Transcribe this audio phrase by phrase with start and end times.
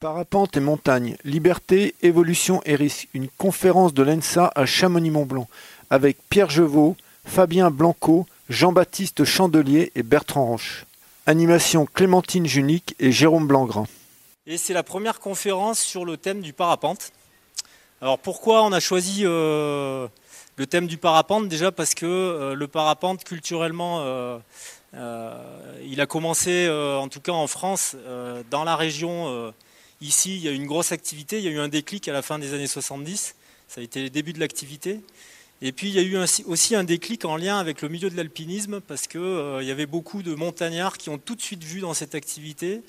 [0.00, 3.08] Parapente et montagne, liberté, évolution et risque.
[3.14, 5.48] Une conférence de l'ENSA à Chamonix-Mont-Blanc
[5.90, 10.84] avec Pierre Jevaux, Fabien Blanco, Jean-Baptiste Chandelier et Bertrand Roche.
[11.26, 13.86] Animation Clémentine Junique et Jérôme Blangrin.
[14.46, 17.10] Et c'est la première conférence sur le thème du parapente.
[18.00, 20.06] Alors pourquoi on a choisi euh,
[20.54, 21.48] le thème du parapente?
[21.48, 24.38] Déjà parce que euh, le parapente culturellement, euh,
[25.84, 27.96] il a commencé en tout cas en France,
[28.48, 29.52] dans la région
[30.00, 32.12] Ici, il y a eu une grosse activité, il y a eu un déclic à
[32.12, 33.34] la fin des années 70,
[33.66, 35.00] ça a été le début de l'activité.
[35.60, 36.16] Et puis il y a eu
[36.46, 39.86] aussi un déclic en lien avec le milieu de l'alpinisme, parce qu'il euh, y avait
[39.86, 42.82] beaucoup de montagnards qui ont tout de suite vu dans cette activité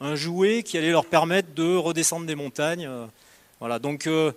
[0.00, 2.86] un jouet qui allait leur permettre de redescendre des montagnes.
[2.86, 3.06] Euh,
[3.58, 4.30] voilà, donc euh,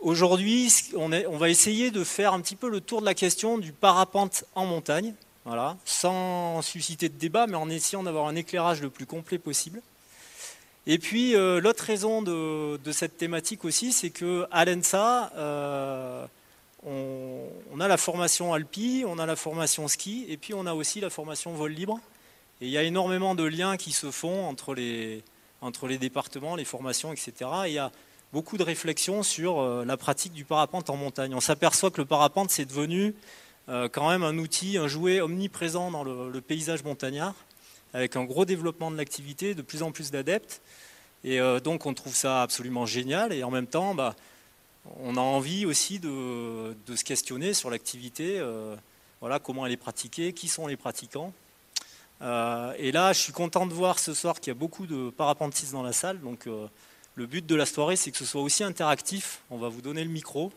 [0.00, 3.56] aujourd'hui, on, on, va essayer de faire un petit peu le tour de la question
[3.56, 5.14] du parapente en montagne,
[5.46, 9.80] voilà, sans susciter de débat, mais en essayant d'avoir un éclairage le plus complet possible.
[10.86, 16.26] Et puis euh, l'autre raison de, cette thématique aussi, c'est qu'à l'ENSA, euh,
[16.84, 21.00] on, a la formation Alpi, on a la formation ski, et puis on a aussi
[21.00, 22.00] la formation vol libre.
[22.60, 25.22] Et il y a énormément de liens qui se font entre les,
[25.60, 27.32] entre les départements, les formations, etc.
[27.64, 27.92] Et il y a
[28.32, 31.34] beaucoup de réflexions sur euh, la pratique du parapente en montagne.
[31.34, 33.14] On s'aperçoit que le parapente, c'est devenu
[33.92, 37.32] quand même un outil, un jouet omniprésent dans le paysage montagnard
[37.94, 40.60] avec un gros développement de l'activité, de plus en plus d'adeptes.
[41.24, 43.32] Et euh, donc on trouve ça absolument génial.
[43.32, 44.14] Et en même temps, bah,
[45.00, 48.74] on a envie aussi de, se questionner sur l'activité, euh,
[49.20, 51.32] voilà, comment elle est pratiquée, qui sont les pratiquants.
[52.22, 55.10] Euh, et là, je suis content de voir ce soir qu'il y a beaucoup de
[55.10, 56.20] parapentistes dans la salle.
[56.20, 56.48] Donc
[57.14, 59.40] le but de la soirée, c'est que ce soit aussi interactif.
[59.50, 60.52] On va vous donner le micro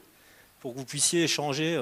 [0.61, 1.79] pour que vous puissiez échanger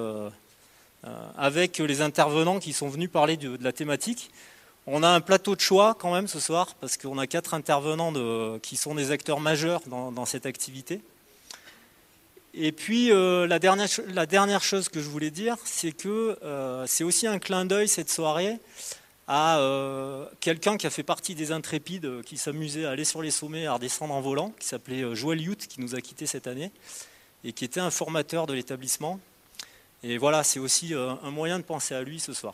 [1.38, 4.32] avec les intervenants qui sont venus parler de la thématique.
[4.86, 8.12] On a un plateau de choix quand même ce soir, parce qu'on a quatre intervenants
[8.60, 11.02] qui sont des acteurs majeurs dans, cette activité.
[12.54, 17.28] Et puis euh, la, dernière, chose que je voulais dire, c'est que euh, c'est aussi
[17.28, 18.60] un clin d'œil cette soirée
[19.26, 23.32] à euh, quelqu'un qui a fait partie des intrépides, qui s'amusait à aller sur les
[23.32, 26.72] sommets, à redescendre en volant, qui s'appelait Joël Yout, qui nous a quittés cette année,
[27.46, 29.20] et qui était un formateur de l'établissement.
[30.04, 32.54] Et voilà, c'est aussi un moyen de penser à lui ce soir.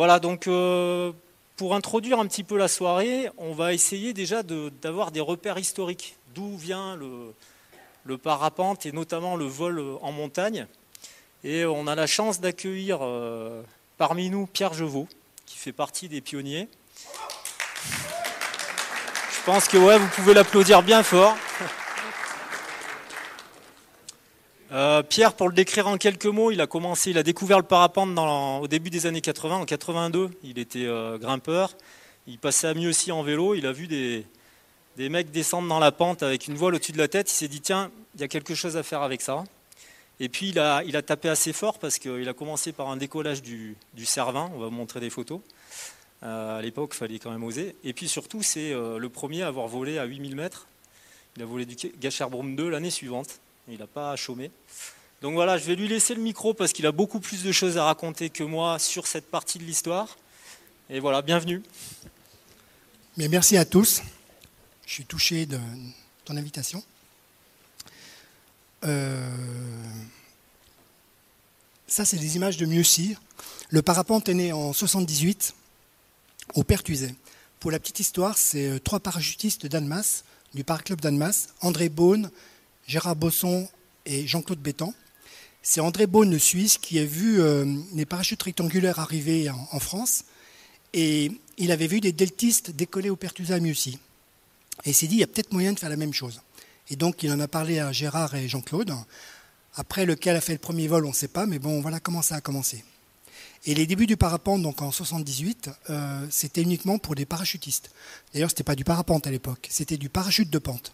[0.00, 1.12] Voilà, donc euh,
[1.56, 6.16] pour introduire un petit peu la soirée, on va essayer déjà d'avoir des repères historiques.
[6.34, 10.66] D'où vient le, parapente et notamment le vol en montagne.
[11.44, 13.60] Et on a la chance d'accueillir euh,
[13.98, 15.06] parmi nous Pierre Jevaux,
[15.44, 16.66] qui fait partie des pionniers.
[17.84, 21.36] Je pense que ouais, vous pouvez l'applaudir bien fort.
[24.72, 27.64] Euh, Pierre, pour le décrire en quelques mots, il a commencé, il a découvert le
[27.64, 28.16] parapente
[28.62, 30.30] au début des années 80, en 82.
[30.44, 31.76] Il était euh, grimpeur.
[32.28, 33.54] Il passait à mieux aussi en vélo.
[33.54, 34.24] Il a vu des,
[34.96, 37.30] mecs descendre dans la pente avec une voile au-dessus de la tête.
[37.30, 39.42] Il s'est dit tiens, il y a quelque chose à faire avec ça.
[40.20, 43.76] Et puis il a, tapé assez fort parce qu'il a commencé par un décollage du,
[43.94, 44.50] du Cervin.
[44.54, 45.40] On va vous montrer des photos.
[46.22, 47.74] Euh, à l'époque, il fallait quand même oser.
[47.82, 50.68] Et puis surtout, c'est le premier à avoir volé à 8000 mètres.
[51.36, 54.50] Il a volé du Gacherbrum 2 l'année suivante il n'a pas chômé.
[55.22, 57.76] Donc voilà, je vais lui laisser le micro parce qu'il a beaucoup plus de choses
[57.76, 60.16] à raconter que moi sur cette partie de l'histoire.
[60.88, 61.62] Et voilà, bienvenue.
[63.16, 64.02] Mais merci à tous.
[64.86, 65.58] Je suis touché de
[66.24, 66.82] ton invitation.
[68.84, 69.28] Euh,
[71.86, 73.16] ça, c'est des images de Mieuxy.
[73.68, 75.54] Le parapente est né en 78
[76.54, 77.14] au Pertuiset.
[77.58, 82.30] Pour la petite histoire, c'est euh, trois parachutistes d'Annemasse, du Parc Club d'Annemasse, André Beaune,
[82.90, 83.68] Gérard Bosson
[84.04, 84.92] et Jean-Claude Bétan.
[85.62, 87.64] C'est André Beaune, Suisse, qui a vu euh,
[87.94, 90.24] les parachutes rectangulaires arriver en, France.
[90.92, 94.00] Et il avait vu des deltistes décoller au Pertusamu aussi.
[94.84, 96.40] Et il s'est dit, il y a peut-être moyen de faire la même chose.
[96.88, 98.92] Et donc, il en a parlé à Gérard et Jean-Claude.
[99.76, 102.22] Après, lequel a fait le premier vol, on ne sait pas, mais bon, voilà comment
[102.22, 102.84] ça a commencé.
[103.66, 107.92] Et les débuts du parapente, donc en 78, euh, c'était uniquement pour des parachutistes.
[108.34, 110.92] D'ailleurs, ce n'était pas du parapente à l'époque, c'était du parachute de pente.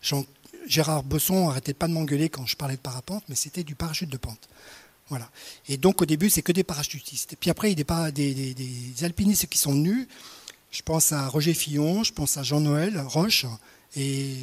[0.00, 0.24] Jean
[0.66, 4.10] Gérard Bosson arrêtait pas de m'engueuler quand je parlais de parapente, mais c'était du parachute
[4.10, 4.48] de pente.
[5.08, 5.30] Voilà.
[5.68, 7.34] Et donc au début, c'est que des parachutistes.
[7.34, 10.06] Et puis après, il y a des, alpinistes qui sont venus.
[10.70, 13.46] Je pense à Roger Fillon, je pense à Jean-Noël Roche
[13.96, 14.34] et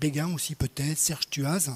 [0.00, 1.72] Béguin aussi peut-être, Serge Tuaz.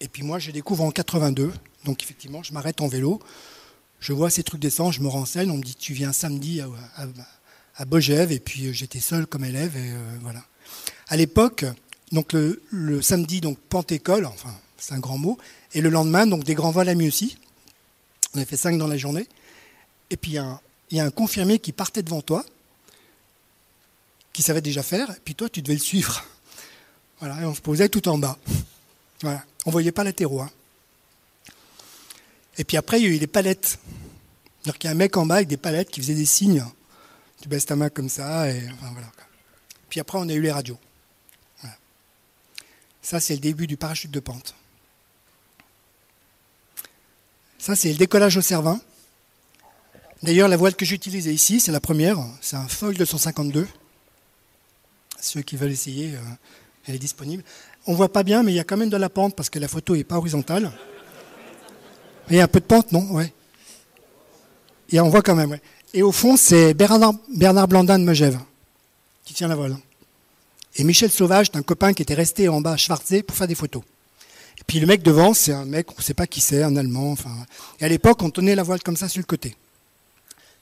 [0.00, 1.52] Et puis moi, je découvre en 82.
[1.84, 3.20] Donc effectivement, je m'arrête en vélo.
[3.98, 5.50] Je vois ces trucs descendre, je me renseigne.
[5.50, 6.68] On me dit, tu viens samedi à,
[7.76, 8.30] à, Bogève.
[8.30, 9.76] Et puis j'étais seul comme élève.
[9.76, 10.44] Et euh, voilà.
[11.08, 11.64] À l'époque,
[12.12, 15.38] donc le, samedi, donc Pentécole, enfin c'est un grand mot,
[15.72, 17.38] et le lendemain, donc des grands vols à aussi.
[18.34, 19.26] On a fait cinq dans la journée.
[20.10, 22.44] Et puis il y, a un confirmé qui partait devant toi,
[24.32, 26.24] qui savait déjà faire, et puis toi, tu devais le suivre.
[27.18, 28.36] Voilà, et on se posait tout en bas.
[29.22, 29.42] Voilà.
[29.64, 30.42] On ne voyait pas latéraux.
[30.42, 30.50] Hein.
[32.58, 33.78] Et puis après, il y a eu des palettes.
[34.66, 36.62] Donc il y a un mec en bas avec des palettes qui faisait des signes.
[37.40, 39.10] Tu baisses ta main comme ça, et enfin voilà.
[39.88, 40.78] Puis après, on a eu les radios.
[43.06, 44.56] Ça, c'est le début du parachute de pente.
[47.56, 48.80] Ça, c'est le décollage au Cervin.
[50.24, 52.18] D'ailleurs, la voile que j'utilisais ici, c'est la première.
[52.40, 53.68] C'est un Foil 252.
[55.20, 56.20] Ceux qui veulent essayer, euh,
[56.86, 57.44] elle est disponible.
[57.86, 59.50] On ne voit pas bien, mais il y a quand même de la pente parce
[59.50, 60.72] que la photo n'est pas horizontale.
[62.28, 63.08] Il y a un peu de pente, non?
[63.12, 63.32] Ouais.
[64.90, 65.60] Et on voit quand même,
[65.94, 68.40] Et au fond, c'est Bernard, Bernard Blandin de Megève
[69.24, 69.76] qui tient la voile.
[70.78, 73.54] Et Michel Sauvage, un copain qui était resté en bas à Schwarzé pour faire des
[73.54, 73.82] photos.
[74.58, 76.76] Et puis le mec devant, c'est un mec, on ne sait pas qui c'est, un
[76.76, 77.12] Allemand.
[77.12, 77.34] Enfin,
[77.80, 79.56] et à l'époque, on tenait la voile comme ça sur le côté.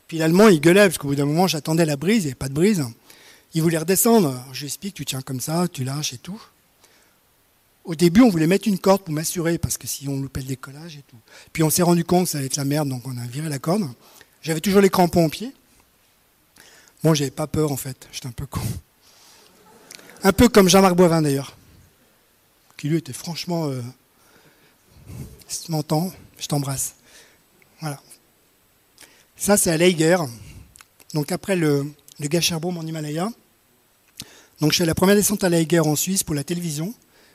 [0.06, 2.34] Puis l'Allemand, il gueulait, parce qu'au bout d'un moment, j'attendais la brise, il n'y avait
[2.34, 2.84] pas de brise.
[3.54, 4.40] Il voulait redescendre.
[4.52, 6.40] je lui explique, tu tiens comme ça, tu lâches et tout.
[7.84, 10.46] Au début, on voulait mettre une corde pour m'assurer, parce que si on loupait le
[10.46, 11.18] décollage et tout.
[11.52, 13.48] Puis on s'est rendu compte que ça allait être la merde, donc on a viré
[13.48, 13.88] la corde.
[14.42, 15.52] J'avais toujours les crampons au pied.
[17.02, 18.60] Moi, j'avais pas peur en fait, j'étais un peu con.
[20.26, 21.54] Un peu comme Jean-Marc Boivin d'ailleurs,
[22.78, 23.68] qui lui était franchement.
[23.68, 23.82] Euh,
[25.46, 26.94] si tu m'entends, je t'embrasse.
[27.82, 28.00] Voilà.
[29.36, 30.16] Ça, c'est à Leiger.
[31.12, 33.28] Donc après le, le Gacherbaum en Himalaya.
[34.62, 36.94] Donc je fais la première descente à Leiger en Suisse pour la télévision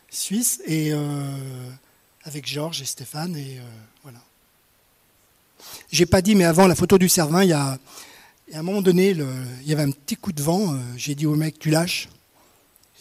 [0.10, 1.70] suisse et euh,
[2.24, 3.62] avec Georges et Stéphane et euh,
[4.02, 4.18] voilà.
[5.92, 7.78] J'ai pas dit, mais avant la photo du Cervin, il y a,
[8.52, 10.76] à un moment donné, il y avait un petit coup de vent.
[10.98, 12.10] j'ai dit au mec, tu lâches?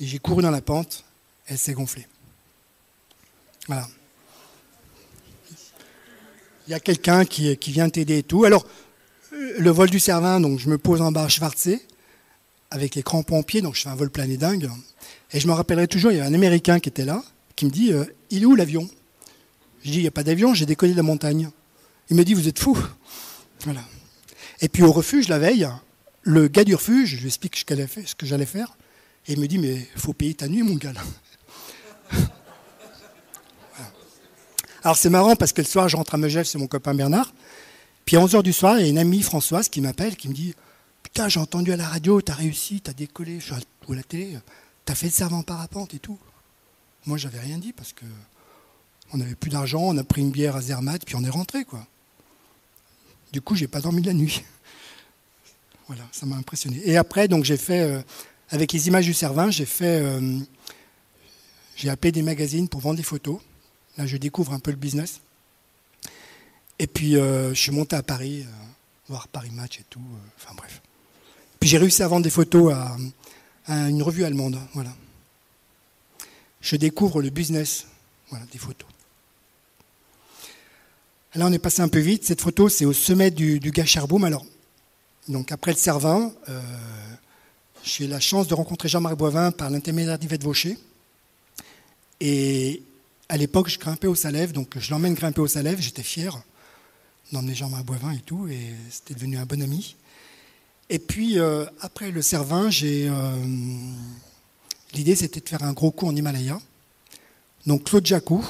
[0.00, 1.04] Et j'ai couru dans la pente,
[1.46, 2.06] elle s'est gonflée.
[3.66, 3.88] Voilà.
[6.66, 8.44] Il y a quelqu'un qui, qui, vient t'aider et tout.
[8.44, 8.66] Alors,
[9.32, 11.80] le vol du Cervin, donc je me pose en bas à Schwarzé,
[12.70, 14.70] avec les crampons pied, donc je fais un vol plané dingue.
[15.32, 17.22] Et je me rappellerai toujours, il y a un Américain qui était là,
[17.56, 18.88] qui me dit euh, Il est où l'avion?
[19.82, 21.50] Je dis Il n'y a pas d'avion, j'ai décollé de la montagne.
[22.10, 22.78] Il me dit Vous êtes fou
[23.64, 23.82] Voilà.
[24.60, 25.68] Et puis au refuge, la veille,
[26.22, 27.64] le gars du refuge, je lui explique ce
[28.14, 28.76] que j'allais faire.
[29.28, 30.94] Et il me dit, mais il faut payer ta nuit, mon gars.
[34.82, 37.32] Alors c'est marrant parce que le soir, je rentre à Megève, c'est mon copain Bernard.
[38.06, 40.34] Puis à 11h du soir, il y a une amie Françoise qui m'appelle, qui me
[40.34, 40.54] dit
[41.02, 43.58] Putain, j'ai entendu à la radio, t'as réussi, t'as décollé, je suis à
[43.94, 44.38] la télé,
[44.84, 46.18] t'as fait le servant parapente et tout.
[47.06, 48.04] Moi, j'avais rien dit parce que
[49.12, 51.64] on n'avait plus d'argent, on a pris une bière à Zermatt, puis on est rentré,
[51.64, 51.86] quoi.
[53.32, 54.42] Du coup, j'ai pas dormi la nuit.
[55.86, 56.82] Voilà, ça m'a impressionné.
[56.84, 58.02] Et après, donc j'ai fait euh,
[58.50, 60.38] avec les images du Cervin, j'ai fait, euh,
[61.76, 63.40] j'ai appelé des magazines pour vendre des photos.
[63.96, 65.20] Là, je découvre un peu le business.
[66.78, 68.52] Et puis, euh, je suis monté à Paris, euh,
[69.08, 70.00] voir Paris Match et tout.
[70.36, 70.80] enfin bref.
[71.60, 72.96] Puis j'ai réussi à vendre des photos à,
[73.88, 74.58] une revue allemande.
[74.72, 74.94] Voilà.
[76.60, 77.86] Je découvre le business,
[78.30, 78.88] voilà, des photos.
[81.34, 82.24] Là, on est passé un peu vite.
[82.24, 83.72] Cette photo, c'est au sommet du, du.
[84.24, 84.46] Alors,
[85.28, 86.32] donc après le Cervin,
[87.88, 90.78] j'ai eu la chance de rencontrer Jean-Marc Boivin par l'intermédiaire d'Yvette Vaucher.
[92.20, 92.82] Et
[93.28, 96.38] à l'époque, je grimpais au Salève, donc je l'emmène grimper au Salève, j'étais fier
[97.32, 99.96] d'emmener Jean-Marc Boivin et tout, et c'était devenu un bon ami.
[100.90, 103.36] Et puis, euh, après le Cervin, j'ai, euh,
[104.94, 106.60] l'idée c'était de faire un gros coup en Himalaya.
[107.66, 108.46] Donc Claude Jacou,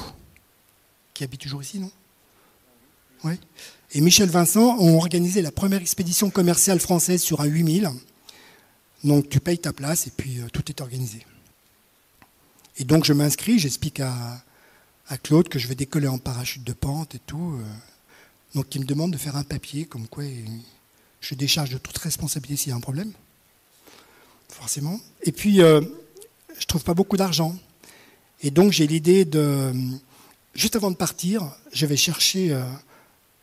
[1.13, 1.91] qui habite toujours ici, non?
[3.25, 3.33] Oui.
[3.91, 7.89] Et Michel Vincent ont organisé la première expédition commerciale française sur un 8000
[9.03, 11.25] donc tu payes ta place et puis euh, tout est organisé.
[12.77, 14.43] Et donc je m'inscris, j'explique à,
[15.23, 17.57] Claude que je vais décoller en parachute de pente et tout.
[17.59, 17.63] Euh.
[18.53, 20.23] donc il me demande de faire un papier comme quoi
[21.19, 23.11] je décharge de toute responsabilité s'il y a un problème.
[24.49, 24.99] Forcément.
[25.23, 25.81] Et puis euh,
[26.59, 27.57] je trouve pas beaucoup d'argent.
[28.41, 29.73] Et donc j'ai l'idée de,
[30.53, 32.53] juste avant de partir, je vais chercher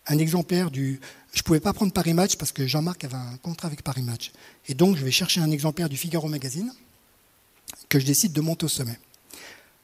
[0.07, 1.01] un exemplaire du,
[1.33, 4.03] je ne pouvais pas prendre Paris Match parce que Jean-Marc avait un contrat avec Paris
[4.03, 4.33] Match.
[4.69, 6.73] Et donc, je vais chercher un exemplaire du Figaro Magazine
[7.89, 8.99] que je décide de monter au sommet.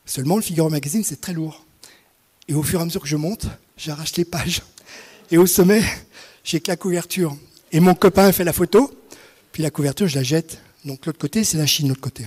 [0.06, 1.64] Seulement, le Figaro Magazine, c'est très lourd.
[2.48, 3.46] Et au fur et à mesure que je monte,
[3.76, 4.62] j'arrache les pages.
[5.30, 5.82] Et au sommet,
[6.44, 7.36] j'ai que la couverture.
[7.70, 8.92] Et mon copain fait la photo,
[9.52, 10.58] puis la couverture, je la jette.
[10.84, 12.26] Donc l'autre côté, c'est la Chine, l'autre côté.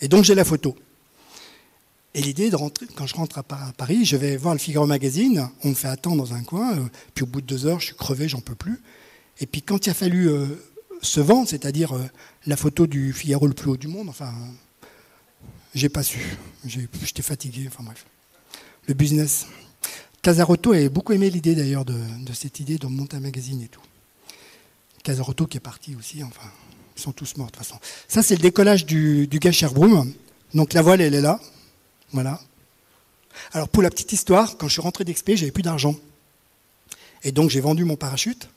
[0.00, 0.76] Et donc j'ai la photo.
[2.14, 5.50] Et l'idée de rentrer, quand je rentre à Paris, je vais voir le Figaro Magazine,
[5.62, 6.84] on me fait attendre dans un coin, euh,
[7.14, 8.80] puis au bout de deux heures, je suis crevé, j'en peux plus.
[9.40, 10.46] Et puis quand il a fallu euh,
[11.02, 12.04] se vendre, c'est-à-dire euh,
[12.46, 14.32] la photo du Figaro le plus haut du monde, enfin,
[15.74, 16.36] j'ai pas su.
[16.64, 18.06] J'étais fatigué, enfin bref.
[18.86, 19.46] Le business.
[20.22, 21.96] Casarotto avait beaucoup aimé l'idée d'ailleurs de,
[22.32, 23.82] cette idée de monter un magazine et tout.
[25.04, 26.50] Casarotto qui est parti aussi, enfin,
[26.96, 27.78] Ils sont tous morts de toute façon.
[28.08, 30.12] Ça, c'est le décollage du, du Broom.
[30.54, 31.38] Donc la voile, elle est là.
[32.12, 32.40] Voilà.
[33.52, 35.94] Alors pour la petite histoire, quand je suis rentré d'expé, j'avais plus d'argent.
[37.22, 38.48] Et donc j'ai vendu mon parachute.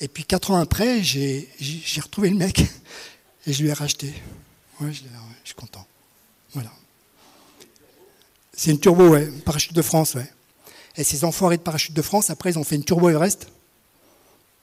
[0.00, 1.48] Et puis quatre ans après, j'ai
[2.02, 2.60] retrouvé le mec
[3.46, 4.12] et je lui ai racheté.
[4.80, 5.02] Ouais, je,
[5.44, 5.86] suis content.
[6.54, 6.72] Voilà.
[8.52, 10.30] C'est une turbo, ouais, parachute de France, ouais.
[10.96, 13.48] Et ces enfoirés de parachute de France, après, ils ont fait une turbo Everest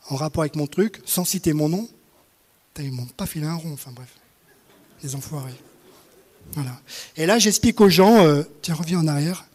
[0.10, 1.88] en rapport avec mon truc, sans citer mon nom.
[2.78, 4.10] Ils m'ont pas filé un rond, enfin bref.
[5.04, 5.54] Les enfoirés.
[7.16, 9.46] Et là, j'explique aux gens, euh, tiens, reviens en arrière.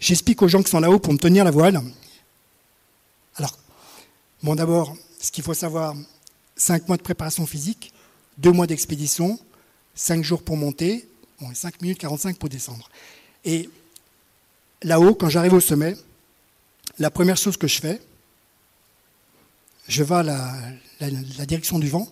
[0.00, 1.80] J'explique aux gens qui sont là-haut pour me tenir la voile.
[3.36, 3.58] Alors,
[4.42, 5.94] bon, d'abord, ce qu'il faut savoir,
[6.56, 7.92] 5 mois de préparation physique,
[8.38, 9.38] 2 mois d'expédition,
[9.94, 11.08] 5 jours pour monter,
[11.40, 12.88] bon, et 5 minutes 45 pour descendre.
[13.44, 13.68] Et
[14.82, 15.96] là-haut, quand j'arrive au sommet,
[16.98, 18.00] la première chose que je fais,
[19.88, 22.08] je vais à la, direction du vent,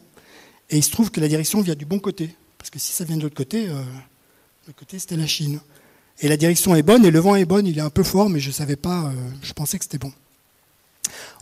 [0.70, 2.34] et il se trouve que la direction vient du bon côté.
[2.58, 3.82] Parce que si ça vient de l'autre côté, euh,
[4.66, 5.60] le côté c'était la Chine.
[6.20, 8.30] Et la direction est bonne, et le vent est bon, il est un peu fort,
[8.30, 10.12] mais je ne savais pas, euh, je pensais que c'était bon.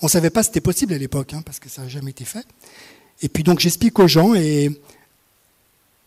[0.03, 2.25] On ne savait pas c'était possible à l'époque, hein, parce que ça n'a jamais été
[2.25, 2.47] fait.
[3.23, 4.79] Et puis donc j'explique aux gens, et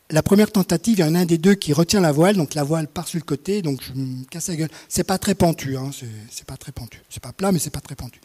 [0.09, 2.53] la première tentative, il y en a un des deux qui retient la voile, donc
[2.53, 4.71] la voile part sur le côté, donc je me casse la gueule.
[4.89, 5.91] C'est pas très pentu, hein,
[6.29, 7.01] c'est pas très pentu.
[7.09, 8.19] C'est pas plat, mais c'est pas très pentu.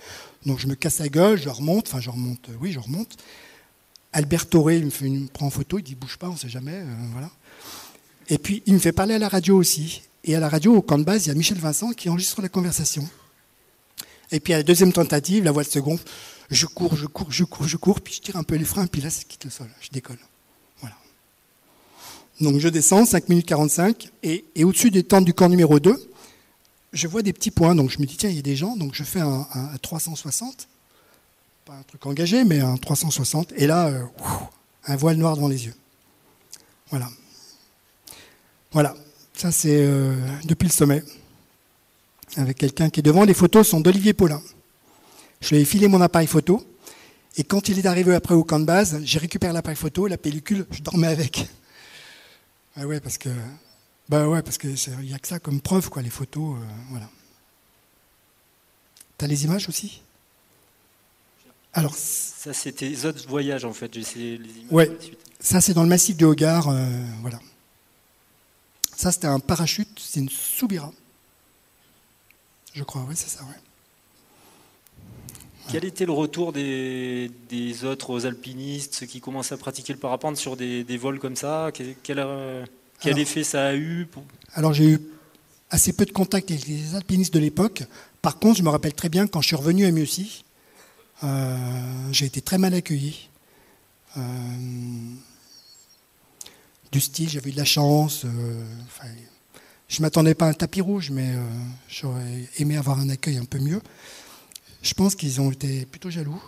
[0.45, 3.17] Donc je me casse la gueule, je remonte, enfin je remonte, oui, je remonte.
[4.13, 6.95] Albert Toré, me, une, prend en photo, il dit bouge pas, on sait jamais, euh,
[7.13, 7.31] voilà.
[8.29, 10.03] Et puis il me fait parler à la radio aussi.
[10.25, 12.43] Et à la radio, au camp de base, il y a Michel Vincent qui enregistre
[12.43, 13.09] la conversation.
[14.31, 16.05] Et puis à la deuxième tentative, la voile se gonfle.
[16.51, 18.87] Je cours, je cours, je cours, je cours, puis je tire un peu les freins,
[18.87, 19.69] puis là, ça quitte le sol.
[19.81, 20.19] Je décolle.
[22.43, 25.95] Donc je descends, 5 minutes 45, et, au-dessus des tentes du camp numéro 2,
[26.93, 27.75] je vois des petits points.
[27.75, 29.47] Donc je me dis, tiens, il y a des gens, donc je fais un,
[29.81, 30.69] 360.
[31.65, 33.53] Pas un truc engagé, mais un 360.
[33.57, 34.05] Et là, euh,
[34.87, 35.75] un voile noir devant les yeux.
[36.91, 37.09] Voilà.
[38.73, 38.95] Voilà.
[39.35, 40.15] Ça, c'est euh,
[40.45, 41.03] depuis le sommet.
[42.37, 43.25] Avec quelqu'un qui est devant.
[43.25, 44.43] Les photos sont d'Olivier Paulin.
[45.41, 46.67] Je lui ai filé mon appareil photo.
[47.37, 50.19] Et quand il est arrivé après au camp de base, j'ai récupéré l'appareil photo, la
[50.19, 51.49] pellicule, je dormais avec.
[52.77, 53.31] Ah ouais, parce que
[54.09, 56.65] bah ouais, parce que il y a que ça comme preuve quoi, les photos, euh,
[56.91, 57.09] voilà.
[59.17, 60.03] T'as les images aussi?
[61.73, 63.93] Alors ça c'était les autres voyages en fait.
[63.95, 64.73] J'ai essayé les images.
[64.73, 64.91] Ouais.
[65.41, 66.87] Ça c'est dans le massif de Hogar, euh,
[67.23, 67.41] voilà.
[68.97, 70.93] Ça c'était un parachute, c'est une Soubira.
[72.75, 73.61] Je crois, oui, c'est ça, ouais.
[75.71, 77.31] Quel était le retour des,
[77.85, 81.71] autres alpinistes, ceux qui commencent à pratiquer le parapente sur des, vols comme ça?
[81.73, 82.65] Quel, euh,
[83.05, 84.09] effet ça a eu
[84.55, 85.01] Alors j'ai eu
[85.71, 87.85] assez peu de contact avec les alpinistes de l'époque.
[88.21, 90.45] Par contre, je me rappelle très bien quand je suis revenu à Mieuxy,
[91.25, 91.57] euh,
[92.11, 93.29] j'ai été très mal accueilli.
[94.17, 94.21] Euh,
[96.93, 98.25] du style, j'avais eu de la chance.
[99.89, 101.35] je ne m'attendais pas à un tapis rouge, mais
[101.89, 103.81] j'aurais aimé avoir un accueil un peu mieux
[104.83, 106.43] je pense qu'ils ont été plutôt jaloux.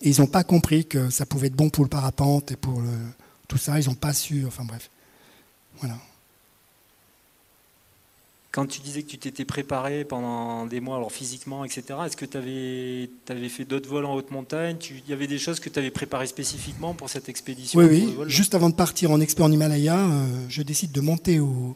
[0.00, 2.82] ils n'ont pas compris que ça pouvait être bon pour le parapente et pour
[3.48, 3.78] tout ça.
[3.78, 4.44] Ils n'ont pas su.
[4.46, 4.90] Enfin bref.
[5.78, 5.98] Voilà.
[8.52, 12.26] Quand tu disais que tu t'étais préparé pendant des mois, alors physiquement, etc., est-ce que
[12.26, 14.76] tu avais, avais, fait d'autres vols en haute montagne?
[14.90, 18.24] Il y avait des choses que tu avais préparées spécifiquement pour cette expédition Oui, oui.
[18.26, 21.74] Juste avant de partir en expé en Himalaya, euh, je décide de monter au,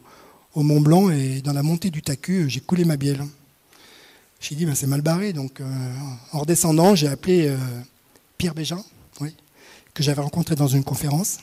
[0.53, 3.25] au, Mont Blanc et dans la montée du Taku, j'ai coulé ma bielle.
[4.39, 5.33] J'ai dit, ben, c'est mal barré.
[5.33, 5.65] Donc, euh,
[6.31, 7.57] en redescendant, j'ai appelé euh,
[8.37, 8.83] Pierre Bégin,
[9.19, 9.33] oui,
[9.95, 11.39] que j'avais rencontré dans une conférence.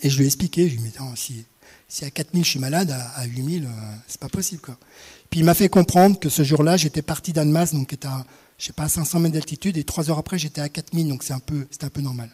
[0.00, 0.70] Et je lui ai expliqué.
[0.70, 1.44] Je lui ai dit, si,
[1.88, 3.68] si à 4000 je suis malade, à, 8000, euh,
[4.06, 4.60] c'est pas possible.
[4.60, 4.76] Quoi.
[5.30, 8.24] Puis il m'a fait comprendre que ce jour-là, j'étais parti d'Annemasse, donc était à,
[8.58, 11.32] je sais pas, 500 mètres d'altitude, et trois heures après, j'étais à 4000, donc c'est
[11.32, 12.30] un peu, un peu normal.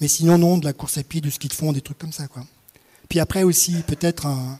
[0.00, 2.12] Mais sinon, non, de la course à pied, du ski de fond, des trucs comme
[2.12, 2.28] ça.
[2.28, 2.46] Quoi.
[3.08, 4.58] Puis après aussi, peut-être un,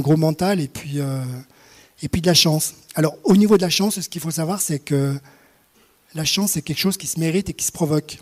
[0.00, 0.98] gros mental, et puis
[2.02, 2.74] et puis de la chance.
[2.94, 5.18] Alors, au niveau de la chance, ce qu'il faut savoir, c'est que
[6.14, 8.18] la chance, c'est quelque chose qui se mérite et qui se provoque.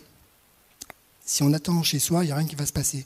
[1.25, 3.05] Si on attend chez soi, il n'y a rien qui va se passer.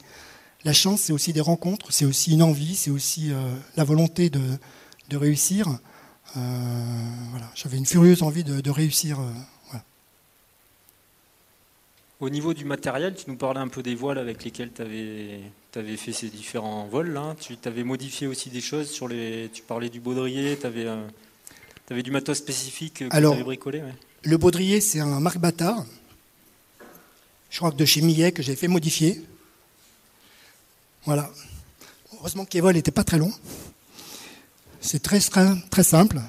[0.66, 4.30] La chance, c'est aussi des rencontres, c'est aussi une envie, c'est aussi euh, la volonté
[4.30, 5.68] de, réussir.
[6.36, 6.40] Euh,
[7.30, 7.48] voilà.
[7.54, 9.20] J'avais une furieuse envie de, réussir.
[9.20, 9.78] Euh,
[12.18, 15.96] au niveau du matériel, tu nous parlais un peu des voiles avec lesquels tu avais,
[15.96, 17.12] fait ces différents vols.
[17.12, 17.36] Là.
[17.38, 19.48] Tu avais modifié aussi des choses sur les.
[19.54, 20.88] Tu parlais du baudrier, tu avais,
[21.90, 23.84] avais, du matos spécifique que tu avais bricolé.
[24.24, 25.86] Le baudrier, c'est un Marc Bâtard.
[27.50, 29.22] Je crois que de chez Millet que j'ai fait modifier.
[31.06, 31.30] Voilà.
[32.14, 33.32] Heureusement que les vols n'étaient pas très longs.
[34.80, 36.20] C'est très, très, simple.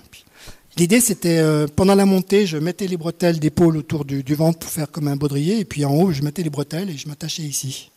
[0.78, 4.70] L'idée, c'était euh, pendant la montée, je mettais les bretelles d'épaule autour du, ventre pour
[4.70, 7.44] faire comme un baudrier, et puis en haut, je mettais les bretelles et je m'attachais
[7.44, 7.92] ici.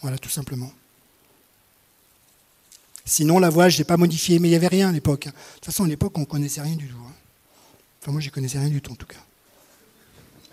[0.00, 0.72] Voilà, tout simplement.
[3.04, 5.26] Sinon, la voile, je n'ai pas modifié, mais il n'y avait rien à l'époque.
[5.26, 6.96] De toute façon, à l'époque, on ne connaissait rien du tout.
[7.06, 7.12] Hein.
[8.00, 9.22] Enfin, moi, je ne connaissais rien du tout, en tout cas.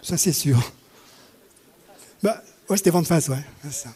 [0.01, 0.59] Ça, c'est sûr.
[2.21, 3.43] Bah, ouais, c'était vent de face, ouais.
[3.69, 3.89] Ça.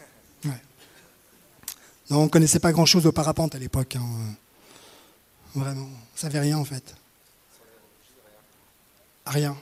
[2.09, 3.95] Non, on ne connaissait pas grand-chose au parapente à l'époque.
[3.95, 4.05] Hein.
[5.55, 6.95] Vraiment, on ne savait rien, en fait.
[9.25, 9.57] Rien.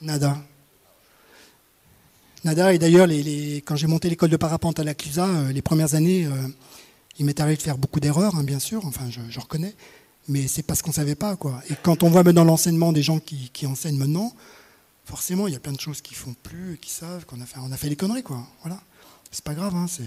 [0.00, 0.38] Nada.
[2.44, 5.62] Nada, et d'ailleurs, les, quand j'ai monté l'école de parapente à la Clusa, euh, les
[5.62, 6.48] premières années, euh,
[7.18, 9.74] il m'est arrivé de faire beaucoup d'erreurs, hein, bien sûr, enfin, je, reconnais,
[10.28, 11.62] mais c'est parce qu'on ne savait pas, quoi.
[11.70, 14.34] Et quand on voit dans l'enseignement des gens qui, enseignent maintenant,
[15.06, 17.58] forcément, il y a plein de choses qui font plus, qui savent, qu'on a fait,
[17.62, 18.46] on a fait des conneries, quoi.
[18.62, 18.78] Voilà.
[19.30, 20.02] C'est pas grave, hein, c'est.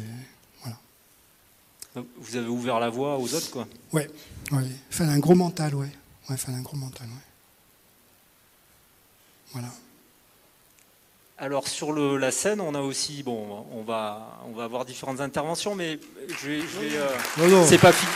[2.17, 3.67] Vous avez ouvert la voie aux autres, quoi.
[3.93, 4.09] Ouais,
[4.51, 4.63] ouais.
[4.63, 5.89] Il fallait un gros mental, ouais.
[6.29, 7.27] Ouais, fallait un gros mental, ouais.
[9.53, 9.69] Voilà.
[11.39, 15.19] Alors sur le, la scène, on a aussi, bon, on va, on va avoir différentes
[15.19, 15.99] interventions, mais
[16.29, 18.11] je vais, je vais euh, c'est pas fini.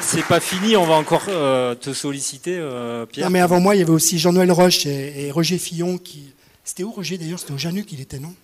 [0.00, 3.26] C'est pas fini, on va encore euh, te solliciter, euh, Pierre.
[3.26, 6.32] Non, mais avant moi, il y avait aussi Jean-Noël Roche et, et, Roger Fillon qui.
[6.68, 7.38] C'était où Roger d'ailleurs?
[7.38, 8.34] C'était au Janu qu'il était, non?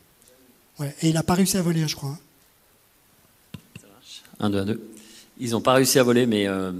[0.79, 0.97] Ouais.
[1.03, 2.09] Et il n'a pas réussi à voler, je crois.
[2.09, 2.19] Hein.
[3.79, 4.23] Ça marche.
[4.41, 4.91] Un, deux, un, deux.
[5.39, 6.73] Ils n'ont pas réussi à voler, mais euh,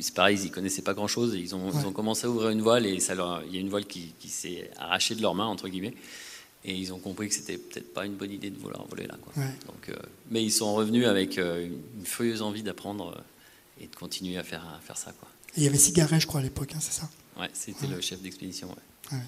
[0.00, 1.36] c'est pareil, ils ne connaissaient pas grand-chose.
[1.36, 1.80] Ils, ont, ouais.
[1.80, 3.86] ils ont commencé à ouvrir une voile et ça leur, il y a une voile
[3.86, 5.94] qui, qui s'est arrachée de leurs mains, entre guillemets.
[6.64, 9.16] Et ils ont compris que c'était peut-être pas une bonne idée de vouloir voler là.
[9.22, 9.44] Quoi.
[9.44, 9.50] Ouais.
[9.68, 9.96] Donc, euh,
[10.32, 13.16] mais ils sont revenus avec euh, une furieuse envie d'apprendre
[13.80, 15.12] et de continuer à faire, à faire ça.
[15.12, 15.28] Quoi.
[15.54, 17.08] Et il y avait Cigaret, je crois, à l'époque, hein, c'est ça?
[17.38, 17.94] Ouais, c'était ouais.
[17.94, 18.74] le chef d'expédition.
[19.12, 19.18] Ouais.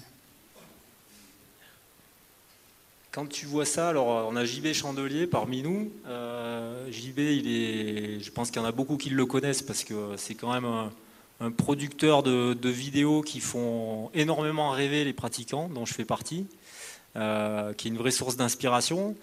[3.15, 5.89] Quand tu vois ça, alors on a JB Chandelier parmi nous.
[6.05, 9.85] Euh, JB, il est, je pense qu'il y en a beaucoup qui le connaissent parce
[9.85, 10.65] que c'est quand même
[11.39, 16.45] un, producteur de, vidéos qui font énormément rêver les pratiquants, dont je fais partie,
[17.15, 19.15] euh, qui est une vraie source d'inspiration.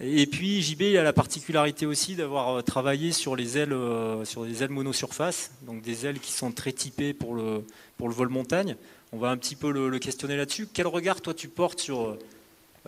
[0.00, 4.44] Et puis JB il a la particularité aussi d'avoir travaillé sur les ailes, euh, sur
[4.44, 7.64] les ailes monosurface, donc des ailes qui sont très typées pour le,
[7.98, 8.74] pour le vol montagne.
[9.12, 10.66] On va un petit peu le questionner là-dessus.
[10.74, 12.18] Quel regard toi tu portes sur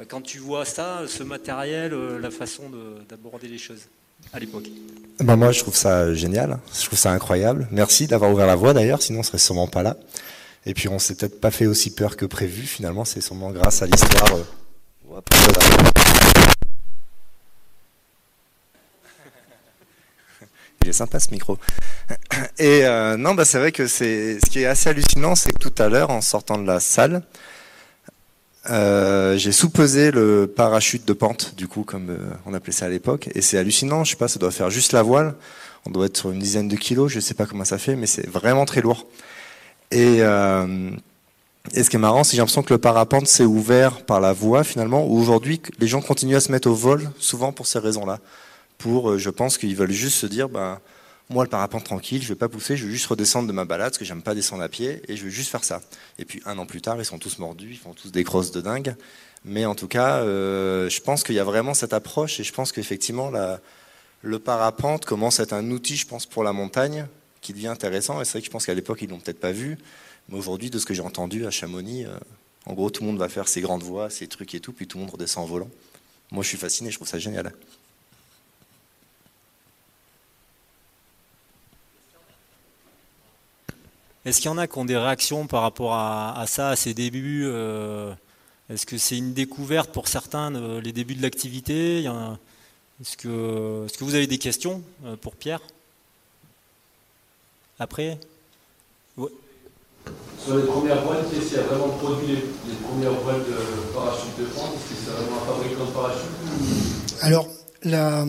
[0.09, 2.71] quand tu vois ça, ce matériel, la façon
[3.09, 3.83] d'aborder les choses
[4.33, 4.69] à l'époque
[5.21, 6.59] ben Moi, je trouve ça génial.
[6.79, 7.69] Je trouve ça incroyable.
[7.71, 9.97] Merci d'avoir ouvert la voie d'ailleurs, sinon on serait sûrement pas là.
[10.67, 12.63] Et puis, on s'est peut-être pas fait aussi peur que prévu.
[12.63, 14.35] Finalement, c'est sûrement grâce à l'histoire.
[14.35, 14.45] Euh...
[20.83, 21.59] Il est sympa ce micro.
[22.59, 25.59] Et euh, non, bah, c'est vrai que c'est ce qui est assez hallucinant, c'est que
[25.59, 27.23] tout à l'heure, en sortant de la salle,
[28.69, 32.89] euh, j'ai sous-pesé le parachute de pente, du coup, comme euh, on appelait ça à
[32.89, 34.05] l'époque, et c'est hallucinant.
[34.05, 35.35] Je sais pas, ça doit faire juste la voile.
[35.87, 37.11] On doit être sur une dizaine de kilos.
[37.11, 39.07] Je sais pas comment ça fait, mais c'est vraiment très lourd.
[39.91, 40.91] Et, euh,
[41.75, 44.63] ce qui est marrant, c'est j'ai l'impression que le parapente s'est ouvert par la voie
[44.63, 45.07] finalement.
[45.07, 48.19] Où aujourd'hui, les gens continuent à se mettre au vol, souvent pour ces raisons-là.
[48.77, 50.81] Pour, je pense qu'ils veulent juste se dire, bah,
[51.31, 53.91] moi, le parapente tranquille, je vais pas pousser, je vais juste redescendre de ma balade,
[53.91, 55.81] parce que j'aime pas descendre à pied, et je vais juste faire ça.
[56.19, 58.51] Et puis un an plus tard, ils sont tous mordus, ils font tous des crosses
[58.51, 58.97] de dingue.
[59.45, 62.53] Mais en tout cas, euh, je pense qu'il y a vraiment cette approche, et je
[62.53, 63.31] pense qu'effectivement,
[64.23, 67.07] le parapente commence à être un outil, je pense, pour la montagne,
[67.41, 68.21] qui devient intéressant.
[68.21, 69.79] Et c'est vrai que je pense qu'à l'époque, ils l'ont peut-être pas vu,
[70.29, 72.19] mais aujourd'hui, de ce que j'ai entendu à Chamonix, euh,
[72.67, 74.89] en gros, tout le monde va faire ses grandes voies, ses trucs et tout, puis
[74.89, 75.71] tout le monde redescend en volant.
[76.33, 77.53] Moi, je suis fasciné, je trouve ça génial.
[84.25, 86.77] Est-ce qu'il y en a qui ont des réactions par rapport à, à ça, à
[86.77, 88.13] ces débuts euh,
[88.69, 92.01] Est-ce que c'est une découverte pour certains, euh, les débuts de l'activité?
[92.01, 95.63] Est-ce que, est que, vous avez des questions euh, pour Pierre?
[97.79, 98.19] Après?
[99.17, 99.31] Ouais.
[100.45, 104.45] Sur les premières voiles, qui a vraiment produit les, les, premières voiles de parachute de
[104.47, 107.49] France Est-ce que c'est vraiment un fabricant de parachute Alors,
[107.85, 108.27] la...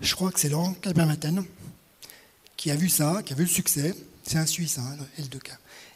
[0.00, 1.44] je crois que c'est Laurent Calbermaten
[2.66, 5.52] qui a vu ça, qui a vu le succès, c'est un Suisse, hein, L2K,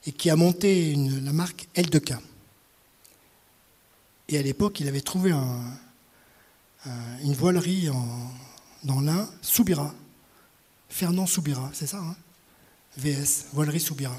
[0.06, 2.16] et qui a monté la marque L2K.
[4.28, 5.64] Et à l'époque, il avait trouvé un,
[6.86, 8.30] un, une voilerie en,
[8.84, 9.92] dans l'Ain, Soubira,
[10.88, 12.14] Fernand Soubira, c'est ça hein?
[12.98, 14.16] VS, voilerie Soubira.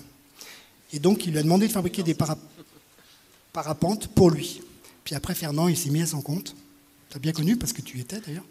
[0.91, 2.37] Et donc, il lui a demandé de fabriquer des para,
[3.53, 4.59] parapentes pour lui.
[5.05, 6.53] Puis après, Fernand, il s'est mis à son compte.
[7.11, 8.43] Tu as bien connu parce que tu étais d'ailleurs.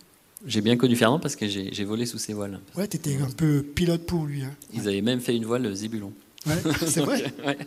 [0.46, 2.60] J'ai bien connu Fernand parce que j'ai volé sous ses voiles.
[2.76, 4.42] Ouais, tu étais un peu pilote pour lui.
[4.42, 4.54] Hein.
[4.72, 6.12] Ils avaient même fait une voile Zébulon.
[6.46, 7.32] Ouais, c'est vrai.
[7.46, 7.58] ouais.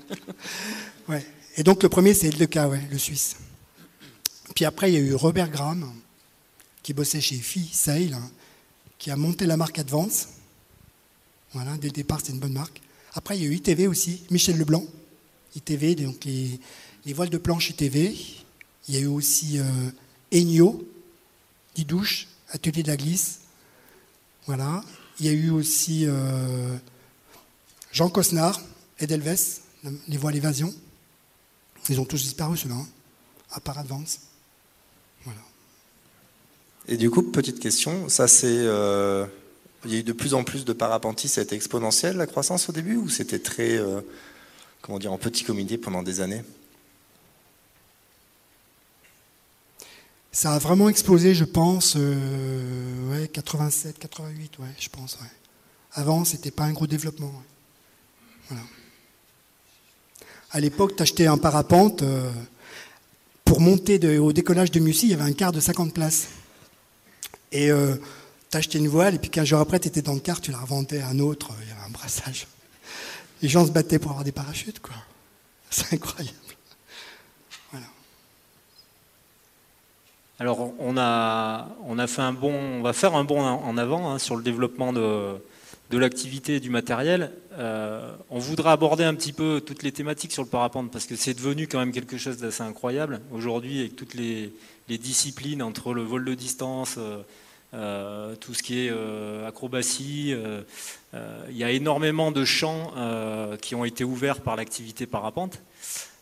[1.07, 1.25] ouais.
[1.55, 3.37] Et donc le premier, c'est cas, ouais, le Suisse.
[4.55, 5.91] Puis après, il y a eu Robert Graham,
[6.81, 8.31] qui bossait chez Phi Sail, hein,
[8.97, 10.29] qui a monté la marque Advance.
[11.53, 12.81] Voilà, dès le départ, c'était une bonne marque.
[13.13, 14.85] Après, il y a eu ITV aussi, Michel Leblanc.
[15.55, 16.59] ITV, donc les,
[17.13, 18.15] voiles de planche ITV.
[18.87, 19.63] Il y a eu aussi euh,
[20.33, 20.83] Ennio,
[21.75, 23.41] Didouche, Atelier de la glisse.
[24.45, 24.83] Voilà.
[25.19, 26.75] Il y a eu aussi euh,
[27.91, 28.61] Jean Cosnard,
[28.99, 29.61] Edelweiss,
[30.07, 30.73] les voiles évasion.
[31.89, 32.87] Ils ont tous disparu, ceux-là, hein,
[33.51, 34.19] à part Advance.
[35.25, 35.41] Voilà.
[36.87, 38.47] Et du coup, petite question, ça c'est.
[38.47, 39.25] Euh,
[39.85, 42.25] il y a eu de plus en plus de parapentistes, ça a été exponentiel la
[42.25, 43.77] croissance au début ou c'était très.
[43.77, 44.01] Euh,
[44.81, 46.43] comment dire, en petit comité pendant des années?
[50.35, 55.15] Ça a vraiment explosé, je pense, euh, ouais, 87, 88, ouais, je pense.
[55.21, 55.27] Ouais.
[55.93, 57.31] Avant, c'était pas un gros développement.
[58.49, 58.63] Voilà.
[60.49, 62.01] À l'époque, tu achetais un parapente.
[62.01, 62.31] Euh,
[63.45, 66.29] pour monter au décollage de Mussy, il y avait un quart de 50 places.
[67.51, 67.95] Et euh,
[68.49, 70.49] tu achetais une voile, et puis 15 jours après, tu étais dans le quart, tu
[70.49, 72.47] la revendais à un autre, il y avait un brassage.
[73.43, 74.95] Les gens se battaient pour avoir des parachutes, quoi.
[75.69, 76.35] C'est incroyable.
[80.39, 84.09] Alors on a, on a fait un bon, on va faire un bon en avant
[84.09, 85.37] hein, sur le développement de,
[85.91, 87.31] l'activité du matériel.
[87.59, 91.15] Euh, on voudra aborder un petit peu toutes les thématiques sur le parapente parce que
[91.15, 94.51] c'est devenu quand même quelque chose d'assez incroyable aujourd'hui avec toutes les,
[94.89, 97.21] disciplines entre le vol de distance, euh,
[97.75, 98.91] euh, tout ce qui est
[99.45, 100.33] acrobatie.
[101.13, 102.91] il y a énormément de champs
[103.61, 105.61] qui ont été ouverts par l'activité parapente.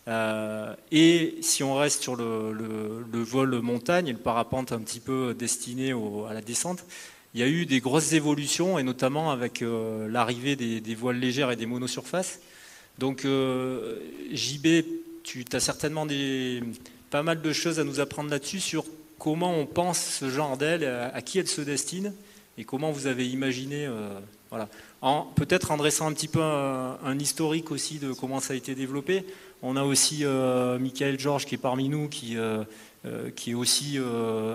[0.07, 5.33] Euh, et si on reste sur le, vol montagne et le parapente un petit peu
[5.33, 5.93] destiné
[6.29, 6.83] à la descente,
[7.33, 11.51] il y a eu des grosses évolutions, et notamment avec euh, l'arrivée des, voiles légères
[11.51, 12.39] et des monosurfaces.
[12.97, 13.99] Donc euh,
[14.33, 14.67] JB,
[15.23, 16.61] tu as certainement des,
[17.09, 18.85] pas mal de choses à nous apprendre là-dessus sur
[19.17, 22.13] comment on pense ce genre d'aile, à, qui elle se destine,
[22.57, 23.87] et comment vous avez imaginé...
[24.49, 24.67] voilà.
[25.35, 29.25] Peut-être en dressant un petit peu un historique aussi de comment ça a été développé.
[29.63, 32.63] On a aussi euh, Michael Georges qui est parmi nous, qui, euh,
[33.05, 33.99] euh, qui est aussi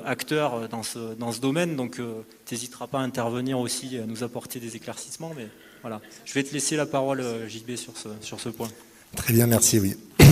[0.04, 1.76] acteur dans ce, dans ce domaine.
[1.76, 5.32] Donc, tu n'hésiteras pas à intervenir aussi, à nous apporter des éclaircissements.
[5.36, 5.46] Mais
[5.82, 8.68] voilà, je vais te laisser la parole, JB, sur ce, sur ce point.
[9.14, 9.96] Très bien, merci, oui.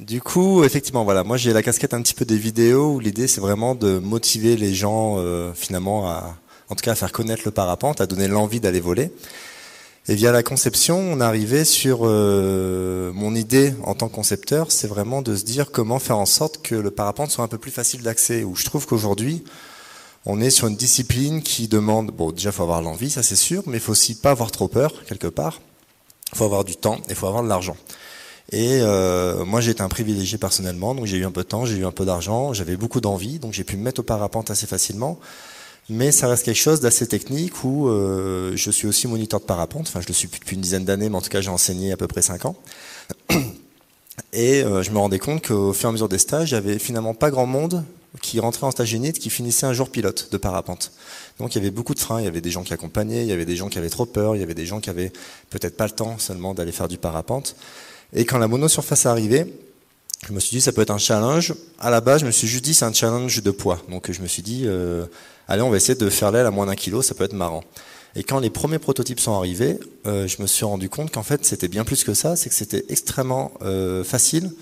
[0.00, 3.28] Du coup, effectivement, voilà, moi j'ai la casquette un petit peu des vidéos où l'idée
[3.28, 5.22] c'est vraiment de motiver les gens
[5.54, 6.34] finalement
[6.68, 9.12] en tout cas à faire connaître le parapente, à donner l'envie d'aller voler.
[10.06, 14.86] Et via la conception, on arrivait sur euh, mon idée en tant que concepteur, c'est
[14.86, 17.70] vraiment de se dire comment faire en sorte que le parapente soit un peu plus
[17.70, 18.44] facile d'accès.
[18.44, 19.44] Où je trouve qu'aujourd'hui,
[20.26, 23.62] on est sur une discipline qui demande, bon, déjà faut avoir l'envie, ça c'est sûr,
[23.66, 25.62] mais il faut aussi pas avoir trop peur quelque part.
[26.32, 27.76] Il faut avoir du temps et il faut avoir de l'argent.
[28.52, 31.64] Et euh, moi, j'ai été un privilégié personnellement, donc j'ai eu un peu de temps,
[31.64, 34.50] j'ai eu un peu d'argent, j'avais beaucoup d'envie, donc j'ai pu me mettre au parapente
[34.50, 35.18] assez facilement
[35.88, 39.86] mais ça reste quelque chose d'assez technique où euh, je suis aussi moniteur de parapente.
[39.88, 41.96] Enfin, je le suis depuis une dizaine d'années, mais en tout cas, j'ai enseigné à
[41.96, 42.56] peu près 5 ans.
[44.32, 46.58] Et euh, je me rendais compte qu'au fur et à mesure des stages, il n'y
[46.58, 47.84] avait finalement pas grand monde
[48.22, 50.92] qui rentrait en stage unit qui finissait un jour pilote de parapente.
[51.38, 53.28] Donc il y avait beaucoup de freins, il y avait des gens qui accompagnaient, il
[53.28, 55.12] y avait des gens qui avaient trop peur, il y avait des gens qui avaient
[55.50, 57.56] peut-être pas le temps seulement d'aller faire du parapente.
[58.12, 59.52] Et quand la monosurface est arrivée,
[60.28, 61.54] je me suis dit ça peut être un challenge.
[61.80, 63.82] À la base, je me suis juste dit c'est un challenge de poids.
[63.90, 65.06] Donc je me suis dit euh,
[65.48, 67.62] allez, on va essayer de faire l'aile à moins d'un kilo, ça peut être marrant.
[68.16, 71.44] Et quand les premiers prototypes sont arrivés, euh, je me suis rendu compte qu'en fait,
[71.44, 74.52] c'était bien plus que ça, c'est que c'était extrêmement euh, facile.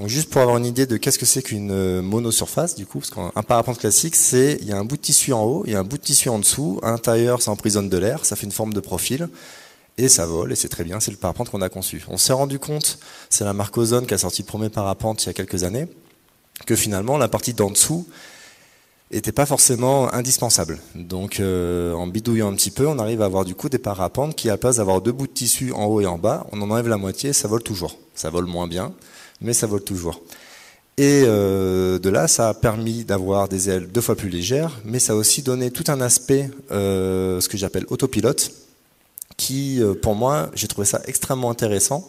[0.00, 2.98] Donc juste pour avoir une idée de qu'est-ce que c'est qu'une euh, monosurface, du coup,
[2.98, 5.72] parce qu'un parapente classique, c'est il y a un bout de tissu en haut, il
[5.72, 8.34] y a un bout de tissu en dessous, à l'intérieur, ça emprisonne de l'air, ça
[8.34, 9.28] fait une forme de profil,
[9.98, 12.02] et ça vole, et c'est très bien, c'est le parapente qu'on a conçu.
[12.08, 12.98] On s'est rendu compte,
[13.30, 15.86] c'est la marque Ozone qui a sorti le premier parapente il y a quelques années,
[16.66, 18.08] que finalement, la partie d'en dessous,
[19.12, 20.78] n'était pas forcément indispensable.
[20.94, 24.34] Donc euh, en bidouillant un petit peu, on arrive à avoir du coup des parapentes
[24.34, 26.60] qui, à la place d'avoir deux bouts de tissu en haut et en bas, on
[26.62, 27.98] en enlève la moitié, ça vole toujours.
[28.14, 28.92] Ça vole moins bien,
[29.40, 30.20] mais ça vole toujours.
[30.98, 34.98] Et euh, de là, ça a permis d'avoir des ailes deux fois plus légères, mais
[34.98, 38.52] ça a aussi donné tout un aspect, euh, ce que j'appelle autopilote,
[39.38, 42.08] qui, pour moi, j'ai trouvé ça extrêmement intéressant.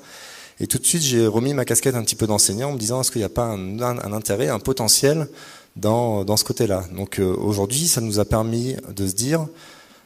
[0.59, 3.01] Et tout de suite, j'ai remis ma casquette un petit peu d'enseignant en me disant
[3.01, 5.27] est-ce qu'il n'y a pas un, intérêt, un potentiel
[5.75, 6.85] dans, ce côté-là.
[6.95, 9.47] Donc euh, aujourd'hui, ça nous a permis de se dire,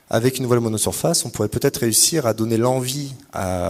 [0.09, 3.13] avec une voile monosurface, on pourrait peut-être réussir à donner l'envie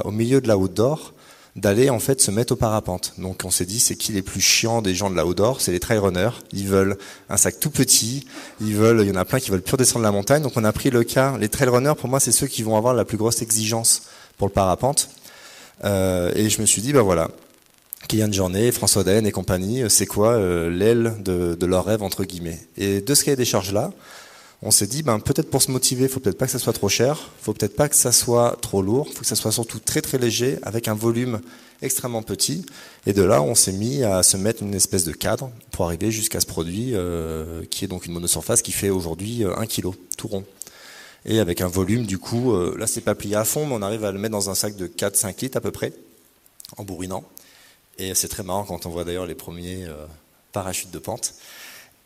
[0.05, 1.13] au milieu de la haute d'or
[1.57, 3.13] d'aller en fait se mettre au parapente.
[3.17, 5.59] Donc on s'est dit c'est qui les plus chiants des gens de la haute d'or,
[5.59, 6.29] c'est les trail runners.
[6.53, 6.97] Ils veulent
[7.29, 8.27] un sac tout petit,
[8.61, 10.43] ils veulent, il y en a plein qui veulent plus descendre la montagne.
[10.43, 12.77] Donc on a pris le cas, les trail runners pour moi c'est ceux qui vont
[12.77, 14.03] avoir la plus grosse exigence
[14.37, 15.09] pour le parapente.
[15.83, 17.29] Euh, et je me suis dit bah voilà,
[18.07, 20.39] Kylian Jornet, François Daen et compagnie, c'est quoi
[20.69, 22.59] l'aile de, de, leur rêve entre guillemets.
[22.77, 23.91] Et de ce cahier des charges là,
[24.61, 26.73] on s'est dit, ben, peut-être pour se motiver, il faut peut-être pas que ça soit
[26.73, 29.79] trop cher, faut peut-être pas que ça soit trop lourd, faut que ça soit surtout
[29.79, 31.41] très très léger, avec un volume
[31.83, 32.65] extrêmement petit.
[33.05, 36.09] Et de là, on s'est mis à se mettre une espèce de cadre pour arriver
[36.09, 39.91] jusqu'à ce produit, euh, qui est donc une monosurface qui fait aujourd'hui 1 euh, kg,
[40.17, 40.43] tout rond.
[41.25, 43.83] Et avec un volume, du coup, euh, là c'est pas plié à fond, mais on
[43.83, 45.93] arrive à le mettre dans un sac de 4-5 litres à peu près,
[46.77, 47.23] en bourrinant.
[47.99, 49.87] Et c'est très marrant quand on voit d'ailleurs les premiers
[50.51, 51.33] parachutes de pente.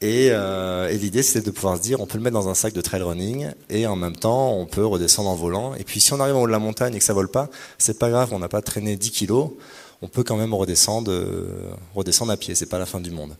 [0.04, 2.74] Euh, et, l'idée, c'était de pouvoir se dire, on peut le mettre dans un sac
[2.74, 5.76] de trail running, et en même temps, on peut redescendre en volant.
[5.76, 7.50] Et puis, si on arrive en haut de la montagne et que ça vole pas,
[7.78, 9.52] c'est pas grave, on n'a pas traîné 10 kilos,
[10.02, 12.56] on peut quand même redescendre, euh, redescendre à pied.
[12.56, 13.36] C'est pas la fin du monde.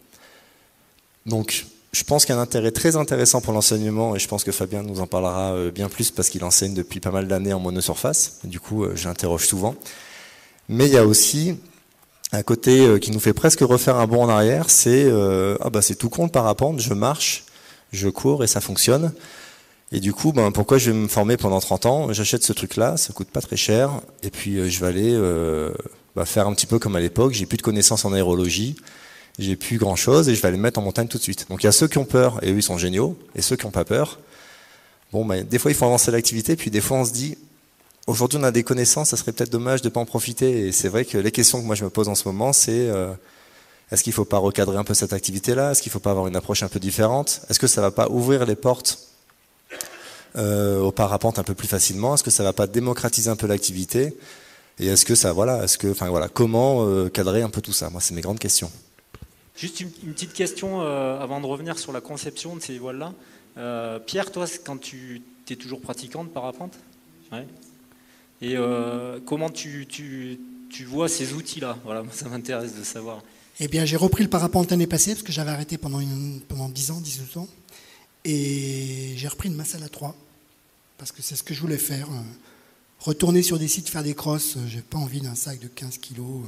[1.26, 4.44] Donc, je pense qu'il y a un intérêt très intéressant pour l'enseignement, et je pense
[4.44, 7.54] que Fabien nous en parlera euh, bien plus parce qu'il enseigne depuis pas mal d'années
[7.54, 8.40] en monosurface.
[8.44, 9.76] Du coup, j'interroge souvent.
[10.70, 11.58] Mais il y a aussi
[12.32, 15.70] un côté euh, qui nous fait presque refaire un bond en arrière, c'est euh, ah
[15.70, 17.44] bah c'est tout con le parapente, je marche,
[17.92, 19.12] je cours et ça fonctionne.
[19.92, 22.14] Et du coup, ben pourquoi je vais me former pendant 30 ans?
[22.14, 23.92] J'achète ce truc-là, ça coûte pas très cher,
[24.24, 25.72] et puis euh, je vais aller
[26.16, 27.34] bah, faire un petit peu comme à l'époque.
[27.34, 28.78] J'ai plus de connaissances en aérologie,
[29.38, 31.48] j'ai plus grand-chose, et je vais aller me mettre en montagne tout de suite.
[31.50, 33.58] Donc il y a ceux qui ont peur, et eux ils sont géniaux, et ceux
[33.58, 34.20] qui n'ont pas peur.
[35.12, 37.38] Bon, ben, des fois il faut avancer l'activité, puis des fois on se dit
[38.12, 40.68] Aujourd'hui, on a des connaissances, ça serait peut-être dommage de ne pas en profiter.
[40.68, 42.90] Et c'est vrai que les questions que moi je me pose en ce moment, c'est
[42.90, 43.14] euh,
[43.90, 45.72] est-ce qu'il ne faut pas recadrer un peu cette activité-là?
[45.72, 47.40] Est-ce qu'il ne faut pas avoir une approche un peu différente?
[47.50, 49.00] Est-ce que ça ne va pas ouvrir les portes
[50.36, 52.16] euh, au parapente un peu plus facilement?
[52.16, 54.14] Est-ce que ça ne va pas démocratiser un peu l'activité?
[54.78, 57.72] Et est-ce que ça, voilà, est-ce que, enfin voilà, comment euh, cadrer un peu tout
[57.72, 57.90] ça?
[57.90, 58.72] Moi, c'est mes grandes questions.
[59.56, 64.00] Juste une, petite question avant de revenir sur la conception de ces voiles-là.
[64.06, 66.74] Pierre, toi, quand tu es toujours pratiquant de parapente?
[68.42, 71.78] Et euh, comment tu, tu, tu, vois ces outils-là?
[71.84, 73.22] Voilà, ça m'intéresse de savoir.
[73.60, 76.68] Eh bien, j'ai repris le parapente l'année passée parce que j'avais arrêté pendant, une, pendant
[76.68, 77.48] 10 ans, 18 ans.
[78.26, 80.16] Et j'ai repris une Massala 3
[80.98, 82.10] parce que c'est ce que je voulais faire.
[82.10, 82.22] Euh,
[83.00, 86.00] retourner sur des sites, faire des crosses, euh, j'ai pas envie d'un sac de 15
[86.00, 86.42] kilos.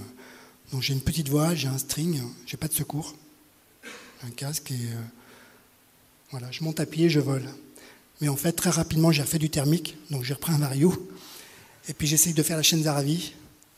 [0.71, 3.13] Donc j'ai une petite voile, j'ai un string, j'ai pas de secours,
[4.25, 4.87] un casque et
[6.31, 7.47] voilà, je monte à pied, je vole.
[8.21, 11.12] Mais en fait, très rapidement, j'ai refait du thermique, donc j'ai repris un Mario.
[11.87, 13.33] Et puis j'essaye de faire la chaîne Zaravi.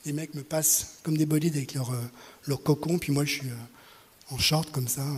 [0.05, 2.01] Les mecs me passent comme des bolides avec leur, euh,
[2.47, 5.05] leur cocon, puis moi je suis euh, en short comme ça.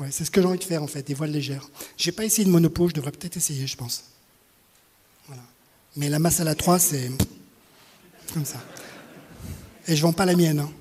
[0.00, 1.68] Ouais, c'est ce que j'ai envie de faire en fait, des voiles légères.
[1.96, 4.04] J'ai pas essayé de monopo, je devrais peut-être essayer, je pense.
[5.26, 5.42] Voilà.
[5.96, 7.10] Mais la masse à la 3, c'est
[8.32, 8.58] comme ça.
[9.86, 10.60] Et je vends pas la mienne.
[10.60, 10.72] Hein.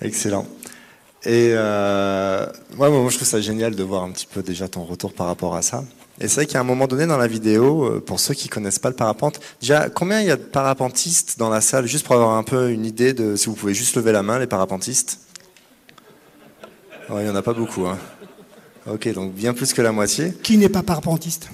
[0.00, 0.48] Excellent.
[1.24, 4.84] Et euh, moi, moi, je trouve ça génial de voir un petit peu déjà ton
[4.84, 5.84] retour par rapport à ça.
[6.20, 8.80] Et c'est vrai qu'à un moment donné dans la vidéo, euh, pour ceux qui connaissent
[8.80, 12.16] pas le parapente, déjà combien il y a de parapentistes dans la salle, juste pour
[12.16, 15.20] avoir un peu une idée de si vous pouvez juste lever la main, les parapentistes?
[17.08, 17.86] Ouais, il y en a pas beaucoup.
[17.86, 17.98] Hein.
[18.86, 20.32] Ok, donc bien plus que la moitié.
[20.42, 21.48] Qui n'est pas parapentiste?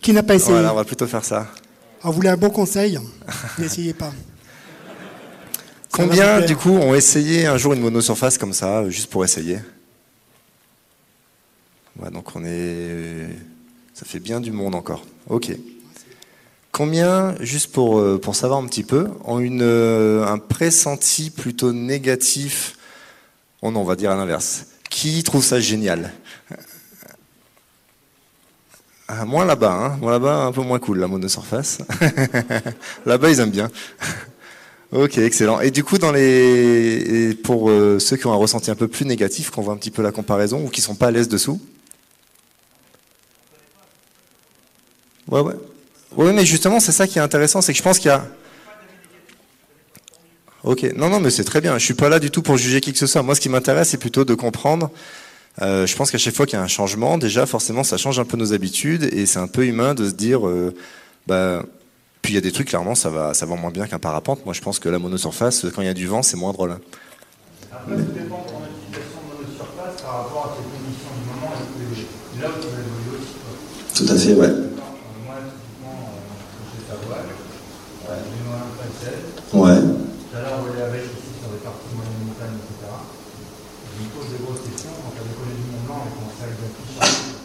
[0.00, 0.52] Qui n'a pas essayé?
[0.52, 1.46] Voilà, on va plutôt faire ça.
[2.02, 2.98] vous voulez un bon conseil
[3.58, 4.12] N'essayez pas.
[5.96, 9.58] Combien, du coup, ont essayé un jour une monosurface comme ça, juste pour essayer?
[11.98, 13.28] Ouais, Donc on est.
[13.94, 15.02] Ça fait bien du monde encore.
[15.28, 15.52] Ok.
[16.70, 21.72] Combien, juste pour, euh, pour savoir un petit peu, ont une, euh, un pressenti plutôt
[21.72, 22.76] négatif
[23.62, 24.66] Oh non, on va dire à l'inverse.
[24.90, 26.12] Qui trouve ça génial?
[29.08, 31.78] Ah, Moins là-bas, hein Moi là-bas, un peu moins cool, la monosurface.
[33.06, 33.70] là-bas, ils aiment bien.
[34.92, 35.60] Ok, excellent.
[35.60, 39.62] Et du coup, pour euh, ceux qui ont un ressenti un peu plus négatif, qu'on
[39.62, 41.60] voit un petit peu la comparaison ou qui sont pas à l'aise dessous?
[45.28, 45.54] Ouais, ouais.
[46.16, 48.26] Oui, mais justement, c'est ça qui est intéressant, c'est que je pense qu'il y a.
[50.62, 51.78] Ok, non, non, mais c'est très bien.
[51.78, 53.22] Je suis pas là du tout pour juger qui que ce soit.
[53.22, 54.90] Moi, ce qui m'intéresse, c'est plutôt de comprendre.
[55.62, 58.18] Euh, je pense qu'à chaque fois qu'il y a un changement, déjà, forcément, ça change
[58.18, 60.74] un peu nos habitudes et c'est un peu humain de se dire, euh,
[61.26, 61.64] bah,
[62.26, 64.44] puis il y a des trucs, clairement, ça va, ça va moins bien qu'un parapente.
[64.44, 66.74] Moi, je pense que la monosurface, quand il y a du vent, c'est moins drôle.
[67.70, 71.54] Après, tout dépend de ton utilisation de monosurface par rapport à tes conditions du moment
[71.54, 73.38] et là tu vas évoluer aussi.
[73.94, 74.50] Tout à fait, ouais.
[75.22, 76.18] Moi, typiquement,
[76.74, 79.62] j'ai ta voile, j'ai mon 1.16.
[79.62, 79.78] Ouais.
[79.86, 82.90] Tout à l'heure, on volait avec ici sur des parties moyennes montagnes, etc.
[82.90, 84.98] Je me pose des grosses questions.
[84.98, 87.35] Quand tu as décollé du Mont Blanc et commencé avec un petit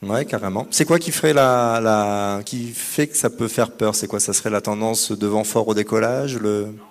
[0.00, 0.64] Ouais, carrément.
[0.70, 3.96] C'est quoi qui ferait la, qui fait que ça peut faire peur?
[3.96, 4.20] C'est quoi?
[4.20, 6.70] Ça serait la tendance de vent fort au décollage le...
[6.70, 6.86] Non,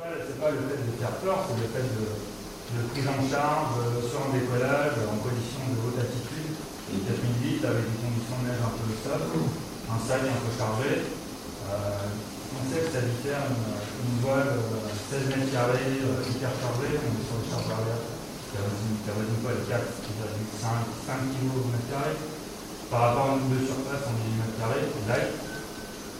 [0.00, 4.00] c'est pas, le fait de faire peur, c'est le fait de, prise en charge euh,
[4.08, 6.56] sur un décollage en conditions de haute altitude,
[6.88, 9.36] qui a une vite avec des conditions de neige un peu stable.
[9.92, 11.04] un sac un peu chargé.
[11.60, 14.64] on sait que ça diffère une, voile
[15.12, 18.00] 16 mètres carrés hyper chargée, on est sur le charge arrière
[18.48, 20.72] qui a une voile 4, 5,
[21.04, 22.16] 5 kg au mètre carré.
[22.90, 25.28] Par rapport à une de surface en mm carré, light,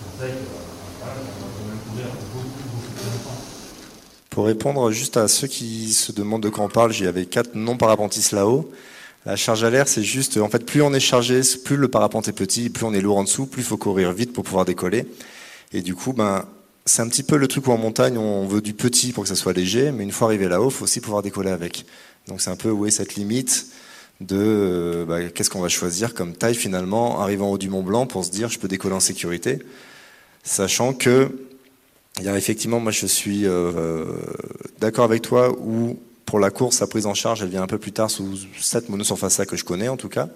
[0.05, 3.41] on va plus longtemps.
[4.31, 7.55] Pour répondre juste à ceux qui se demandent de quoi on parle, j'y avais quatre
[7.55, 8.71] non parapentistes là-haut.
[9.25, 12.29] La charge à l'air, c'est juste, en fait, plus on est chargé, plus le parapente
[12.29, 14.65] est petit, plus on est lourd en dessous, plus il faut courir vite pour pouvoir
[14.65, 15.07] décoller.
[15.73, 16.45] Et du coup, ben,
[16.85, 19.29] c'est un petit peu le truc où en montagne, on veut du petit pour que
[19.29, 21.87] ça soit léger, mais une fois arrivé là-haut, il faut aussi pouvoir décoller avec.
[22.29, 23.67] Donc c'est un peu où est cette limite?
[24.21, 28.07] De euh, bah, qu'est-ce qu'on va choisir comme taille finalement, arrivant au du Mont Blanc
[28.07, 29.59] pour se dire je peux décoller en sécurité,
[30.43, 31.31] sachant que
[32.23, 34.05] y a effectivement, moi je suis euh, euh,
[34.81, 37.79] d'accord avec toi où pour la course, la prise en charge, elle vient un peu
[37.79, 40.29] plus tard sous cette monosurface-là que je connais en tout cas.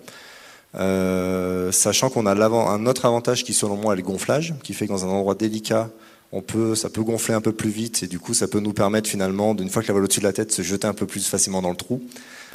[1.72, 4.92] Sachant qu'on a un autre avantage qui selon moi est le gonflage, qui fait que
[4.92, 5.90] dans un endroit délicat,
[6.32, 8.72] on peut, ça peut gonfler un peu plus vite et du coup ça peut nous
[8.72, 11.06] permettre finalement, d'une fois que la voile au-dessus de la tête, se jeter un peu
[11.06, 12.00] plus facilement dans le trou,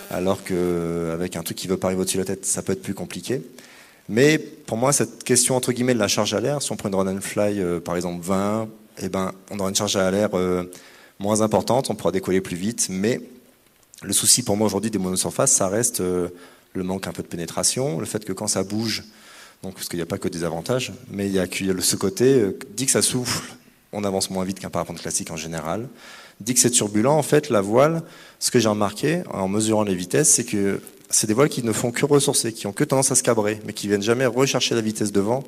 [0.10, 2.82] alors qu'avec un truc qui veut pas arriver au-dessus de la tête, ça peut être
[2.82, 3.42] plus compliqué.
[4.08, 6.90] Mais pour moi, cette question entre guillemets de la charge à l'air, si on prend
[6.90, 8.68] une run and fly euh, par exemple 20,
[9.02, 10.72] eh ben, on aura une charge à l'air euh,
[11.20, 13.22] moins importante, on pourra décoller plus vite, mais
[14.04, 16.30] le souci pour moi aujourd'hui des monosurfaces, ça reste euh,
[16.74, 19.04] le manque un peu de pénétration, le fait que quand ça bouge,
[19.64, 22.46] donc parce qu'il n'y a pas que des avantages, mais il y a, ce côté,
[22.76, 23.56] dit que ça souffle,
[23.92, 25.88] on avance moins vite qu'un parapente classique en général.
[26.42, 28.04] Dit que c'est turbulent, en fait, la voile,
[28.40, 31.72] ce que j'ai remarqué en mesurant les vitesses, c'est que c'est des voiles qui ne
[31.72, 34.76] font que ressourcer, qui ont que tendance à se cabrer, mais qui viennent jamais rechercher
[34.76, 35.44] la vitesse devant,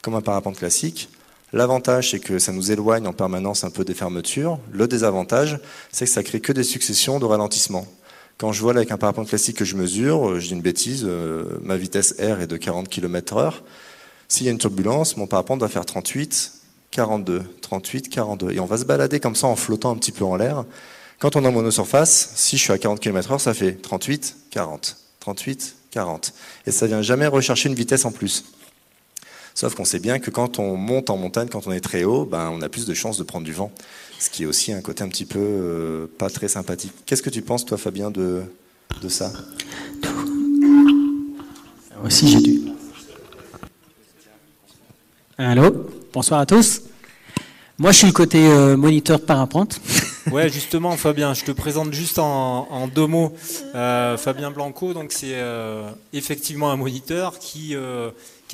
[0.00, 1.08] comme un parapente classique.
[1.52, 4.58] L'avantage, c'est que ça nous éloigne en permanence un peu des fermetures.
[4.72, 5.60] Le désavantage,
[5.92, 7.86] c'est que ça crée que des successions de ralentissements.
[8.38, 11.04] Quand je vois avec un parapente classique que je mesure, euh, je dis une bêtise,
[11.06, 13.62] euh, ma vitesse R est de 40 km heure.
[14.28, 16.52] S'il y a une turbulence, mon parapente va faire 38,
[16.92, 18.52] 42, 38, 42.
[18.52, 20.64] Et on va se balader comme ça en flottant un petit peu en l'air.
[21.18, 24.36] Quand on est en monosurface, si je suis à 40 km heure, ça fait 38,
[24.50, 26.32] 40, 38, 40.
[26.66, 28.44] Et ça vient jamais rechercher une vitesse en plus.
[29.54, 32.24] Sauf qu'on sait bien que quand on monte en montagne, quand on est très haut,
[32.24, 33.70] ben, on a plus de chances de prendre du vent.
[34.18, 36.92] Ce qui est aussi un côté un petit peu euh, pas très sympathique.
[37.06, 38.42] Qu'est-ce que tu penses, toi, Fabien, de,
[39.02, 39.32] de ça?
[42.04, 42.62] Aussi, j'ai dû.
[45.38, 45.88] Allô?
[46.12, 46.82] Bonsoir à tous.
[47.78, 49.80] Moi, je suis le côté euh, moniteur de parapente.
[50.30, 53.34] Ouais, justement, Fabien, je te présente juste en, deux mots
[53.74, 54.94] euh, Fabien Blanco.
[54.94, 55.36] Donc, c'est
[56.12, 57.74] effectivement un moniteur qui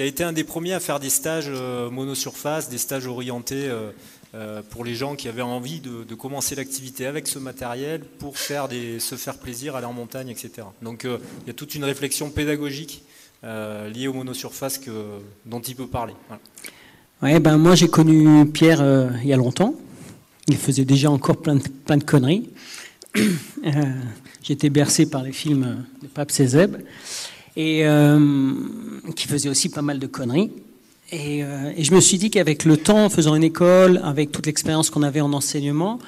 [0.03, 3.91] a été un des premiers à faire des stages euh, monosurface, des stages orientés euh,
[4.35, 8.69] euh, pour les gens qui avaient envie de, commencer l'activité avec ce matériel pour faire
[8.69, 10.67] des, se faire plaisir, aller en montagne, etc.
[10.83, 13.03] Donc il y a toute une réflexion pédagogique
[13.43, 14.81] liée aux monosurfaces
[15.47, 16.15] dont il peut parler.
[17.23, 18.83] Ouais, ben moi j'ai connu Pierre
[19.23, 19.75] il y a longtemps.
[20.49, 22.49] Il faisait déjà encore plein de, plein de conneries.
[24.43, 26.77] J'étais bercé par les films de Pape Cézeb
[27.59, 28.55] et euh,
[29.17, 30.53] qui faisait aussi pas mal de conneries.
[31.13, 34.47] Euh, et, je me suis dit qu'avec le temps, en faisant une école, avec toute
[34.47, 35.99] l'expérience qu'on avait en enseignement,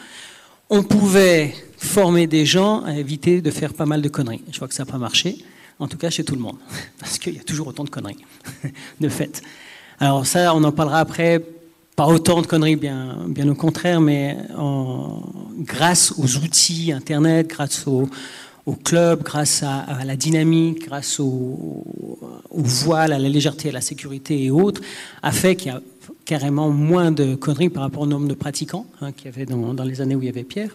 [0.69, 4.43] on pouvait former des gens à éviter de faire pas mal de conneries.
[4.53, 5.39] Je vois que ça n'a pas marché,
[5.81, 6.59] en tout cas chez tout le monde,
[7.01, 8.25] parce qu'il y a toujours autant de conneries,
[9.01, 9.43] de fait.
[9.99, 11.45] Alors ça, on en parlera après,
[11.97, 14.37] pas autant de conneries, bien, au contraire, mais
[15.59, 18.09] grâce aux outils Internet, grâce aux,
[18.67, 21.85] au club, grâce à, la dynamique, grâce au,
[22.51, 24.81] voile, à la légèreté, à la sécurité et autres,
[25.23, 25.81] a fait qu'il y a
[26.31, 29.83] carrément moins de conneries par rapport au nombre de pratiquants hein, qu'il y avait dans,
[29.83, 30.71] les années où il y avait Pierre.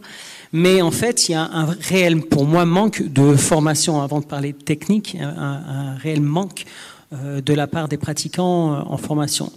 [0.51, 4.25] Mais en fait, il y a un réel, pour moi, manque de formation, avant de
[4.25, 6.65] parler de technique, un, réel manque
[7.13, 9.49] euh, de la part des pratiquants euh, en formation.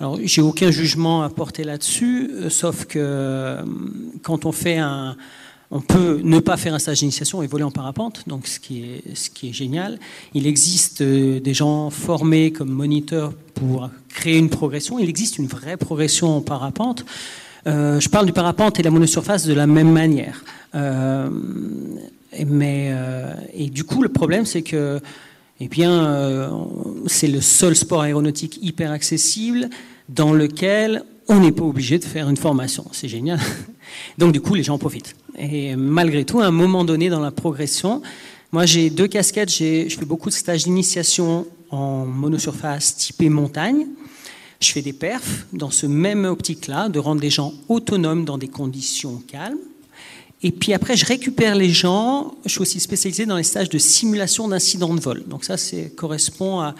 [0.00, 3.58] Alors, j'ai aucun jugement à porter là-dessus, euh, sauf que
[4.22, 5.18] quand on fait un,
[5.74, 8.84] on peut ne pas faire un stage d'initiation et voler en parapente, donc ce qui
[8.84, 9.98] est, génial.
[10.34, 14.98] Il existe euh, des gens formés comme moniteurs pour créer une progression.
[14.98, 17.06] Il existe une vraie progression en parapente.
[17.66, 20.44] Euh, je parle du parapente et la monosurface de la même manière.
[20.74, 21.30] Euh,
[22.46, 22.94] mais,
[23.54, 25.00] et du coup, le problème, c'est que
[25.60, 26.50] eh bien,
[27.06, 29.68] c'est le seul sport aéronautique hyper accessible
[30.08, 32.86] dans lequel on n'est pas obligé de faire une formation.
[32.92, 33.38] C'est génial.
[34.18, 35.14] Donc, du coup, les gens en profitent.
[35.38, 38.02] Et malgré tout, à un moment donné dans la progression,
[38.52, 39.50] moi j'ai deux casquettes.
[39.50, 43.86] Je fais beaucoup de stages d'initiation en monosurface typé montagne.
[44.60, 48.48] Je fais des perfs dans ce même optique-là, de rendre les gens autonomes dans des
[48.48, 49.58] conditions calmes.
[50.44, 52.34] Et puis après, je récupère les gens.
[52.44, 55.24] Je suis aussi spécialisé dans les stages de simulation d'incidents de vol.
[55.28, 56.74] Donc ça, c'est correspond à,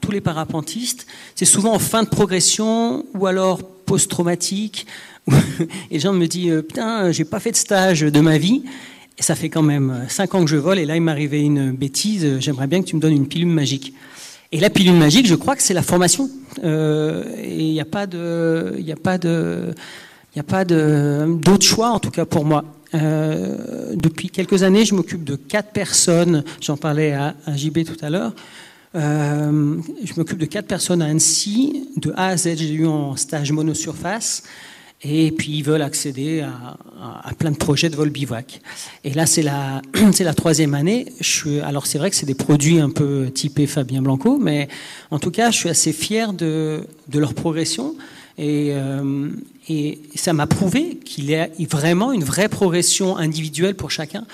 [0.00, 1.06] tous les parapentistes.
[1.34, 4.86] C'est souvent en fin de progression ou alors post-traumatique.
[5.90, 8.62] Et les gens me disent euh, putain, j'ai pas fait de stage de ma vie.
[9.18, 10.78] Et ça fait quand même cinq ans que je vole.
[10.78, 12.38] Et là, il arrivé une bêtise.
[12.38, 13.92] J'aimerais bien que tu me donnes une pilule magique.
[14.52, 16.30] Et la pilule magique, je crois que c'est la formation.
[16.64, 19.74] Euh, et il n'y a pas de, il a pas de,
[20.34, 22.64] il a pas d'autre choix en tout cas pour moi.
[22.94, 26.44] Euh, depuis quelques années, je m'occupe de quatre personnes.
[26.60, 28.32] J'en parlais à, à, JB tout à l'heure.
[28.94, 31.88] Euh, je m'occupe de quatre personnes à Annecy.
[31.96, 34.44] De A à Z, j'ai eu en stage monosurface.
[35.02, 38.60] Et puis ils veulent accéder à, plein de projets de vol bivouac.
[39.04, 39.80] Et là, c'est la,
[40.12, 41.06] c'est la troisième année.
[41.20, 44.68] Je suis, alors c'est vrai que c'est des produits un peu typés Fabien Blanco, mais
[45.10, 47.94] en tout cas, je suis assez fier de, de leur progression.
[48.38, 49.28] Et, euh,
[49.68, 54.24] et ça m'a prouvé qu'il y a vraiment une vraie progression individuelle pour chacun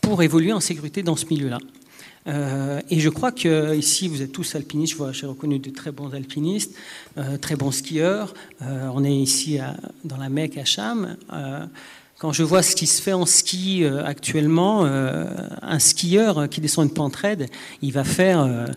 [0.00, 1.58] pour évoluer en sécurité dans ce milieu-là.
[2.28, 4.92] Euh, et je crois que ici, vous êtes tous alpinistes.
[4.92, 6.74] Je vois, j'ai reconnu de très bons alpinistes,
[7.16, 8.34] euh, très bons skieurs.
[8.62, 9.58] Euh, on est ici
[10.04, 11.16] dans la Mecque à Cham.
[12.18, 16.92] Quand je vois ce qui se fait en ski actuellement, un skieur qui descend une
[16.92, 17.46] pente raide,
[17.80, 18.68] il va faire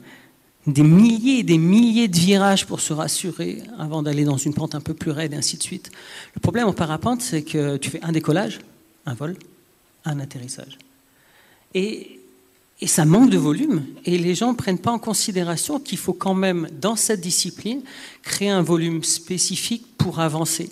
[0.68, 4.76] des milliers et des milliers de virages pour se rassurer avant d'aller dans une pente
[4.76, 5.90] un peu plus raide, et ainsi de suite.
[6.36, 8.60] Le problème en parapente, c'est que tu fais un décollage,
[9.08, 9.36] un vol,
[10.06, 10.78] un atterrissage.
[11.74, 12.21] Et,
[12.82, 13.86] et ça manque de volume.
[14.06, 17.84] Et les gens ne prennent pas en considération qu'il faut quand même, dans cette discipline,
[18.24, 20.72] créer un volume spécifique pour avancer.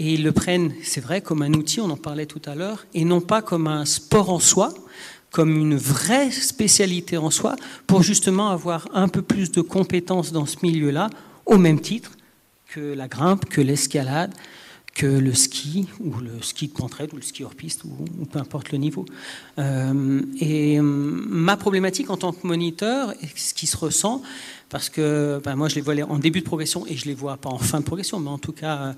[0.00, 2.86] Et ils le prennent, c'est vrai, comme un outil, on en parlait tout à l'heure,
[2.92, 4.74] et non pas comme un sport en soi,
[5.30, 10.46] comme une vraie spécialité en soi pour justement avoir un peu plus de compétences dans
[10.46, 11.10] ce milieu-là,
[11.46, 12.12] au même titre
[12.68, 14.32] que la grimpe, que l'escalade,
[14.98, 18.40] que le ski, ou le ski de pentraide, ou le ski hors piste, ou, peu
[18.40, 19.06] importe le niveau.
[19.58, 24.22] Euh, et euh, ma problématique en tant que moniteur, ce qui se ressent,
[24.68, 27.36] parce que ben, moi je les vois en début de progression et je les vois
[27.36, 28.92] pas en fin de progression, mais en tout cas euh,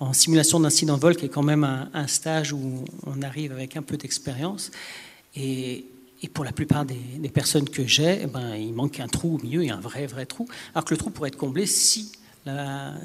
[0.00, 3.76] en simulation d'incident de vol, qui est quand même un, stage où on arrive avec
[3.76, 4.72] un peu d'expérience.
[5.36, 5.86] Et,
[6.20, 9.36] et, pour la plupart des, des personnes que j'ai, eh ben, il manque un trou
[9.36, 10.48] au milieu, a un vrai, vrai trou.
[10.74, 12.10] Alors que le trou pourrait être comblé si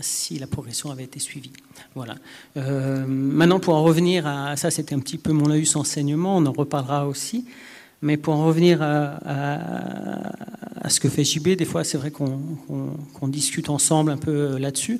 [0.01, 1.51] si la progression avait été suivie.
[1.95, 2.15] Voilà.
[2.57, 6.45] Euh, maintenant, pour en revenir à ça, c'était un petit peu mon laïus enseignement, on
[6.45, 7.45] en reparlera aussi.
[8.01, 9.19] Mais pour en revenir à,
[10.87, 14.57] ce que fait JB, des fois, c'est vrai qu'on qu qu discute ensemble un peu
[14.57, 14.99] là-dessus.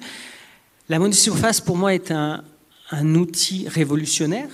[0.90, 2.44] La monosurface, pour moi, est un,
[3.16, 4.50] outil révolutionnaire.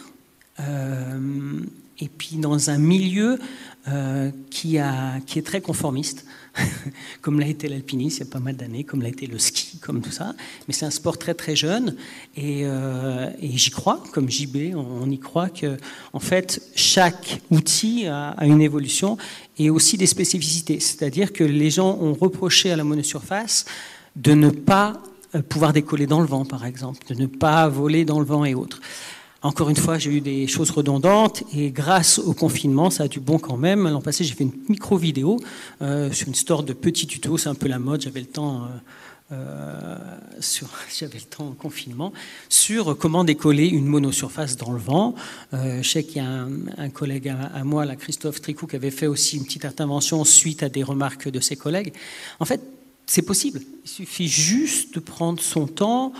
[0.59, 1.59] Euh,
[1.99, 3.39] et puis dans un milieu
[3.87, 6.25] euh, qui est très conformiste,
[7.21, 9.77] comme l'a été l'alpinisme il y a pas mal d'années, comme l'a été le ski,
[9.79, 10.33] comme tout ça.
[10.67, 11.95] Mais c'est un sport très très jeune
[12.35, 15.77] et, euh, j'y crois, comme JB, on, y croit que
[16.13, 19.17] en fait chaque outil a, a une évolution
[19.57, 20.79] et aussi des spécificités.
[20.79, 23.65] C'est-à-dire que les gens ont reproché à la monosurface
[24.15, 25.01] de ne pas
[25.35, 28.45] euh, pouvoir décoller dans le vent, par exemple, de ne pas voler dans le vent
[28.45, 28.81] et autres.
[29.45, 33.19] Encore une fois, j'ai eu des choses redondantes et grâce au confinement, ça a du
[33.19, 33.87] bon quand même.
[33.87, 35.39] L'an passé, j'ai fait une micro-vidéo
[35.83, 38.63] euh, sur une sorte de petit tuto, c'est un peu la mode, j'avais le temps.
[39.31, 39.97] Euh, euh,
[40.99, 42.11] j'avais le temps en confinement,
[42.49, 45.13] sur comment décoller une monosurface dans le vent.
[45.53, 49.37] Je sais qu'il y a un, collègue à, moi, Christophe Tricou, qui avait fait aussi
[49.37, 51.93] une petite intervention suite à des remarques de ses collègues.
[52.39, 52.61] En fait,
[53.05, 53.61] c'est possible.
[53.83, 56.13] Il suffit juste de prendre son temps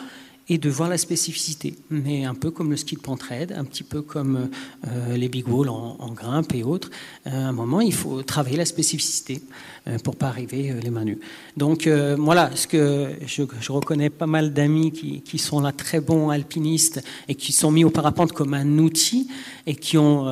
[0.48, 1.76] et de voir la spécificité.
[1.90, 4.50] Mais un peu comme le ski de pentraide, un petit peu comme
[4.88, 6.92] euh, les big walls en, en, grimpe et autres,
[7.26, 9.42] euh, à un moment, il faut travailler la spécificité
[9.88, 11.20] euh, pour pas arriver euh, les mains nues.
[11.58, 16.30] Donc voilà, ce que je, reconnais pas mal d'amis qui, qui, sont là très bons
[16.30, 19.28] alpinistes et qui sont mis au parapente comme un outil
[19.66, 20.26] et qui ont,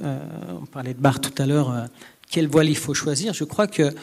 [0.00, 1.88] on parlait de barre tout à l'heure,
[2.30, 3.34] quelle voile il faut choisir.
[3.34, 3.94] Je crois que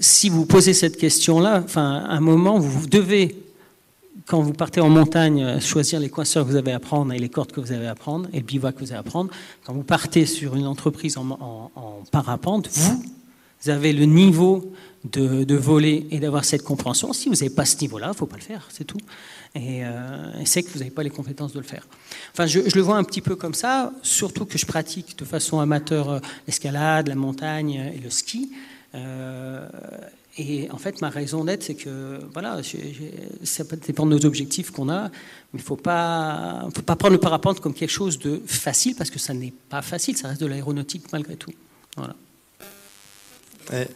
[0.00, 3.45] si vous posez cette question-là, enfin, à un moment, vous devez
[4.24, 7.18] quand vous partez en montagne, euh, choisir les coinceurs que vous avez à prendre et
[7.18, 9.30] les cordes que vous avez à prendre et le bivouac que vous avez à prendre.
[9.64, 14.72] Quand vous partez sur une entreprise en, en, en parapente, vous, avez le niveau
[15.12, 17.12] de, de voler et d'avoir cette compréhension.
[17.12, 19.00] Si vous n'avez pas ce niveau-là, il ne faut pas le faire, c'est tout.
[19.54, 21.86] Et, euh, et c'est que vous n'avez pas les compétences de le faire.
[22.32, 25.24] Enfin, je, je, le vois un petit peu comme ça, surtout que je pratique de
[25.24, 28.52] façon amateur l'escalade, la montagne et le ski.
[28.94, 29.68] Euh,
[30.38, 32.60] et en fait, ma raison d'être, c'est que voilà,
[33.42, 35.10] ça dépend de nos objectifs qu'on a, mais
[35.54, 39.10] il ne faut pas, faut pas prendre le parapente comme quelque chose de facile, parce
[39.10, 41.52] que ça n'est pas facile, ça reste de l'aéronautique malgré tout.
[41.96, 42.14] Voilà.
[43.72, 43.88] Ouais.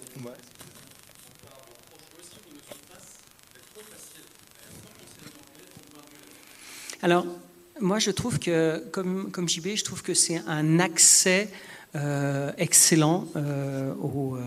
[7.03, 7.26] Alors,
[7.80, 11.49] Moi, je trouve que, comme, comme JB, je trouve que c'est un accès
[11.97, 14.41] euh, excellent euh, au, euh,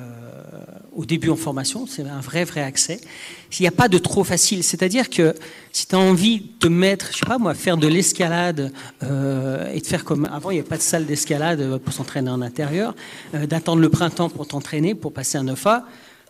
[0.94, 1.86] au, début en formation.
[1.86, 3.02] C'est un vrai, vrai accès.
[3.60, 4.64] Il n'y a pas de trop facile.
[4.64, 5.36] C'est-à-dire que
[5.74, 8.72] si tu as envie de te mettre, je sais pas moi, faire de l'escalade
[9.02, 9.06] et
[9.82, 12.96] de faire comme avant, il n'y avait pas de salle d'escalade pour s'entraîner en intérieur,
[13.34, 15.84] d'attendre le printemps pour t'entraîner, pour passer un 9A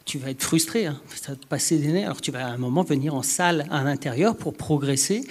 [0.05, 0.99] tu vas être frustré, hein.
[1.15, 2.07] ça va te passer des nerfs.
[2.07, 5.25] Alors tu vas à un moment venir en salle à l'intérieur pour progresser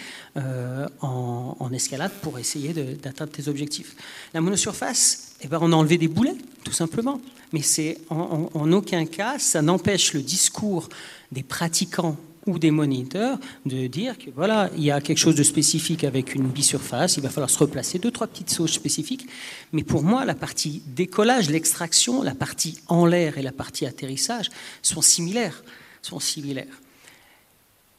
[1.02, 3.94] en, escalade pour essayer d'atteindre tes objectifs.
[4.32, 7.20] La monosurface, eh ben, on a enlevé des boulets, tout simplement.
[7.52, 10.88] Mais c'est en, aucun cas, ça n'empêche le discours
[11.32, 12.16] des pratiquants
[12.46, 16.34] ou des moniteurs de dire que voilà, il y a quelque chose de spécifique avec
[16.34, 19.26] une bisurface, il va falloir se replacer, deux, trois petites sauces spécifiques.
[19.72, 24.50] Mais pour moi, la partie décollage, l'extraction, la partie en l'air et la partie atterrissage
[24.80, 25.62] sont similaires.
[26.00, 26.81] Sont similaires.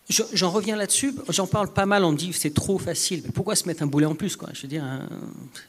[0.09, 3.55] J'en reviens là-dessus, j'en parle pas mal, on me dit c'est trop facile, mais pourquoi
[3.55, 4.49] se mettre un boulet en plus quoi?
[4.53, 5.07] Je veux dire, hein,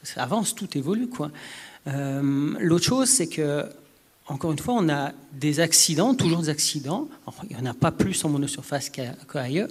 [0.03, 1.07] ça avance, tout évolue.
[1.07, 1.31] quoi.
[1.87, 3.65] Euh, l'autre chose, c'est que
[4.27, 7.07] encore une fois, on a des accidents, toujours des accidents.
[7.49, 9.69] il n'y en a pas plus en monosurface qu'ailleurs.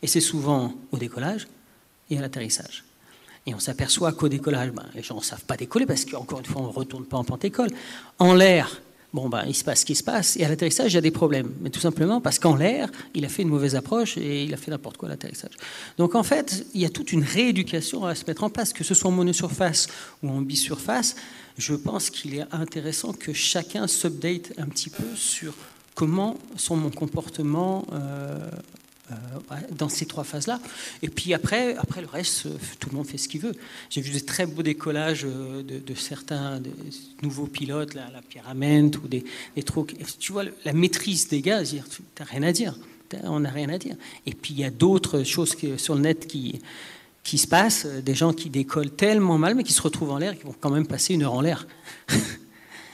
[0.00, 1.48] Et c'est souvent au décollage
[2.10, 2.84] et à l'atterrissage.
[3.46, 6.44] Et on s'aperçoit qu'au décollage, ben, les gens ne savent pas décoller parce qu'encore une
[6.44, 7.70] fois, on ne retourne pas en pente-école.
[8.18, 8.80] En l'air,
[9.16, 10.36] bon, ben, il se passe ce qui se passe.
[10.36, 11.52] Et à l'atterrissage, il y a des problèmes.
[11.62, 14.56] Mais tout simplement parce qu'en l'air, il a fait une mauvaise approche et il a
[14.56, 15.54] fait n'importe quoi à l'atterrissage.
[15.98, 18.84] Donc en fait, il y a toute une rééducation à se mettre en place, que
[18.84, 19.88] ce soit en monosurface
[20.22, 21.16] ou en bisurface
[21.58, 25.54] je pense qu'il est intéressant que chacun s'update un petit peu sur
[25.94, 28.50] comment sont mon comportement euh,
[29.70, 30.60] dans ces trois phases-là.
[31.02, 32.48] Et puis après, après le reste,
[32.78, 33.54] tout le monde fait ce qu'il veut.
[33.90, 36.60] J'ai vu des très beaux décollages euh, de, certains
[37.22, 39.96] nouveaux pilotes, la, la Pyramide ou des, des, trucs.
[40.18, 42.76] Tu vois, la maîtrise des gars, tu n'as rien à dire.
[43.22, 43.96] On n'a rien à dire.
[44.26, 46.60] Et puis il y a d'autres choses sur le net qui,
[47.22, 50.18] qui se passe, euh, des gens qui décollent tellement mal, mais qui se retrouvent en
[50.18, 51.66] l'air qui vont quand même passer une heure en l'air.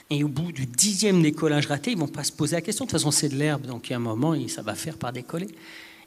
[0.09, 2.85] et au bout du dixième décollage raté, ils vont pas se poser la question.
[2.85, 4.97] De toute façon, c'est de l'herbe, donc il y a un moment, ça va faire
[4.97, 5.47] par décoller.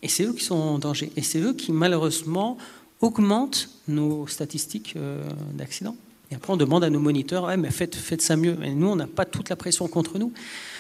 [0.03, 1.12] Et c'est eux qui sont en danger.
[1.16, 2.59] Et c'est eux qui, malheureusement,
[3.01, 5.22] augmentent nos statistiques euh,
[5.55, 5.97] d'accidents.
[6.30, 8.57] Et après, on demande à nos moniteurs, ouais, mais faites, faites ça mieux.
[8.59, 10.32] Mais nous, on n'a pas toute la pression contre nous.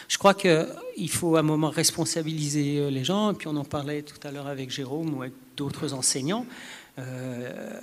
[0.08, 3.32] Je crois qu'il faut à un moment responsabiliser euh, les gens.
[3.32, 6.46] Et puis, on en parlait tout à l'heure avec Jérôme ou avec d'autres enseignants.
[6.98, 7.80] Euh,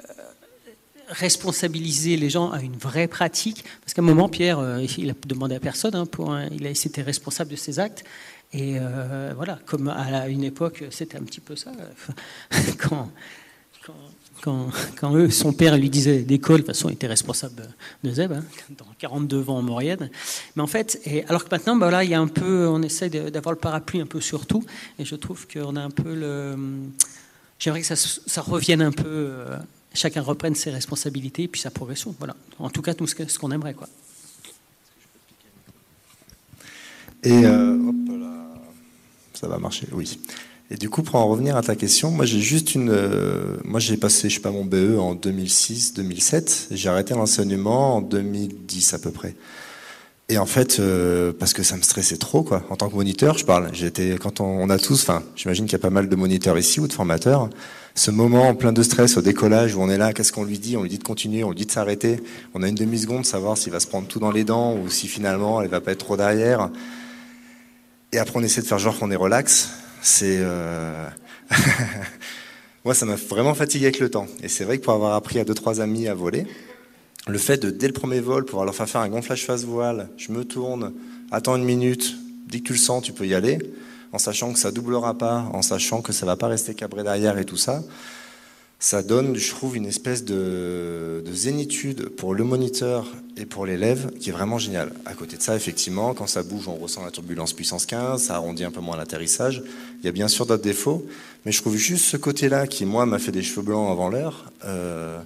[1.08, 3.64] responsabiliser les gens à une vraie pratique.
[3.82, 7.02] Parce qu'à un moment, Pierre, euh, il a demandé à personne, hein, il a été
[7.02, 8.04] responsable de ses actes.
[8.54, 11.72] Et euh, voilà, comme à une époque, c'était un petit peu ça.
[12.78, 13.10] quand,
[14.42, 17.68] quand, quand, eux, son père lui disait d'école, de toute façon, il était responsable
[18.04, 18.44] de Zeb, hein,
[18.78, 20.10] dans 42 vents en Maurienne.
[20.56, 23.10] Mais en fait, alors que maintenant, bah, là, il y a un peu, on essaie
[23.10, 24.64] d'avoir le parapluie un peu sur tout.
[25.00, 26.56] Et je trouve qu'on a un peu le
[27.64, 29.58] J'aimerais que ça, revienne un peu, euh,
[29.94, 32.14] chacun reprenne ses responsabilités et puis sa progression.
[32.20, 32.36] Voilà.
[32.60, 33.74] En tout cas, tout ce qu'on aimerait.
[33.74, 33.88] Quoi.
[37.24, 38.23] Et euh, hop là,
[39.44, 40.20] ça va marcher, oui.
[40.72, 43.82] Et du coup, pour en revenir à ta question, moi j'ai juste une, euh, moi
[43.82, 46.68] j'ai passé, je sais pas, mon BE en 2006-2007.
[46.72, 49.36] J'ai arrêté l'enseignement en 2010 à peu près.
[50.30, 52.64] Et en fait, euh, parce que ça me stressait trop, quoi.
[52.70, 53.70] En tant que moniteur, je parle.
[53.74, 56.80] J'étais quand on, a tous, enfin, j'imagine qu'il y a pas mal de moniteurs ici
[56.80, 57.50] ou de formateurs.
[57.96, 60.78] Ce moment plein de stress au décollage où on est là, qu'est-ce qu'on lui dit?
[60.78, 62.24] On lui dit de continuer, on lui dit de s'arrêter.
[62.54, 64.90] On a une demi seconde, savoir s'il va se prendre tout dans les dents ou
[64.90, 66.70] si finalement elle va pas être trop derrière.
[68.14, 69.70] Et après, on essaie de faire genre qu'on est relax.
[70.02, 71.10] C'est euh...
[72.86, 74.28] moi, ça m'a vraiment fatigué avec le temps.
[74.42, 76.46] Et c'est vrai que pour avoir appris à deux trois amis à voler
[77.28, 80.10] le fait de, dès le premier vol, pouvoir leur faire faire un gonflage face voile,
[80.18, 80.94] je me tourne,
[81.32, 82.16] attends une minute,
[82.48, 83.60] dès que tu le sens, tu peux y aller,
[84.12, 87.38] en sachant que ça doublera pas, en sachant que ça va pas rester cabré derrière
[87.38, 87.82] et tout ça,
[88.84, 93.08] ça donne, je trouve, une espèce de, zénitude pour le moniteur
[93.38, 94.92] et pour l'élève qui est vraiment génial.
[95.06, 98.36] À côté de ça, effectivement, quand ça bouge, on ressent la turbulence puissance 15, ça
[98.36, 99.64] arrondit un peu moins l'atterrissage.
[100.02, 101.08] Il y a bien sûr d'autres défauts,
[101.46, 104.52] mais je trouve juste ce côté-là qui, moi, m'a fait des cheveux blancs avant l'heure.
[104.66, 105.18] Euh,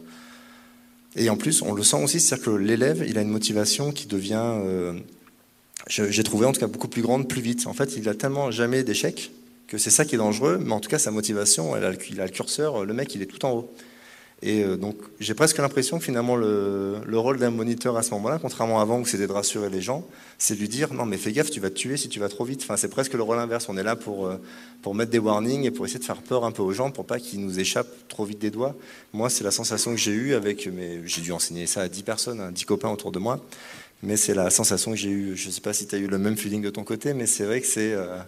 [1.15, 4.05] et en plus, on le sent aussi, c'est-à-dire que l'élève, il a une motivation qui
[4.05, 4.93] devient, euh,
[5.87, 7.65] j'ai trouvé en tout cas beaucoup plus grande, plus vite.
[7.65, 9.31] En fait, il a tellement jamais d'échecs
[9.67, 12.31] que c'est ça qui est dangereux, mais en tout cas, sa motivation, il a le
[12.31, 13.73] curseur, le mec, il est tout en haut.
[14.43, 18.37] Et euh, donc, j'ai presque l'impression que finalement, le, rôle d'un moniteur à ce moment-là,
[18.39, 20.07] contrairement à avant où c'était de rassurer les gens,
[20.37, 22.29] c'est de lui dire non, mais fais gaffe, tu vas te tuer si tu vas
[22.29, 22.61] trop vite.
[22.61, 23.67] Enfin, c'est presque le rôle inverse.
[23.67, 24.37] On est là pour, euh,
[24.83, 27.05] pour mettre des warnings et pour essayer de faire peur un peu aux gens pour
[27.05, 28.75] pas qu'ils nous échappent trop vite des doigts.
[29.11, 32.03] Moi, c'est la sensation que j'ai eue avec, mais j'ai dû enseigner ça à 10
[32.03, 33.43] personnes, hein, 10 copains autour de moi.
[34.03, 35.35] Mais c'est la sensation que j'ai eue.
[35.35, 37.45] Je sais pas si tu as eu le même feeling de ton côté, mais c'est
[37.45, 37.93] vrai que c'est.
[37.93, 38.19] Euh,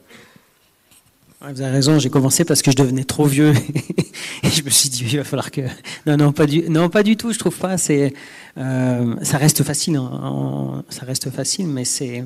[1.42, 3.54] Vous avez raison, j'ai commencé parce que je devenais trop vieux
[4.44, 5.62] et je me suis dit il va falloir que
[6.06, 9.96] non non pas du non pas du tout je trouve pas euh, ça reste facile
[9.96, 12.26] hein, ça reste facile mais c'est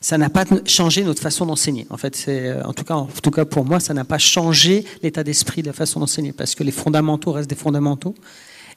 [0.00, 1.86] ça n'a pas changé notre façon d'enseigner.
[1.88, 4.84] En fait, c'est en tout cas, en tout cas pour moi, ça n'a pas changé
[5.02, 8.14] l'état d'esprit de la façon d'enseigner parce que les fondamentaux restent des fondamentaux.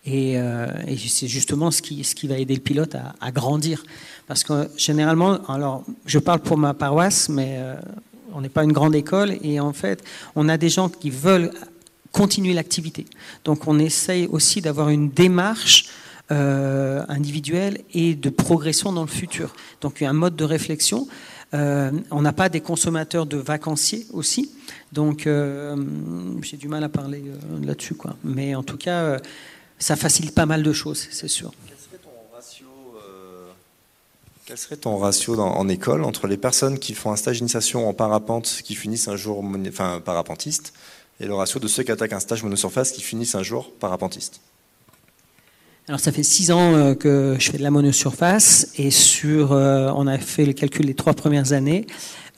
[0.05, 3.83] Et, euh, c'est justement ce qui, ce qui va aider le pilote à, grandir.
[4.25, 7.75] Parce que généralement, alors je parle pour ma paroisse, mais euh,
[8.33, 9.37] on n'est pas une grande école.
[9.41, 10.03] Et en fait,
[10.35, 11.51] on a des gens qui veulent
[12.11, 13.05] continuer l'activité.
[13.43, 15.85] Donc on essaye aussi d'avoir une démarche
[16.31, 19.55] euh, individuelle et de progression dans le futur.
[19.81, 21.07] Donc il y a un mode de réflexion.
[21.53, 24.51] Euh, on n'a pas des consommateurs de vacanciers aussi.
[24.91, 25.75] Donc euh,
[26.41, 27.23] j'ai du mal à parler
[27.61, 27.95] là-dessus.
[27.95, 28.17] Quoi.
[28.23, 29.19] Mais en tout cas,
[29.79, 31.51] ça facilite pas mal de choses, c'est sûr.
[31.67, 32.65] Quel serait ton ratio,
[32.97, 33.47] euh,
[34.47, 37.93] quel serait ton ratio en école entre les personnes qui font un stage d'initiation en
[37.93, 39.43] parapente qui finissent un jour
[40.05, 40.71] parapentiste
[41.19, 44.39] et le ratio de ceux qui attaquent un stage monosurface qui finissent un jour parapentiste?
[45.89, 49.91] Alors ça fait six ans euh, que je fais de la monosurface et sur, euh,
[49.93, 51.85] on a fait le calcul les trois premières années,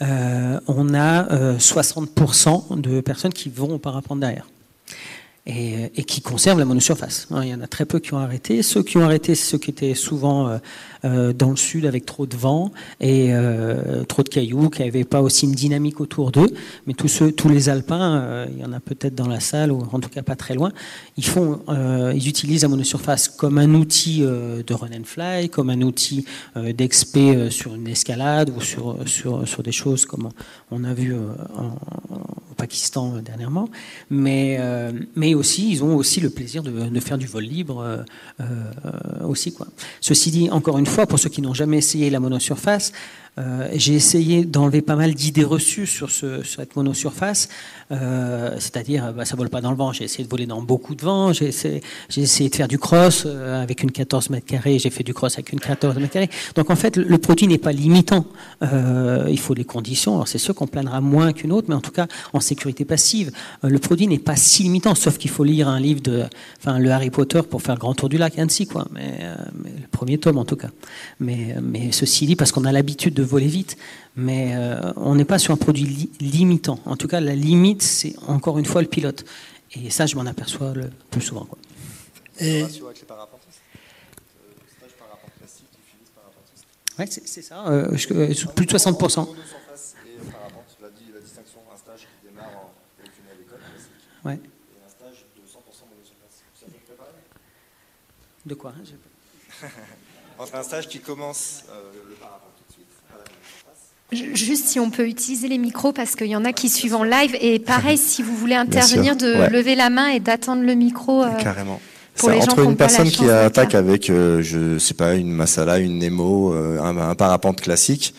[0.01, 4.47] euh, on a euh, 60% de personnes qui vont au parapente derrière
[5.45, 7.27] et, et, qui conservent la monosurface.
[7.41, 8.61] Il y en a très peu qui ont arrêté.
[8.61, 10.59] Ceux qui ont arrêté, c'est ceux qui étaient souvent
[11.05, 15.03] euh, dans le sud avec trop de vent et euh, trop de cailloux, qui n'avaient
[15.03, 16.49] pas aussi une dynamique autour d'eux.
[16.87, 19.99] Mais tous les alpins, euh, il y en a peut-être dans la salle ou en
[19.99, 20.71] tout cas pas très loin,
[21.17, 21.25] ils
[21.69, 26.25] euh, utilisent la monosurface comme un outil euh, de run and fly, comme un outil
[26.55, 30.29] d'expé sur une escalade ou sur des choses comme
[30.71, 33.69] on a vu au Pakistan dernièrement.
[34.09, 34.59] Mais
[35.35, 38.05] aussi, ils ont aussi le plaisir de, faire du vol libre
[39.23, 39.67] aussi quoi.
[40.01, 42.91] Ceci dit, encore une fois, pour ceux qui n'ont jamais essayé la monosurface,
[43.39, 47.47] euh, j'ai essayé d'enlever pas mal d'idées reçues sur, ce, sur cette monosurface,
[47.91, 49.93] euh, c'est-à-dire bah, ça vole pas dans le vent.
[49.93, 51.33] J'ai essayé de voler dans beaucoup de vent.
[51.33, 54.77] J'ai essayé, de faire du cross euh, avec une 14 mètres carrés.
[54.77, 56.29] J'ai fait du cross avec une 14 mètres carrés.
[56.55, 58.25] Donc en fait, le produit n'est pas limitant.
[58.61, 60.15] Euh, il faut les conditions.
[60.15, 63.31] Alors c'est sûr qu'on planera moins qu'une autre, mais en tout cas en sécurité passive,
[63.63, 64.95] le produit n'est pas si limitant.
[64.95, 66.23] Sauf qu'il faut lire un livre de,
[66.59, 68.87] enfin le Harry Potter pour faire le grand tour du lac Annecy, quoi.
[68.93, 69.19] Mais
[69.63, 70.69] le premier tome en tout cas.
[71.19, 73.77] Mais, mais ceci dit, parce qu'on a l'habitude de voler vite,
[74.15, 76.79] mais euh, on n'est pas sur un produit li limitant.
[76.85, 79.25] En tout cas, la limite, c'est encore une fois le pilote.
[79.73, 81.45] Et ça, je m'en aperçois le plus souvent.
[81.45, 81.57] Quoi.
[82.39, 82.65] Et...
[86.97, 89.29] Oui, c'est ça, euh, je, euh, plus de 60%.
[94.25, 94.39] Ouais.
[98.45, 98.73] De quoi?
[100.39, 102.51] Entre un stage qui commence euh, le parapente
[104.11, 107.03] Juste si on peut utiliser les micros parce qu'il y en a qui suivent en
[107.03, 109.49] live et pareil si vous voulez intervenir de ouais.
[109.51, 111.23] lever la main et d'attendre le micro.
[111.23, 111.79] Euh, Carrément.
[112.15, 115.77] Pour les entre gens une personne qui, attaque avec, euh, je sais pas, une Masala,
[115.77, 118.15] une Nemo, euh, un, un, parapente classique,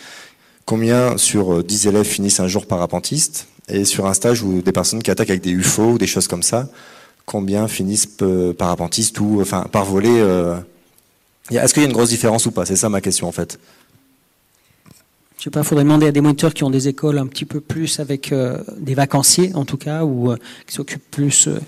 [0.65, 3.49] combien sur 10 élèves finissent un jour parapentiste?
[3.69, 6.29] Et sur un stage où des personnes qui attaquent avec des UFO ou des choses
[6.29, 6.69] comme ça,
[7.27, 8.09] combien finissent
[8.57, 10.25] parapentistes ou enfin par voler
[11.51, 12.65] Est-ce qu'il y a une grosse différence ou pas?
[12.65, 13.59] C'est ça ma question en fait.
[15.41, 17.61] Je sais pas, faudrait demander à des moniteurs qui ont des écoles un petit peu
[17.61, 20.37] plus avec euh, des vacanciers, en tout cas, ou euh,
[20.67, 21.49] qui s'occupent plus.
[21.49, 21.59] Euh...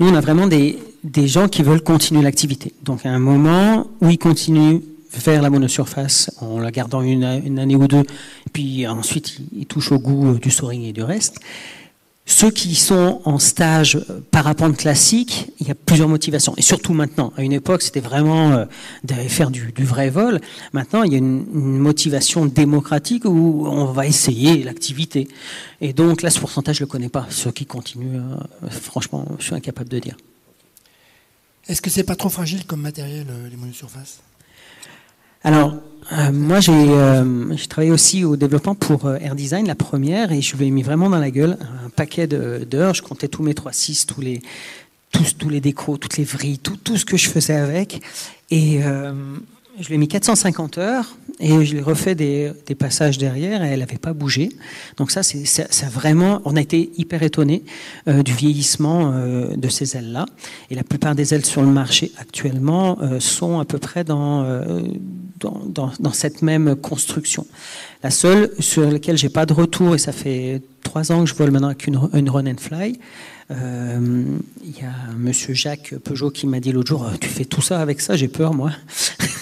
[0.00, 2.72] Nous, on a vraiment des, des gens qui veulent continuer l'activité.
[2.84, 7.76] Donc, à un moment où ils continuent faire la monosurface en la gardant une, année
[7.76, 8.04] ou deux,
[8.54, 11.38] puis ensuite ils, ils touchent au goût du soaring et du reste.
[12.30, 13.98] Ceux qui sont en stage
[14.30, 16.52] parapente classique, il y a plusieurs motivations.
[16.58, 17.32] Et surtout maintenant.
[17.38, 18.66] À une époque, c'était vraiment euh,
[19.02, 20.38] d'aller faire du, vrai vol.
[20.74, 25.26] Maintenant, il y a une, motivation démocratique où on va essayer l'activité.
[25.80, 27.26] Et donc là, ce pourcentage, je ne le connais pas.
[27.30, 30.16] Ceux qui continuent, euh, franchement, je suis incapable de dire.
[31.66, 34.20] Est-ce que c'est pas trop fragile comme matériel, euh, les monosurfaces
[35.44, 35.74] alors,
[36.12, 40.40] euh, moi, j'ai euh, travaillé aussi au développement pour euh, Air Design, la première, et
[40.40, 42.94] je lui ai mis vraiment dans la gueule un paquet d'heures.
[42.94, 44.40] Je comptais tous mes 3.6, tous les,
[45.12, 48.00] tous, les toutes les vrilles, tout, tout ce que je faisais avec.
[48.50, 49.12] Et euh,
[49.78, 53.68] je lui ai mis 450 heures et je lui ai refait des, passages derrière et
[53.68, 54.50] elle n'avait pas bougé.
[54.96, 57.62] Donc ça, c'est vraiment, on a été hyper étonnés
[58.08, 60.26] euh, du vieillissement euh, de ces ailes-là.
[60.70, 64.44] Et la plupart des ailes sur le marché actuellement euh, sont à peu près dans,
[65.38, 67.46] dans, cette même construction.
[68.02, 71.34] La seule sur laquelle j'ai pas de retour, et ça fait trois ans que je
[71.34, 72.98] vole maintenant avec une, run and fly,
[73.50, 73.56] il
[74.70, 78.00] y a Monsieur Jacques Peugeot qui m'a dit l'autre jour, tu fais tout ça avec
[78.00, 78.72] ça, j'ai peur moi.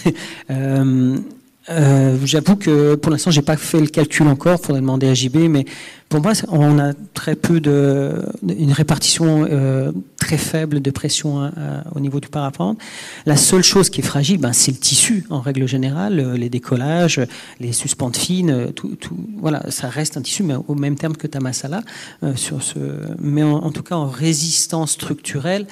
[1.69, 4.61] Euh, J'avoue que pour l'instant, j'ai pas fait le calcul encore.
[4.61, 5.65] Faudrait demander à JB, mais
[6.09, 11.81] pour moi, on a très peu de une répartition euh, très faible de pression euh,
[11.95, 12.79] au niveau du parapente.
[13.27, 16.49] La seule chose qui est fragile, ben, c'est le tissu en règle générale, euh, les
[16.49, 17.21] décollages,
[17.59, 21.27] les suspentes fines, tout, tout, voilà, ça reste un tissu, mais au même terme que
[21.27, 21.83] Tamasala
[22.23, 22.79] euh, sur ce.
[23.19, 25.67] Mais en, en, tout cas, en résistance structurelle,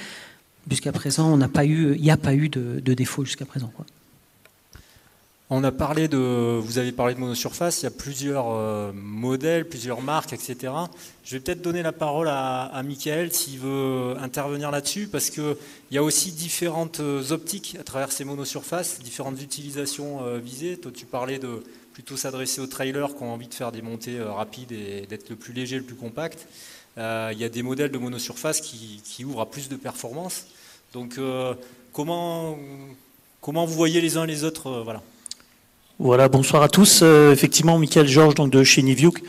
[0.69, 3.45] jusqu'à présent, on n'a pas eu, il n'y a pas eu de, de défaut jusqu'à
[3.45, 3.71] présent.
[3.77, 3.87] Quoi.
[5.57, 9.69] On a parlé de, vous avez parlé de monosurface, il y a plusieurs euh, modèles,
[9.69, 10.73] plusieurs marques, etc.
[11.23, 15.55] Je vais peut-être donner la parole à, Michael s'il veut intervenir là-dessus, parce qu'il
[15.93, 20.77] y a aussi différentes euh, optiques à travers ces monosurfaces, différentes utilisations euh, visées.
[20.77, 24.21] Toi, tu parlais de plutôt s'adresser aux trailers qui ont envie de faire des montées
[24.21, 26.49] rapides et d'être le plus léger, le plus compact.
[26.97, 30.47] Il y a des modèles de monosurface qui, ouvrent à plus de performance.
[30.93, 31.21] Donc,
[31.93, 32.59] comment,
[33.41, 35.01] comment vous voyez les uns les autres voilà.
[36.01, 37.03] Voilà, bonsoir à tous.
[37.05, 39.23] Euh, effectivement, Michael Georges, donc de chez Niviuk.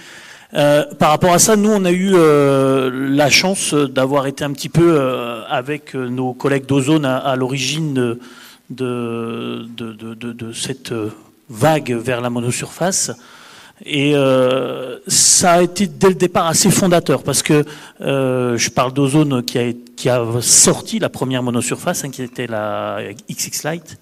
[0.56, 4.52] Euh, par rapport à ça, nous, on a eu euh, la chance d'avoir été un
[4.52, 5.00] petit peu
[5.48, 8.18] avec nos collègues d'Ozone à, l'origine
[8.72, 9.68] de,
[10.56, 10.92] cette
[11.50, 13.12] vague vers la monosurface.
[13.86, 14.16] Et
[15.08, 17.64] ça a été dès le départ assez fondateur parce que
[18.00, 23.02] je parle d'Ozone qui a, qui a sorti la première monosurface, hein, qui était la
[23.30, 24.00] XX Lite.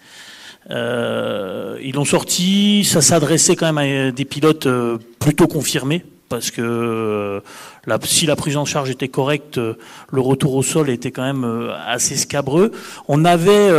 [0.69, 6.51] Euh, ils l'ont sorti, ça s'adressait quand même à des pilotes euh, plutôt confirmés, parce
[6.51, 7.39] que euh,
[8.03, 12.15] si la prise en charge était correcte, le retour au sol était quand même assez
[12.15, 12.71] scabreux.
[13.07, 13.69] On avait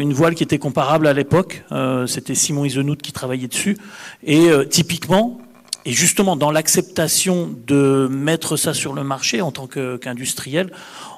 [0.00, 1.62] une voile qui était comparable à l'époque,
[2.06, 3.76] c'était Simon Isenout qui travaillait dessus,
[4.24, 5.40] et typiquement,
[5.84, 10.70] et justement, dans l'acceptation de mettre ça sur le marché en tant qu'industriel,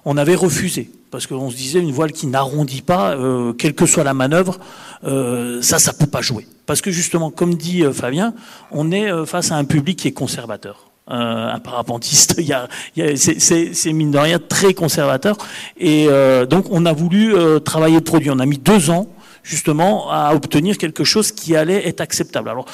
[0.04, 0.90] on avait refusé.
[1.10, 4.58] Parce qu'on se disait, une voile qui n'arrondit pas, euh, quelle que soit la manœuvre,
[5.04, 6.46] euh, ça, ça peut pas jouer.
[6.64, 8.34] Parce que justement, comme dit euh, Fabien,
[8.70, 10.86] on est euh, face à un public qui est conservateur.
[11.08, 15.36] un parapentiste, il y a, a c'est mine de rien très conservateur.
[15.76, 16.06] Et
[16.48, 17.34] donc, on a voulu
[17.64, 18.30] travailler le produit.
[18.30, 19.08] On a mis deux ans
[19.42, 22.48] justement à obtenir quelque chose qui allait être acceptable.
[22.48, 22.66] Alors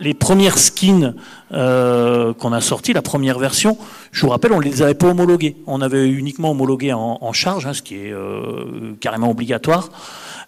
[0.00, 1.14] les premières skins
[1.52, 3.76] euh, qu'on a sorties, la première version,
[4.14, 5.56] je vous rappelle, on ne les avait pas homologuées.
[5.66, 9.90] On avait uniquement homologué en, charge, hein, ce qui est euh, carrément obligatoire.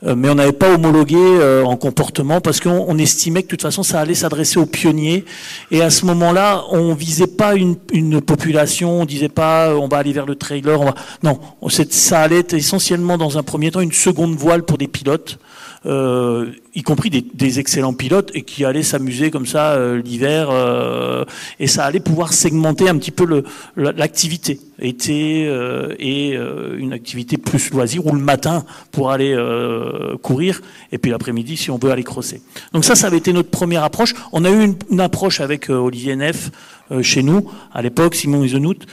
[0.04, 3.50] Euh, mais on n'avait pas homologué euh, en comportement parce qu'on on estimait que de
[3.50, 5.24] toute façon ça allait s'adresser aux pionniers.
[5.72, 9.96] Et à ce moment-là, on visait pas une, une, population, on disait pas on va
[9.96, 10.80] aller vers le trailer.
[10.80, 10.94] On va...
[11.24, 11.40] Non,
[11.90, 15.40] ça allait être essentiellement dans un premier temps une seconde voile pour des pilotes
[15.86, 21.24] euh, y compris des, excellents pilotes, et qui allaient s'amuser comme ça euh, l'hiver, euh,
[21.60, 23.44] et ça allait pouvoir segmenter un petit peu
[23.76, 25.44] l'activité, été
[25.98, 26.34] et
[26.78, 29.36] une activité plus loisir, ou le matin pour aller
[30.22, 30.60] courir,
[30.92, 32.42] et puis l'après-midi si on veut aller crosser.
[32.72, 34.14] Donc ça, ça avait été notre première approche.
[34.32, 36.50] On a eu une, une approche avec Olivier Neff
[37.02, 38.86] chez nous, à l'époque, Simon Isenout,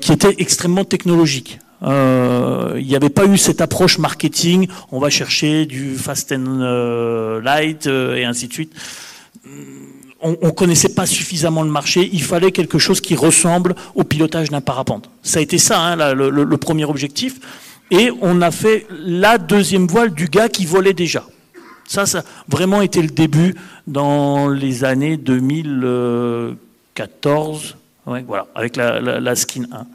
[0.00, 1.58] qui était extrêmement technologique.
[1.82, 6.60] Euh, il n'y avait pas eu cette approche marketing, on va chercher du fast and
[6.60, 8.74] euh, light euh, et ainsi de suite.
[10.22, 14.50] On, ne connaissait pas suffisamment le marché, il fallait quelque chose qui ressemble au pilotage
[14.50, 15.08] d'un parapente.
[15.22, 17.40] Ça a été ça, hein, le, premier objectif.
[17.90, 21.24] Et on a fait la deuxième voile du gars qui volait déjà.
[21.88, 23.54] Ça, ça a vraiment été le début
[23.86, 27.76] dans les années 2014,
[28.06, 29.86] ouais, voilà, avec la, la Skin 1.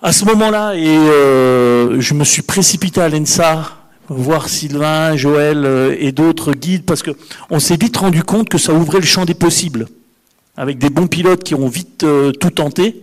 [0.00, 3.70] À ce moment-là, et euh, je me suis précipité à l'ENSA
[4.08, 7.10] voir Sylvain, Joël euh, et d'autres guides parce que
[7.50, 9.88] on s'est vite rendu compte que ça ouvrait le champ des possibles
[10.56, 13.02] avec des bons pilotes qui ont vite euh, tout tenté.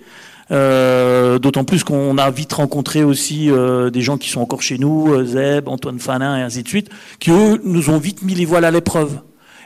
[0.49, 3.49] D'autant plus qu'on a vite rencontré aussi
[3.91, 6.89] des gens qui sont encore chez nous, Zeb, Antoine Fanin et ainsi de suite,
[7.19, 9.17] qui eux nous ont vite mis les voiles à l'épreuve.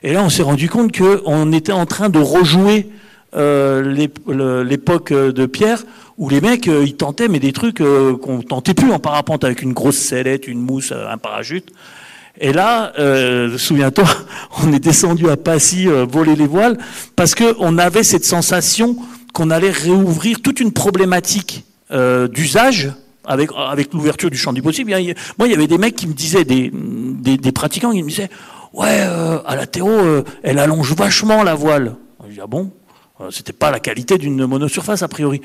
[0.04, 2.88] Et là, on s'est rendu compte qu'on était en train de rejouer
[3.34, 5.84] l'époque de Pierre
[6.20, 9.46] où les mecs, euh, ils tentaient, mais des trucs euh, qu'on tentait plus en parapente
[9.46, 11.72] avec une grosse sellette, une mousse, un parachute.
[12.42, 14.06] Et là, euh, souviens-toi,
[14.64, 16.78] on est descendu à Passy, euh, voler les voiles,
[17.16, 18.98] parce que on avait cette sensation
[19.34, 22.92] qu'on allait réouvrir toute une problématique euh, d'usage
[23.24, 24.92] avec, avec l'ouverture du champ du possible.
[25.38, 28.30] Moi, il y avait des mecs qui me disaient, des, des, pratiquants qui me disaient,
[28.74, 29.90] ouais, euh, à la Théo,
[30.44, 31.96] elle allonge vachement la voile.
[32.28, 32.72] Je dis, ah bon?
[33.32, 35.42] C'était pas la qualité d'une monosurface, a priori.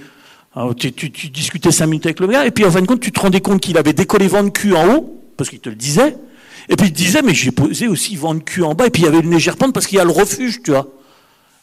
[0.79, 0.91] Tu,
[1.31, 3.41] discutais cinq minutes avec le gars, et puis en fin de compte, tu te rendais
[3.41, 6.16] compte qu'il avait décollé vent de cul en haut, parce qu'il te le disait,
[6.68, 8.91] et puis il te disait, mais j'ai posé aussi vent de cul en bas, et
[8.91, 10.87] puis il y avait une légère pente parce qu'il y a le refuge, tu vois.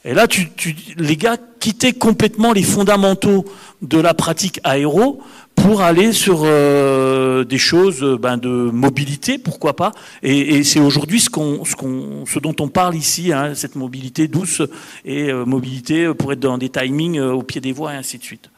[0.03, 0.49] Et là, tu,
[0.97, 3.45] les gars quittaient complètement les fondamentaux
[3.81, 5.21] de la pratique aéro
[5.61, 9.91] pour aller sur euh, des choses euh, ben, de mobilité, pourquoi pas.
[10.23, 14.61] Et, c'est aujourd'hui ce, dont on parle ici, hein, cette mobilité douce
[15.05, 18.23] et euh, mobilité pour être dans des timings au pied des voies et ainsi de
[18.23, 18.49] suite.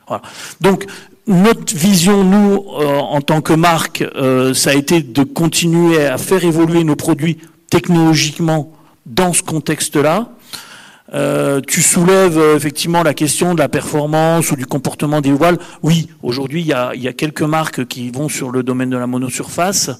[0.62, 0.86] Donc
[1.28, 4.04] notre vision, nous, en tant que marque,
[4.54, 7.38] ça a été de continuer à faire évoluer nos produits
[7.70, 8.74] technologiquement
[9.06, 10.30] dans ce contexte-là.
[11.14, 15.60] Euh, tu soulèves euh, effectivement la question de la performance ou du comportement des voiles.
[15.84, 19.92] Oui, aujourd'hui, il y a, quelques marques qui vont sur le domaine de la monosurface.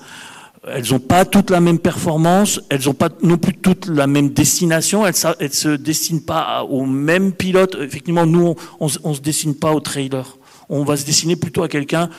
[0.66, 4.30] Elles n'ont pas toutes la même performance, elles n'ont pas non plus toutes la même
[4.30, 7.76] destination, elles ne se destinent pas au même pilote.
[7.82, 10.38] Effectivement, nous, on ne se destine pas au trailer.
[10.70, 12.10] On va se dessiner plutôt à quelqu'un,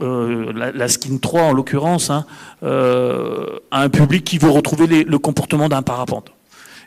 [0.00, 2.24] euh, la, Skin 3 en l'occurrence, hein,
[2.62, 6.32] à un public qui veut retrouver les, le comportement d'un parapente.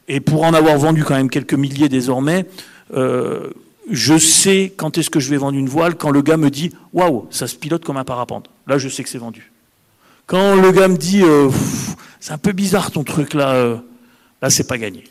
[0.07, 2.45] Et pour en avoir vendu quand même quelques milliers désormais,
[2.93, 3.49] euh,
[3.89, 6.71] je sais quand est-ce que je vais vendre une voile quand le gars me dit
[6.93, 8.49] waouh, ça se pilote comme un parapente.
[8.67, 9.51] Là, je sais que c'est vendu.
[10.25, 11.49] Quand le gars me dit euh,
[12.19, 13.77] c'est un peu bizarre ton truc là, euh,
[14.41, 15.05] là c'est pas gagné.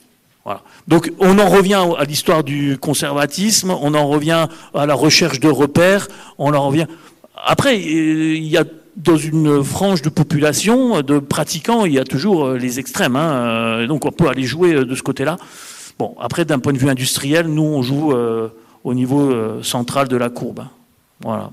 [0.44, 0.62] Voilà.
[0.88, 5.48] Donc on en revient à l'histoire du conservatisme, on en revient à la recherche de
[5.48, 6.86] repères, on en revient.
[7.44, 8.64] Après, il y a
[8.96, 13.16] dans une frange de population, de pratiquants, il y a toujours les extrêmes.
[13.16, 15.36] Hein, donc on peut aller jouer de ce côté-là.
[15.98, 18.48] Bon, après, d'un point de vue industriel, nous, on joue euh,
[18.84, 20.64] au niveau euh, central de la courbe.
[21.20, 21.50] Voilà.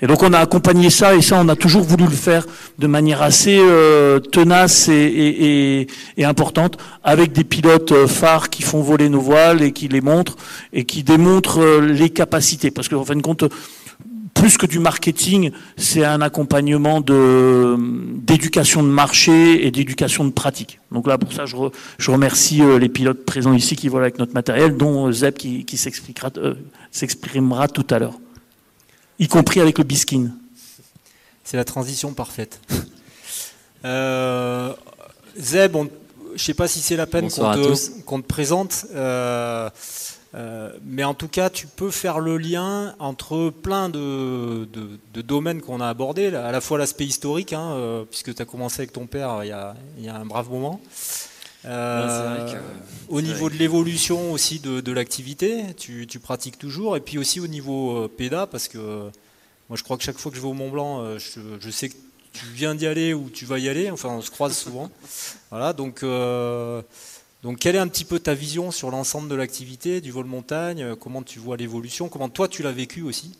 [0.00, 2.46] Et donc on a accompagné ça, et ça, on a toujours voulu le faire
[2.78, 5.86] de manière assez euh, tenace et, et,
[6.18, 10.36] et, importante, avec des pilotes phares qui font voler nos voiles et qui les montrent,
[10.74, 12.70] et qui démontrent les capacités.
[12.70, 13.44] Parce qu'en fin de compte,
[14.36, 20.78] plus que du marketing, c'est un accompagnement de, d'éducation de marché et d'éducation de pratique.
[20.92, 24.02] Donc là, pour ça, je, re, je remercie euh, les pilotes présents ici qui volent
[24.02, 26.54] avec notre matériel, dont Zeb qui, qui s'expliquera, euh,
[26.92, 28.20] s'exprimera tout à l'heure,
[29.18, 30.30] y compris avec le biskin.
[31.42, 32.60] C'est la transition parfaite.
[33.86, 34.72] euh,
[35.38, 35.84] Zeb, on,
[36.28, 38.84] je ne sais pas si c'est la peine qu'on te, qu'on te, présente.
[40.36, 45.22] Euh, mais en tout cas, tu peux faire le lien entre plein de, de, de
[45.22, 48.80] domaines qu'on a abordés, à la fois l'aspect historique, hein, euh, puisque tu as commencé
[48.80, 50.80] avec ton père il y a, il y a un brave moment.
[51.64, 52.58] Euh, que,
[53.08, 57.40] au niveau de l'évolution aussi de, de l'activité, tu, tu, pratiques toujours, et puis aussi
[57.40, 59.10] au niveau PEDA, parce que
[59.68, 61.88] moi je crois que chaque fois que je vais au Mont Blanc, je, je sais
[61.88, 61.96] que
[62.32, 64.90] tu viens d'y aller ou tu vas y aller, enfin on se croise souvent.
[65.50, 66.04] Voilà, donc
[67.46, 70.96] donc, quelle est un petit peu ta vision sur l'ensemble de l'activité du vol montagne
[70.96, 73.38] Comment tu vois l'évolution Comment toi tu l'as vécu aussi?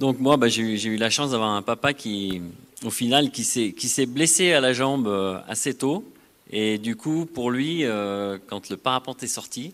[0.00, 2.42] Donc moi, bah, j'ai eu la chance d'avoir un papa qui,
[2.84, 6.04] au final, qui s'est blessé à la jambe euh, assez tôt.
[6.50, 9.72] Et du coup, pour lui, euh, quand le parapente est sorti,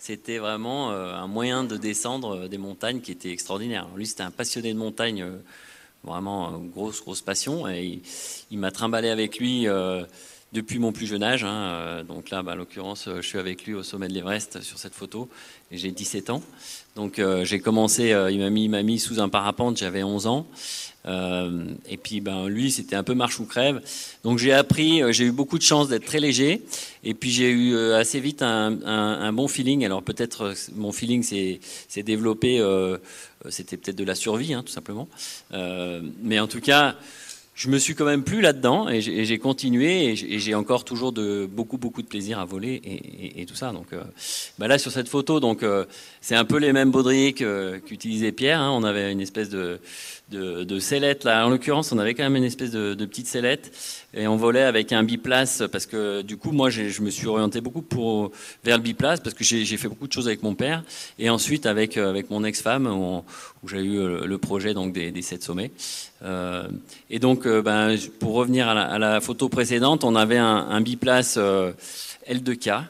[0.00, 3.86] c'était vraiment euh, un moyen de descendre des montagnes qui était extraordinaire.
[3.94, 5.24] Lui, c'était un passionné de montagne,
[6.02, 7.68] vraiment grosse, grosse passion.
[7.68, 8.02] Et il,
[8.50, 9.68] il m'a trimballé avec lui
[10.52, 11.44] depuis mon plus jeune âge.
[11.44, 14.78] Hein, donc là, bah, en l'occurrence, je suis avec lui au sommet de l'Everest sur
[14.78, 15.28] cette photo
[15.72, 16.42] j'ai 17 ans.
[16.96, 18.40] Donc euh, j'ai commencé, euh, il
[18.70, 20.46] m'a mis, sous un parapente, j'avais 11 ans.
[21.06, 23.80] Euh, et puis ben, lui, c'était un peu marche ou crève.
[24.24, 26.62] Donc j'ai appris, j'ai eu beaucoup de chance d'être très léger.
[27.04, 29.84] Et puis j'ai eu assez vite un bon feeling.
[29.84, 32.62] Alors peut-être mon feeling s'est développé,
[33.48, 35.08] c'était peut-être de la survie, hein, tout simplement.
[36.22, 36.96] mais en tout cas,
[37.60, 41.44] je me suis quand même plus là-dedans et j'ai continué et j'ai encore toujours de
[41.44, 42.80] beaucoup beaucoup de plaisir à voler
[43.36, 43.70] et, tout ça.
[43.72, 44.02] Donc euh,
[44.58, 45.84] bah là sur cette photo, donc euh,
[46.22, 48.62] c'est un peu les mêmes baudriers qu'utilisait Pierre.
[48.62, 48.70] Hein.
[48.70, 49.78] On avait une espèce de,
[50.30, 51.46] de, de sellette là.
[51.46, 53.72] En l'occurrence, on avait quand même une espèce de, de, petite sellette
[54.14, 57.60] et on volait avec un biplace parce que du coup moi je me suis orienté
[57.60, 58.30] beaucoup pour
[58.64, 60.84] vers le biplace parce que j'ai fait beaucoup de choses avec mon père
[61.18, 63.24] et ensuite avec avec mon ex-femme où,
[63.62, 65.70] où j'ai eu le projet donc des, des sept sommets.
[66.22, 66.68] Euh,
[67.08, 70.68] et donc, euh, ben, pour revenir à la, à la, photo précédente, on avait un,
[70.68, 71.72] un biplace euh,
[72.28, 72.84] L2K.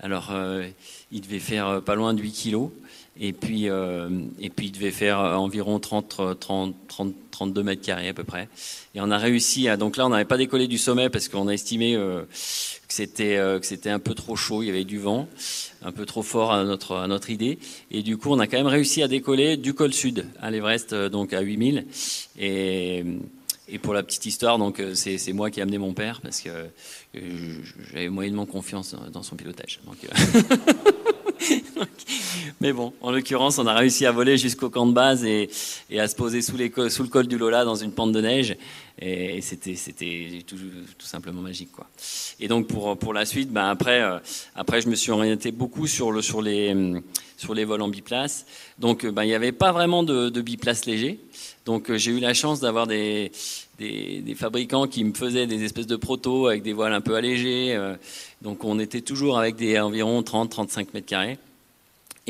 [0.00, 0.66] Alors, euh,
[1.12, 2.70] il devait faire pas loin de 8 kilos.
[3.18, 8.14] Et puis, et puis, il devait faire environ 30, 30, 30, 32 mètres carrés à
[8.14, 8.48] peu près.
[8.94, 9.76] Et on a réussi à.
[9.76, 12.26] Donc là, on n'avait pas décollé du sommet parce qu'on a estimé que
[12.88, 14.62] c'était que c'était un peu trop chaud.
[14.62, 15.28] Il y avait du vent
[15.82, 17.58] un peu trop fort à notre, à notre idée.
[17.90, 20.94] Et du coup, on a quand même réussi à décoller du col sud à l'Everest,
[20.94, 21.86] donc à 8000.
[22.38, 23.04] Et,
[23.68, 24.58] et pour la petite histoire,
[24.94, 26.50] c'est moi qui ai amené mon père parce que
[27.92, 29.80] j'avais moyennement confiance dans son pilotage.
[29.86, 29.96] Donc,
[32.60, 35.48] Mais bon, en l'occurrence, on a réussi à voler jusqu'au camp de base et,
[35.98, 38.56] à se poser sous, le col du Lola dans une pente de neige.
[39.02, 39.74] Et, c'était,
[40.46, 40.56] tout,
[40.98, 41.72] simplement magique.
[41.72, 41.86] Quoi.
[42.38, 44.18] Et donc pour, la suite, ben après, euh,
[44.54, 47.00] après, je me suis orienté beaucoup sur, le, sur, les,
[47.38, 48.44] sur les vols en biplace.
[48.78, 51.18] Donc ben, il n'y avait pas vraiment de, biplace léger.
[51.64, 53.32] Donc j'ai eu la chance d'avoir des,
[53.78, 57.74] des, fabricants qui me faisaient des espèces de protos avec des voiles un peu allégées.
[57.74, 57.96] Euh,
[58.42, 61.38] donc on était toujours avec des environ 30-35 mètres carrés.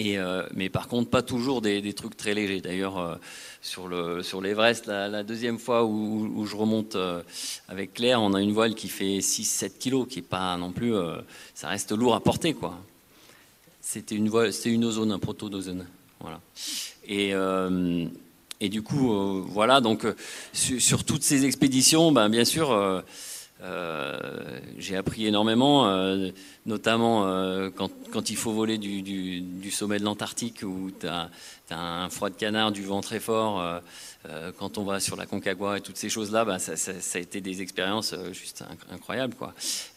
[0.06, 2.60] Euh, mais par contre, pas toujours des, trucs très légers.
[2.60, 3.14] D'ailleurs, euh,
[3.62, 6.96] sur, le, sur l'Everest, la, deuxième fois où, je remonte
[7.68, 10.94] avec Claire, on a une voile qui fait 6-7 kilos, qui est pas non plus.
[11.54, 12.78] ça reste lourd à porter, quoi.
[13.80, 14.30] C'était une
[14.66, 15.86] une ozone, un proto d'ozone.
[16.20, 16.40] Voilà.
[17.06, 20.14] Et, du coup, euh, voilà, donc euh,
[20.52, 23.02] sur, toutes ces expéditions, ben, bien sûr, euh,
[24.78, 25.84] j'ai appris énormément,
[26.66, 27.22] notamment
[27.74, 31.30] quand, quand, il faut voler du, du, sommet de l'Antarctique où tu as,
[31.70, 33.80] un froid de canard, du vent très fort.
[34.28, 37.40] Euh, quand on va sur la Concagua et toutes ces choses-là, bah, ça, a été
[37.40, 39.34] des expériences euh, juste incroyables.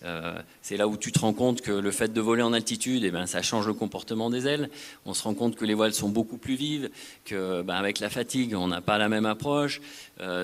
[0.06, 3.04] Euh, c'est là où tu te rends compte que le fait de voler en altitude,
[3.04, 4.70] eh ben, ça change le comportement des ailes.
[5.06, 6.90] On se rend compte que les voiles sont beaucoup plus vives,
[7.26, 9.82] que bah, avec la fatigue, on n'a pas la même approche.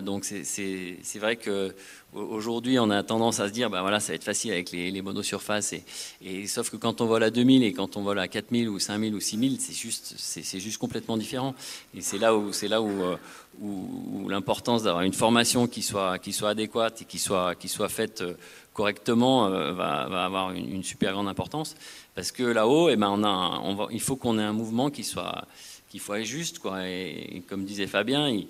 [0.04, 1.74] donc c'est vrai que
[2.14, 5.02] Aujourd'hui, on a tendance à se dire, bah voilà, ça va être facile avec les,
[5.04, 5.76] monosurfaces.
[6.22, 8.78] Et, sauf que quand on vole à 2000 et quand on vole à 4000 ou
[8.78, 11.56] 5000 ou 6000, c'est juste, c'est, juste complètement différent.
[11.96, 13.16] Et c'est là où, c'est là où, euh,
[13.62, 17.88] où, l'importance d'avoir une formation qui soit, qui soit adéquate et qui soit, qui soit
[17.88, 18.34] faite euh,
[18.74, 21.76] correctement euh, va, avoir une, super grande importance.
[22.16, 24.90] Parce que là-haut, eh ben, on a, on va, il faut qu'on ait un mouvement
[24.90, 25.46] qui soit,
[25.90, 26.60] qui soit juste.
[26.60, 26.86] Quoi.
[26.86, 28.48] Et, comme disait Fabien, il,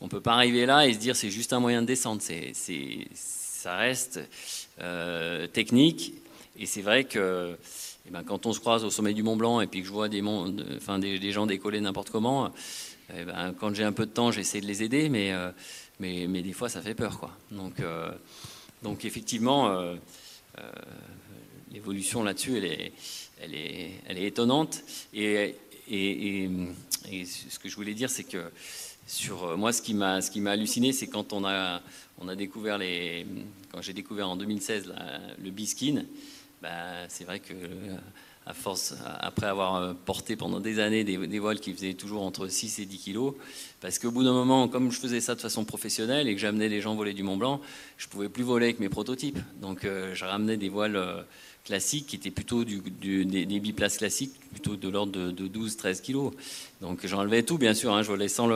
[0.00, 2.22] on peut pas arriver là et se dire c'est juste un moyen de descendre.
[2.22, 2.54] C'est,
[3.12, 4.20] ça reste
[5.52, 6.14] technique.
[6.60, 7.56] Et c'est vrai que
[8.06, 9.92] eh ben, quand on se croise au sommet du Mont Blanc et puis que je
[9.92, 12.52] vois des, gens décoller n'importe comment,
[13.16, 15.50] eh ben, quand j'ai un peu de temps, j'essaie de les aider, mais, euh,
[16.00, 17.30] des fois ça fait peur.
[17.80, 18.10] Euh,
[18.82, 19.74] donc effectivement,
[21.72, 24.82] l'évolution là-dessus, elle est, étonnante.
[25.14, 25.54] Et,
[25.88, 31.32] ce que je voulais dire, c'est que euh, moi, ce qui m'a halluciné, c'est quand
[31.32, 31.80] on a
[32.36, 32.78] découvert
[33.72, 34.92] quand j'ai découvert en 2016
[35.42, 36.04] le biskin,
[36.62, 37.54] bah, c'est vrai que
[38.54, 42.80] force, après avoir euh, porté pendant des années des, voiles qui faisaient toujours entre 6
[42.80, 43.34] et 10 kilos,
[43.80, 46.68] parce qu'au bout d'un moment, comme je faisais ça de façon professionnelle et que j'amenais
[46.68, 47.60] les gens voler du Mont Blanc,
[47.96, 49.38] je pouvais plus voler avec mes prototypes.
[49.60, 51.24] Donc euh, je ramenais des voiles
[51.64, 56.32] classiques qui étaient plutôt des, biplaces classiques, plutôt de l'ordre de, 12-13 kilos.
[56.80, 58.48] Donc j'enlevais tout, bien sûr, hein, je volais sans,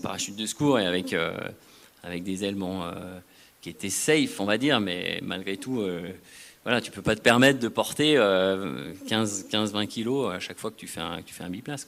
[0.00, 1.36] parachute de secours et avec, euh,
[2.02, 3.18] avec des ailes euh,
[3.62, 6.10] qui étaient safe, on va dire, mais malgré tout, euh,
[6.66, 10.88] voilà, tu peux pas te permettre de porter 15-20 kilos à chaque fois que tu
[10.88, 11.86] fais un, tu fais un biplace.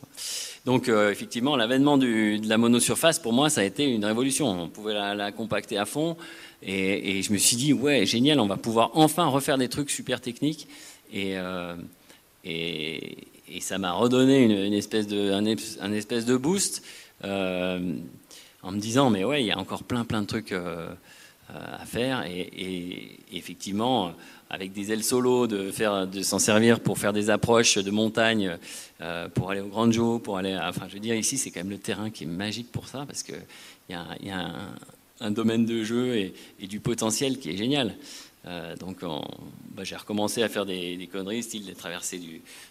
[0.65, 4.47] Donc effectivement, l'avènement de la monosurface, pour moi, ça a été une révolution.
[4.49, 6.17] On pouvait la, compacter à fond.
[6.63, 10.21] Et, je me suis dit, ouais, génial, on va pouvoir enfin refaire des trucs super
[10.21, 10.69] techniques.
[11.13, 11.75] Et, euh,
[12.45, 13.17] et,
[13.61, 16.83] ça m'a redonné une, espèce de, un, espèce de boost
[17.25, 17.95] euh,
[18.63, 20.89] en me disant, mais ouais, il y a encore plein, plein de trucs euh,
[21.49, 22.25] à faire.
[22.27, 24.13] Et, effectivement,
[24.51, 25.71] avec des ailes solo, de,
[26.07, 28.57] de s'en servir pour faire des approches de montagne,
[29.35, 30.57] pour aller au Grand Joe, pour aller.
[30.57, 33.05] enfin, je veux dire, ici, c'est quand même le terrain qui est magique pour ça,
[33.07, 33.35] parce qu'il
[33.91, 34.51] y a, y a
[35.21, 36.17] un, domaine de jeu
[36.59, 37.95] et, du potentiel qui est génial.
[38.47, 42.19] Euh, donc bah, j'ai recommencé à faire des, conneries, style des traversées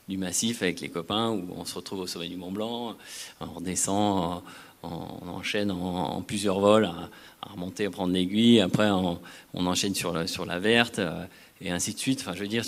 [0.07, 2.95] du, massif avec les copains, où on se retrouve au sommet du Mont Blanc,
[3.39, 4.41] on descend,
[4.83, 7.09] on, enchaîne en, plusieurs vols à,
[7.49, 9.19] remonter, à prendre l'aiguille, après on,
[9.53, 11.25] enchaîne sur la, sur la verte, euh,
[11.61, 12.21] et ainsi de suite.
[12.21, 12.63] Enfin, je veux dire,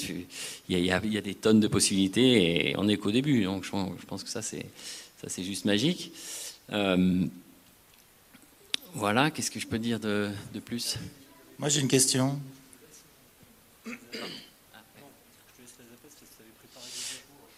[0.70, 4.24] il y, a, des tonnes de possibilités, et on n'est qu'au début, donc je, pense
[4.24, 6.12] que ça c'est juste magique.
[6.72, 7.26] Euh,
[8.94, 10.32] voilà, qu'est-ce que je peux dire de,
[10.64, 10.98] plus?
[11.58, 12.40] Moi j'ai une question.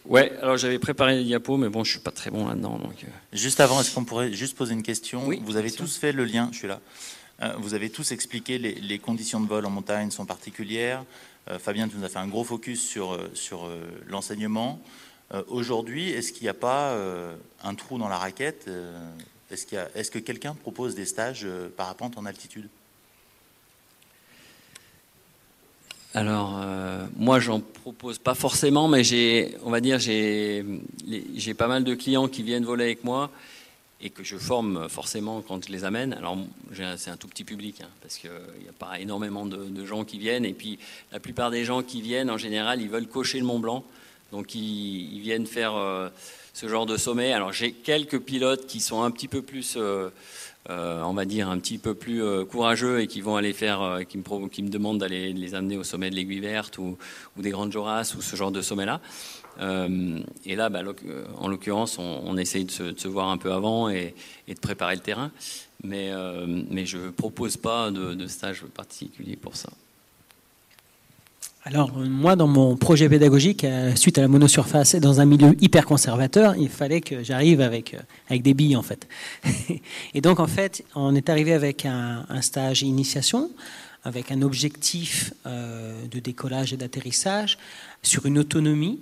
[0.06, 2.80] Ouais, alors j'avais préparé les diapos, mais bon, je suis pas très bon là-dedans.
[2.80, 3.04] Donc...
[3.04, 3.08] Euh.
[3.32, 5.26] Juste avant, est-ce qu'on pourrait juste poser une question?
[5.26, 6.82] Oui, Vous avez tous fait le lien, je suis là.
[7.42, 11.04] Euh, vous avez tous expliqué les, les, conditions de vol en montagne sont particulières.
[11.50, 13.70] Euh, Fabien, tu nous as fait un gros focus sur, sur
[14.08, 14.80] l'enseignement.
[15.48, 16.94] Aujourd'hui, est-ce qu'il n'y a pas
[17.64, 18.70] un trou dans la raquette
[19.52, 22.70] est-ce, que quelqu'un propose des stages euh, parapente en altitude?
[26.14, 30.64] Alors, euh, moi, j'en propose pas forcément, mais j'ai, on va dire, j'ai
[31.58, 33.30] pas mal de clients qui viennent voler avec moi
[34.02, 36.14] et que je forme forcément quand je les amène.
[36.14, 36.38] Alors,
[36.98, 38.32] c'est un tout petit public, hein, parce qu'il
[38.62, 40.46] n'y a pas énormément de, gens qui viennent.
[40.46, 40.80] Et puis,
[41.12, 43.84] la plupart des gens qui viennent, en général, ils veulent cocher le Mont Blanc.
[44.32, 45.74] Donc ils, viennent faire
[46.54, 47.34] ce genre de sommet.
[47.34, 49.78] Alors j'ai quelques pilotes qui sont un petit peu plus,
[50.70, 54.70] on va dire, un petit peu plus courageux et qui vont aller faire, qui, me,
[54.70, 56.98] demandent d'aller les amener au sommet de l'Aiguille Verte ou,
[57.38, 59.02] ou, des Grandes Joras ou ce genre de sommet-là.
[59.60, 60.82] Et là, bah,
[61.38, 64.16] en l'occurrence, on, essaye de se, voir un peu avant et,
[64.48, 65.32] de préparer le terrain
[65.84, 69.70] mais, euh, je ne propose pas de, stage particulier pour ça.
[71.64, 75.56] Alors, moi, dans mon projet pédagogique, euh, suite à la monosurface et dans un milieu
[75.62, 79.08] hyper conservateur, il fallait que j'arrive euh, avec des billes, en fait.
[80.14, 83.52] et donc, en fait, on est arrivé avec un, stage initiation,
[84.04, 87.60] avec un objectif de décollage et d'atterrissage
[88.02, 89.00] sur une autonomie,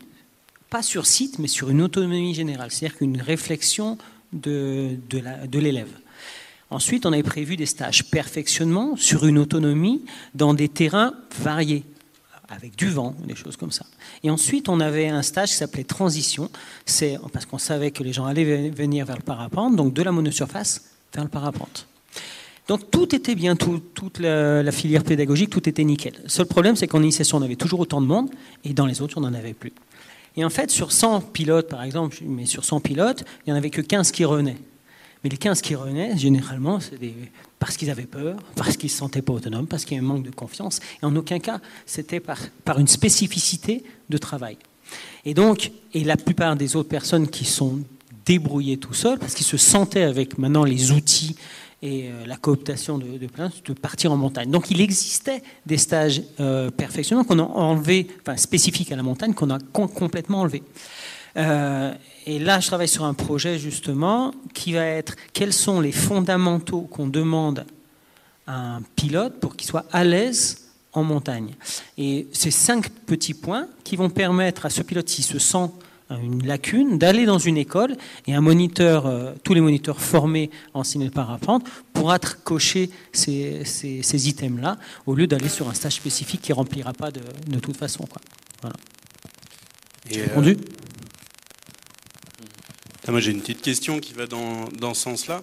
[0.69, 3.97] pas sur site, mais sur une autonomie générale, c'est-à-dire qu'une réflexion
[4.33, 5.89] de, de l'élève.
[6.71, 10.03] Ensuite, on avait prévu des stages perfectionnement sur une autonomie
[10.35, 11.83] dans des terrains variés,
[12.47, 13.85] avec du vent, des choses comme ça.
[14.23, 16.49] Et ensuite, on avait un stage qui s'appelait transition,
[16.85, 20.11] c'est parce qu'on savait que les gens allaient venir vers le parapente, donc de la
[20.11, 21.87] monosurface vers le parapente.
[22.67, 26.13] Donc tout était bien, toute la, filière pédagogique, tout était nickel.
[26.21, 28.29] Le seul problème, c'est qu'en initiation, on avait toujours autant de monde,
[28.63, 29.73] et dans les autres, on n'en avait plus.
[30.35, 33.57] Et en fait, sur 100 pilotes, par exemple, mais sur 100 pilotes, il n'y en
[33.57, 34.57] avait que 15 qui revenaient.
[35.23, 36.97] Mais les 15 qui revenaient, généralement, c'est
[37.59, 40.05] parce qu'ils avaient peur, parce qu'ils ne se sentaient pas autonomes, parce qu'il y avait
[40.05, 40.79] un manque de confiance.
[41.01, 44.57] Et en aucun cas, c'était par, par une spécificité de travail.
[45.25, 47.79] Et donc, et la plupart des autres personnes qui sont
[48.25, 51.35] débrouillées tout seuls, parce qu'ils se sentaient avec maintenant les outils
[51.81, 53.27] et euh, la cooptation de, de
[53.65, 54.51] de partir en montagne.
[54.51, 56.69] Donc il existait des stages euh,
[57.27, 60.63] qu'on a enlevés, enfin spécifiques à la montagne, qu'on a complètement enlevés.
[61.37, 61.93] Euh,
[62.25, 66.81] et là, je travaille sur un projet justement qui va être quels sont les fondamentaux
[66.81, 67.65] qu'on demande
[68.45, 71.53] à un pilote pour qu'il soit à l'aise en montagne.
[71.97, 75.69] Et ces cinq petits points qui vont permettre à ce pilote, s'il se sent
[76.09, 77.95] une lacune, d'aller dans une école
[78.27, 84.29] et un moniteur, euh, tous les moniteurs formés en ciné parapente pourra cocher ces, ces,
[84.29, 87.77] items-là au lieu d'aller sur un stage spécifique qui ne remplira pas de, de toute
[87.77, 88.05] façon.
[88.05, 88.21] Quoi.
[88.61, 88.75] Voilà.
[90.09, 90.57] J'ai répondu
[93.07, 95.41] ah, moi, j'ai une petite question qui va dans, dans ce sens-là.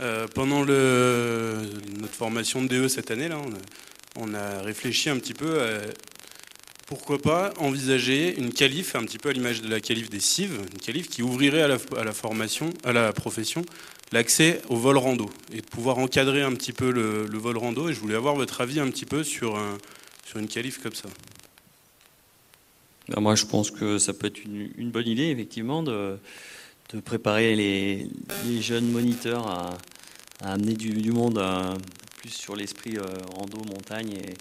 [0.00, 1.54] Euh, pendant le,
[2.00, 3.38] notre formation de DE cette année, là,
[4.16, 5.78] on a, réfléchi un petit peu à
[6.86, 10.52] pourquoi pas envisager une qualif, un petit peu à l'image de la qualif des CIV,
[10.72, 13.64] une qualif qui ouvrirait à la, formation, à la profession,
[14.12, 17.88] l'accès au vol rando et de pouvoir encadrer un petit peu le, vol rando.
[17.88, 19.78] Et je voulais avoir votre avis un petit peu sur, un,
[20.24, 21.08] sur une qualif comme ça.
[23.08, 26.20] Ben, moi, je pense que ça peut être une, bonne idée, effectivement, de
[27.04, 28.08] préparer les,
[28.60, 29.76] jeunes moniteurs à,
[30.40, 31.42] amener du, monde
[32.18, 33.02] plus sur l'esprit euh,
[33.34, 34.34] rando, montagne et,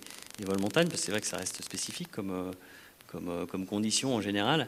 [0.44, 2.52] vol montagne, parce que c'est vrai que ça reste spécifique comme, euh,
[3.08, 4.68] comme, euh, comme condition en général.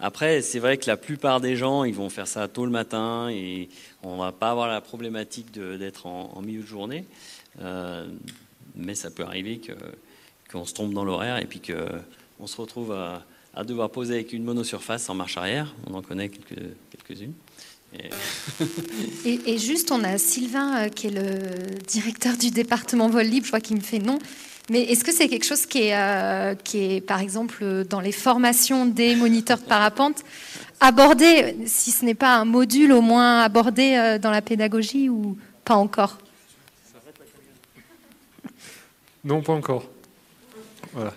[0.00, 3.28] Après, c'est vrai que la plupart des gens, ils vont faire ça tôt le matin
[3.30, 3.68] et
[4.02, 7.04] on va pas avoir la problématique d'être en, milieu de journée.
[8.74, 9.60] mais ça peut arriver
[10.50, 13.24] qu'on se trompe dans l'horaire et puis qu'on se retrouve à,
[13.64, 15.72] devoir poser avec une monosurface en marche arrière.
[15.86, 17.34] On en connaît quelques, unes
[19.24, 19.58] Et...
[19.58, 23.60] juste, on a Sylvain euh, qui est le directeur du département vol libre, je vois
[23.60, 24.18] qu'il me fait non.
[24.70, 28.12] Mais est-ce que c'est quelque chose qui est, euh, qui est, par exemple, dans les
[28.12, 30.22] formations des moniteurs de parapente,
[30.80, 35.36] abordé, si ce n'est pas un module, au moins abordé euh, dans la pédagogie ou
[35.64, 36.18] pas encore?
[39.22, 39.84] Non, pas encore.
[40.92, 41.12] Voilà.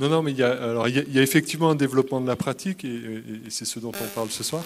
[0.00, 2.34] Non, non, mais il y, a, alors, il, y a, effectivement un développement de la
[2.34, 3.12] pratique, et,
[3.50, 4.64] c'est ce dont on parle ce soir.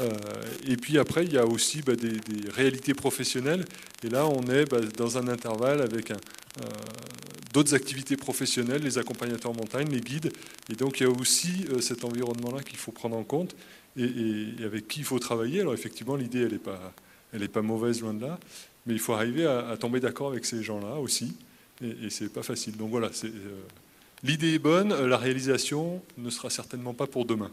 [0.00, 0.08] Euh,
[0.66, 2.16] et puis après, il y a aussi bah, des,
[2.50, 3.66] réalités professionnelles.
[4.02, 6.14] Et là, on est bah, dans un intervalle avec euh,
[7.52, 10.32] d'autres activités professionnelles, les accompagnateurs en montagne, les guides.
[10.72, 13.54] Et donc, il y a aussi euh, cet environnement-là qu'il faut prendre en compte
[13.98, 15.60] et, avec qui il faut travailler.
[15.60, 16.94] Alors, effectivement, l'idée, elle n'est pas,
[17.34, 18.40] elle pas mauvaise, loin de là.
[18.86, 21.36] Mais il faut arriver à, tomber d'accord avec ces gens-là aussi.
[21.84, 22.78] Et, et c'est pas facile.
[22.78, 23.30] Donc voilà, c'est
[24.22, 27.50] L'idée est bonne, la réalisation ne sera certainement pas pour demain.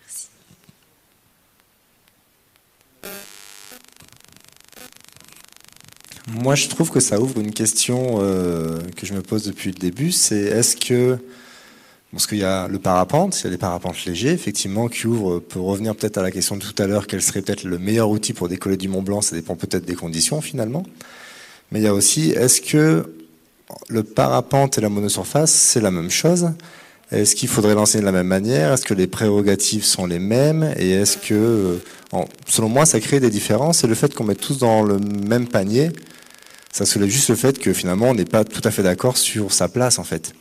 [0.00, 0.28] Merci.
[6.26, 9.78] Moi, je trouve que ça ouvre une question euh, que je me pose depuis le
[9.78, 11.18] début, c'est est-ce que
[12.10, 15.40] parce qu'il y a le parapente, il y a les parapentes légers, effectivement, qui ouvrent,
[15.40, 18.08] pour revenir peut-être à la question de tout à l'heure, quel serait peut-être le meilleur
[18.08, 20.84] outil pour décoller du Mont Blanc, ça dépend peut-être des conditions finalement.
[21.72, 23.23] Mais il y a aussi, est-ce que
[23.88, 26.50] le parapente et la monosurface, c'est la même chose.
[27.10, 28.72] Est-ce qu'il faudrait l'enseigner de la même manière?
[28.72, 30.74] Est-ce que les prérogatives sont les mêmes?
[30.78, 33.84] Et est-ce que, euh, selon moi, ça crée des différences?
[33.84, 35.90] Et le fait qu'on mette tous dans le même panier,
[36.72, 39.52] ça soulève juste le fait que finalement, on n'est pas tout à fait d'accord sur
[39.52, 40.32] sa place, en fait.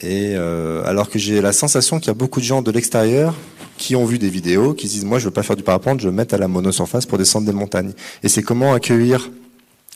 [0.00, 3.34] Et euh, alors que j'ai la sensation qu'il y a beaucoup de gens de l'extérieur
[3.78, 6.00] qui ont vu des vidéos, qui se disent moi je veux pas faire du parapente,
[6.00, 7.92] je veux mettre à la monosurface pour descendre des montagnes.
[8.24, 9.30] Et c'est comment accueillir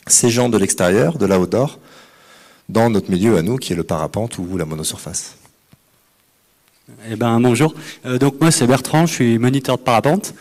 [0.06, 1.80] ces gens de l'extérieur, de là-haut d'or,
[2.68, 5.36] dans notre milieu à nous, qui est le parapente ou la monosurface.
[7.10, 7.74] Eh ben bonjour.
[8.04, 10.34] Euh, donc moi c'est Bertrand, je suis moniteur de parapente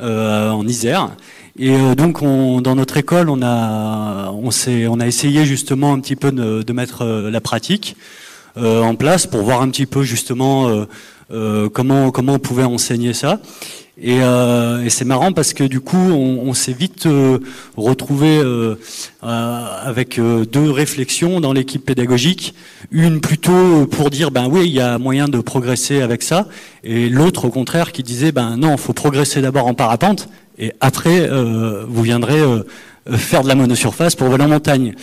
[0.00, 1.10] euh, en Isère.
[1.58, 6.16] Et euh, donc on, dans notre école on a on, a essayé justement un petit
[6.16, 7.96] peu de, de mettre la pratique
[8.56, 10.86] en place pour voir un petit peu justement
[11.72, 13.40] comment comment on pouvait enseigner ça.
[14.02, 17.38] Et, euh, et c'est marrant parce que du coup, on, on s'est vite euh,
[17.76, 18.76] retrouvé euh,
[19.20, 22.54] avec deux réflexions dans l'équipe pédagogique.
[22.90, 26.48] Une plutôt pour dire, ben oui, il y a moyen de progresser avec ça,
[26.82, 31.28] et l'autre au contraire qui disait, ben non, faut progresser d'abord en parapente, et après,
[31.88, 32.40] vous viendrez
[33.12, 34.94] faire de la monosurface pour voler en montagne.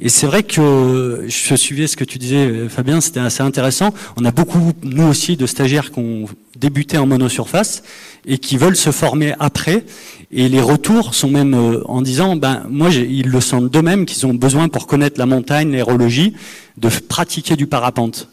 [0.00, 3.92] Et c'est vrai que je suivais ce que tu disais, Fabien, c'était assez intéressant.
[4.16, 6.24] On a beaucoup, nous aussi, de stagiaires qui ont
[6.56, 7.82] débuté en monosurface
[8.26, 9.84] et qui veulent se former après.
[10.30, 14.26] Et les retours sont même euh, en disant, ben moi, ils le sentent d'eux-mêmes qu'ils
[14.26, 16.34] ont besoin pour connaître la montagne, l'aérologie,
[16.78, 18.28] de pratiquer du parapente.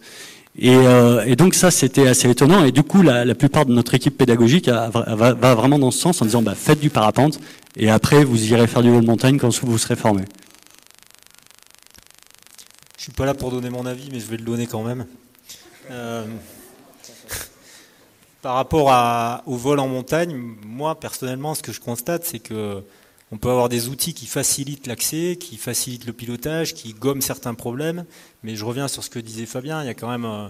[0.57, 2.65] Et, euh, et, donc ça, c'était assez étonnant.
[2.65, 6.25] Et du coup, la, plupart de notre équipe pédagogique va, vraiment dans ce sens en
[6.25, 7.39] disant, bah, faites du parapente,
[7.77, 10.23] et après, vous irez faire du vol montagne quand vous serez formé.
[12.97, 15.05] Je suis pas là pour donner mon avis, mais je vais le donner quand même.
[15.91, 16.25] Euh,
[18.41, 20.33] par rapport à, au vol en montagne,
[20.65, 22.83] moi personnellement, ce que je constate, c'est que
[23.31, 27.53] on peut avoir des outils qui facilitent l'accès, qui facilitent le pilotage, qui gomment certains
[27.53, 28.05] problèmes.
[28.41, 30.47] Mais je reviens sur ce que disait Fabien, il y a quand même euh,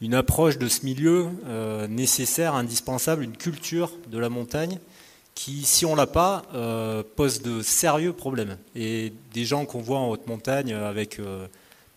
[0.00, 4.78] une approche de ce milieu euh, nécessaire, indispensable, une culture de la montagne
[5.34, 6.42] qui, si on l'a pas,
[7.16, 8.58] pose de sérieux problèmes.
[8.74, 11.18] Et des gens qu'on voit en haute montagne avec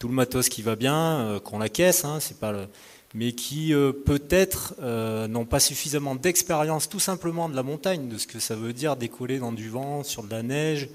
[0.03, 2.67] tout le matos qui va bien, euh, qu'on la caisse, hein, c'est pas le...
[3.13, 8.17] mais qui euh, peut-être euh, n'ont pas suffisamment d'expérience tout simplement de la montagne, de
[8.17, 10.89] ce que ça veut dire décoller dans du vent, sur de la neige,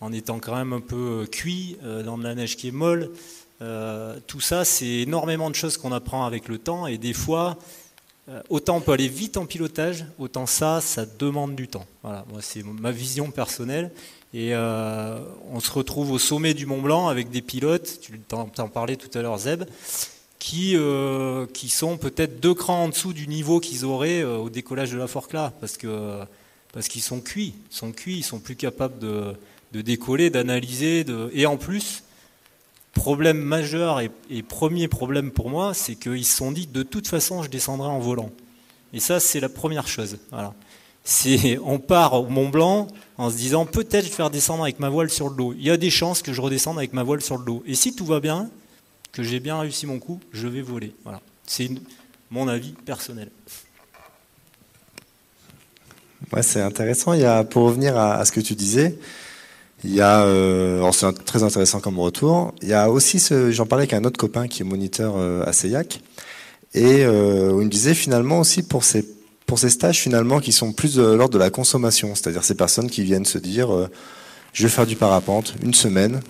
[0.00, 3.12] en étant quand même un peu cuit dans de la neige qui est molle.
[4.26, 7.58] tout ça, c'est énormément de choses qu'on apprend avec le temps, et des fois,
[8.48, 11.86] autant on peut aller vite en pilotage, autant ça, ça demande du temps.
[12.02, 13.92] Voilà, moi c'est ma vision personnelle.
[14.34, 15.18] Et euh,
[15.50, 19.16] on se retrouve au sommet du Mont Blanc avec des pilotes, tu t'en parlais tout
[19.18, 19.64] à l'heure Zeb,
[20.38, 24.50] qui, euh, qui sont peut-être deux crans en dessous du niveau qu'ils auraient euh, au
[24.50, 26.20] décollage de la Forclaz, parce que
[26.72, 29.34] parce qu'ils sont cuits, ils sont cuits, ils sont plus capables de,
[29.72, 31.30] de décoller, d'analyser, de...
[31.32, 32.04] et en plus,
[32.92, 37.08] problème majeur et, et premier problème pour moi, c'est qu'ils se sont dit de toute
[37.08, 38.30] façon je descendrai en volant.
[38.92, 40.18] Et ça c'est la première chose.
[40.30, 40.54] Voilà.
[41.64, 45.28] On part au Mont Blanc, en se disant peut-être faire descendre avec ma voile sur
[45.28, 45.54] le dos.
[45.56, 47.62] Il y a des chances que je redescende avec ma voile sur le dos.
[47.66, 48.48] Et si tout va bien,
[49.12, 50.94] que j'ai bien réussi mon coup, je vais voler.
[51.02, 51.20] Voilà.
[51.46, 51.70] C'est
[52.30, 53.30] mon avis personnel.
[56.32, 57.12] Ouais, c'est intéressant.
[57.14, 58.98] Il y a, pour revenir à, ce que tu disais,
[59.84, 62.54] il y a, euh, c'est très intéressant comme retour.
[62.62, 65.44] Il y a aussi, ce, j'en parlais avec un autre copain qui est moniteur euh,
[65.46, 66.00] à Seillac,
[66.74, 69.17] et euh, il me disait finalement aussi pour ces
[69.48, 72.90] pour ces stages finalement qui sont plus de l'ordre de la consommation, c'est-à-dire ces personnes
[72.90, 73.88] qui viennent se dire euh,
[74.52, 76.20] je vais faire du parapente une semaine,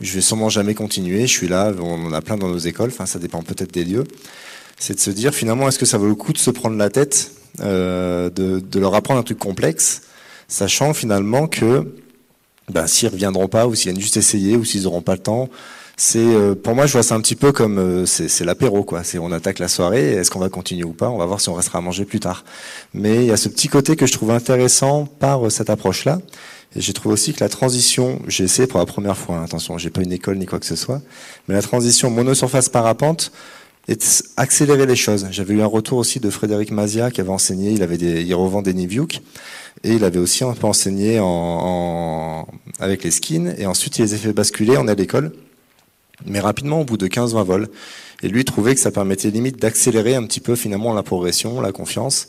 [0.00, 2.88] je vais sûrement jamais continuer, je suis là, on en a plein dans nos écoles,
[2.88, 4.04] enfin ça dépend peut-être des lieux,
[4.78, 6.88] c'est de se dire finalement est-ce que ça vaut le coup de se prendre la
[6.88, 10.02] tête, euh, de, de, leur apprendre un truc complexe,
[10.48, 11.94] sachant finalement que
[12.70, 15.50] ben, s'ils reviendront pas ou s'ils viennent juste essayer ou s'ils n'auront pas le temps,
[16.00, 19.02] c'est euh, pour moi je vois ça un petit peu comme euh, c'est l'apéro quoi.
[19.02, 20.12] C'est on attaque la soirée.
[20.12, 21.10] Est-ce qu'on va continuer ou pas?
[21.10, 22.44] On va voir si on restera à manger plus tard.
[22.94, 26.04] Mais il y a ce petit côté que je trouve intéressant par euh, cette approche
[26.04, 26.20] là.
[26.76, 29.38] Et j'ai trouvé aussi que la transition, j'ai essayé pour la première fois.
[29.38, 31.02] Hein, attention, j'ai pas une école ni quoi que ce soit,
[31.48, 33.32] mais la transition monosurface parapente
[33.88, 35.26] est accélérer les choses.
[35.32, 37.72] J'avais eu un retour aussi de Frédéric Mazia qui avait enseigné.
[37.72, 39.20] Il avait des, il revend des Niviuk
[39.82, 42.46] et il avait aussi un peu enseigné en, en,
[42.78, 44.74] avec les skins et ensuite il les a fait basculer.
[44.74, 45.32] Est à l'école
[46.26, 47.68] mais rapidement au bout de 15-20 vols.
[48.22, 51.72] Et lui trouvait que ça permettait limite d'accélérer un petit peu finalement la progression, la
[51.72, 52.28] confiance,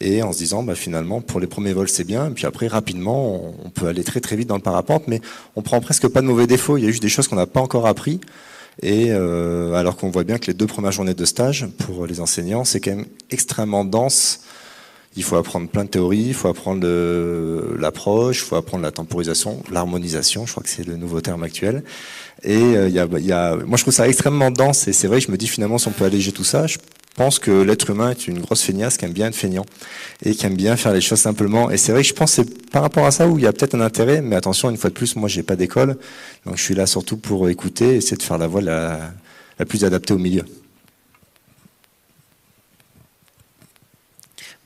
[0.00, 2.68] et en se disant bah, finalement pour les premiers vols c'est bien, et puis après
[2.68, 5.20] rapidement on, peut aller très très vite dans le parapente, mais
[5.56, 6.78] on prend presque pas de mauvais défauts.
[6.78, 8.20] Il y a juste des choses qu'on n'a pas encore appris.
[8.82, 12.20] Et euh, alors qu'on voit bien que les deux premières journées de stage pour les
[12.20, 14.40] enseignants, c'est quand même extrêmement dense
[15.16, 16.86] il faut apprendre plein de théories, il faut apprendre
[17.78, 21.82] l'approche, il faut apprendre la temporisation, l'harmonisation, je crois que c'est le nouveau terme actuel.
[22.42, 24.88] Et euh, bah, il y a, moi, je trouve ça extrêmement dense.
[24.88, 26.78] Et c'est vrai je me dis finalement, si on peut alléger tout ça, je
[27.14, 29.64] pense que l'être humain est une grosse feignasse qui aime bien être feignant
[30.22, 31.70] et qui aime bien faire les choses simplement.
[31.70, 33.46] Et c'est vrai que je pense que c'est par rapport à ça où il y
[33.46, 35.96] a peut-être un intérêt, mais attention, une fois de plus, moi j'ai pas d'école,
[36.44, 39.12] donc je suis là surtout pour écouter et essayer de faire la voix la,
[39.58, 40.44] la plus adaptée au milieu.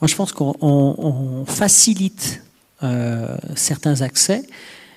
[0.01, 2.43] Moi je pense qu'on facilite
[2.83, 4.43] euh, certains accès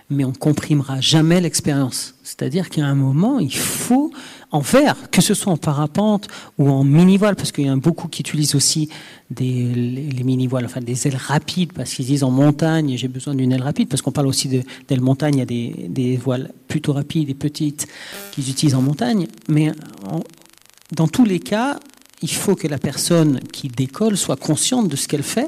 [0.09, 2.15] mais on comprimera jamais l'expérience.
[2.23, 4.11] C'est-à-dire qu'à un moment, il faut
[4.51, 6.27] en faire, que ce soit en parapente
[6.57, 8.89] ou en mini-voile, parce qu'il y en a beaucoup qui utilisent aussi
[9.29, 13.51] des, les, mini-voiles, enfin des ailes rapides, parce qu'ils disent en montagne, j'ai besoin d'une
[13.51, 16.93] aile rapide, parce qu'on parle aussi d'ailes montagne, il y a des, des, voiles plutôt
[16.93, 17.87] rapides et petites
[18.31, 19.71] qu'ils utilisent en montagne, mais
[20.95, 21.79] dans tous les cas,
[22.21, 25.47] il faut que la personne qui décolle soit consciente de ce qu'elle fait.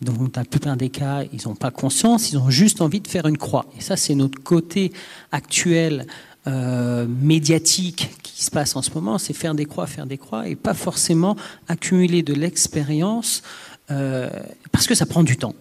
[0.00, 3.08] Donc, dans la plupart des cas, ils n'ont pas conscience, ils ont juste envie de
[3.08, 3.66] faire une croix.
[3.76, 4.92] Et ça, c'est notre côté
[5.30, 6.06] actuel
[6.46, 10.48] euh, médiatique qui se passe en ce moment, c'est faire des croix, faire des croix,
[10.48, 11.36] et pas forcément
[11.68, 13.42] accumuler de l'expérience,
[13.90, 14.30] euh,
[14.72, 15.54] parce que ça prend du temps.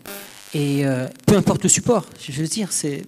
[0.54, 3.04] Et euh, peu importe le support, je veux dire, c'est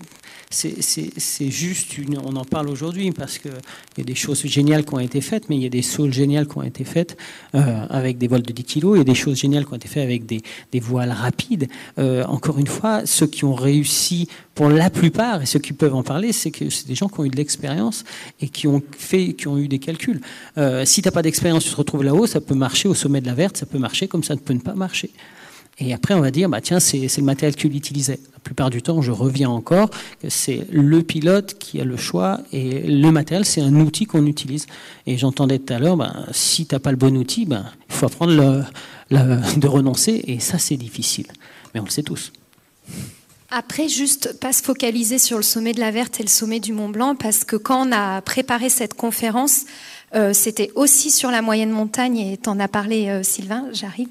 [0.52, 2.18] c'est juste une.
[2.24, 3.52] On en parle aujourd'hui parce qu'il
[3.98, 6.14] y a des choses géniales qui ont été faites, mais il y a des saules
[6.14, 7.18] géniales qui ont été faites
[7.56, 8.88] euh, avec des voiles de 10 kg.
[8.94, 10.42] Il y a des choses géniales qui ont été faites avec des,
[10.72, 11.68] des voiles rapides.
[12.00, 15.96] Euh, encore une fois, ceux qui ont réussi pour la plupart, et ceux qui peuvent
[15.96, 18.04] en parler, c'est que c'est des gens qui ont eu de l'expérience
[18.42, 20.22] et qui ont fait, qui ont eu des calculs.
[20.58, 23.22] Euh, si tu n'as pas d'expérience, tu te retrouves là-haut, ça peut marcher au sommet
[23.22, 25.12] de la verte, ça peut marcher comme ça ne peut ne pas marcher.
[25.82, 28.20] Et après, on va dire, bah, tiens, c'est le matériel qu'il utilisait.
[28.34, 29.90] La plupart du temps, je reviens encore,
[30.28, 34.68] c'est le pilote qui a le choix et le matériel, c'est un outil qu'on utilise.
[35.08, 37.96] Et j'entendais tout à l'heure, bah, si tu n'as pas le bon outil, bah, il
[37.96, 38.64] faut apprendre
[39.12, 40.24] de renoncer.
[40.28, 41.28] Et ça, c'est difficile.
[41.74, 42.32] Mais on le sait tous.
[43.50, 46.74] Après, juste pas se focaliser sur le sommet de la Verte et le sommet du
[46.74, 49.66] Mont Blanc, parce que quand on a préparé cette conférence,
[50.16, 54.08] euh, c'était aussi sur la moyenne montagne, et tu en as parlé, euh, Sylvain, j'arrive.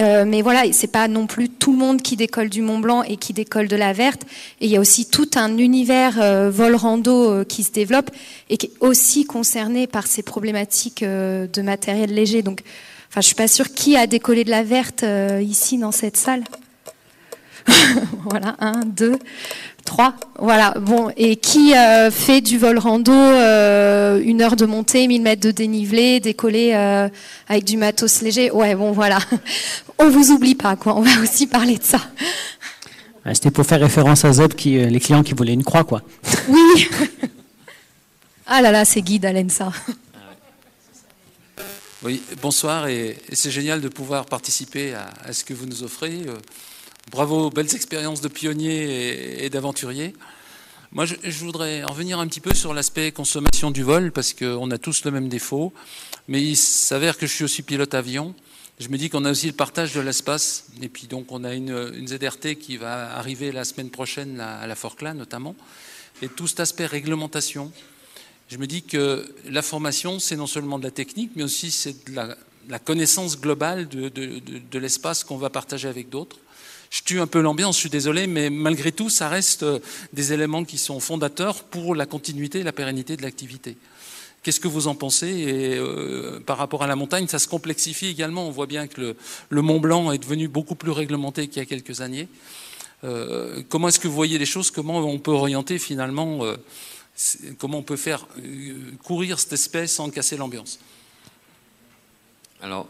[0.00, 3.02] Euh, mais voilà, c'est pas non plus tout le monde qui décolle du Mont Blanc
[3.02, 4.22] et qui décolle de la Verte.
[4.60, 8.10] Et il y a aussi tout un univers euh, vol rando euh, qui se développe
[8.48, 12.42] et qui est aussi concerné par ces problématiques de matériel léger.
[12.42, 12.62] Donc,
[13.10, 15.04] enfin, je suis pas sûre qui a décollé de la Verte
[15.40, 16.44] ici dans cette salle.
[18.24, 19.18] voilà, un, deux.
[19.84, 20.74] Trois, voilà.
[20.80, 25.42] Bon, et qui euh, fait du vol rando, euh, une heure de montée, 1000 mètres
[25.42, 27.08] de dénivelé, décoller euh,
[27.48, 29.18] avec du matos léger Ouais, bon, voilà.
[29.98, 30.96] On vous oublie pas, quoi.
[30.96, 32.00] On va aussi parler de ça.
[33.32, 36.02] C'était pour faire référence à Zeb, qui, les clients qui voulaient une croix, quoi.
[36.48, 36.88] Oui.
[38.46, 39.72] ah là là, c'est guide, ça.
[42.02, 46.24] Oui, bonsoir, et, c'est génial de pouvoir participer à, à, ce que vous nous offrez.
[47.08, 50.14] Bravo, belles expériences de pionniers et, d'aventuriers.
[50.92, 54.70] Moi, je, voudrais en revenir un petit peu sur l'aspect consommation du vol, parce qu'on
[54.70, 55.72] a tous le même défaut.
[56.28, 58.34] Mais il s'avère que je suis aussi pilote avion.
[58.78, 60.66] Je me dis qu'on a aussi le partage de l'espace.
[60.82, 64.74] Et puis donc, on a une, ZRT qui va arriver la semaine prochaine à la
[64.76, 65.56] Forclaz, notamment.
[66.22, 67.72] Et tout cet aspect réglementation.
[68.48, 72.08] Je me dis que la formation, c'est non seulement de la technique, mais aussi c'est
[72.08, 76.36] de la, connaissance globale de l'espace qu'on va partager avec d'autres
[76.90, 79.78] je tue un peu l'ambiance, je suis désolé, mais malgré tout, ça reste euh,
[80.12, 83.76] des éléments qui sont fondateurs pour la continuité et la pérennité de l'activité.
[84.42, 88.06] Qu'est-ce que vous en pensez Et euh, par rapport à la montagne, ça se complexifie
[88.06, 88.46] également.
[88.48, 89.14] On voit bien que
[89.50, 92.26] le, Mont Blanc est devenu beaucoup plus réglementé qu'il y a quelques années.
[93.04, 94.70] Euh, comment est-ce que vous voyez les choses?
[94.70, 96.40] Comment on peut orienter finalement
[97.58, 98.26] Comment on peut faire
[99.04, 100.78] courir cette espèce sans casser l'ambiance?
[102.62, 102.88] Alors,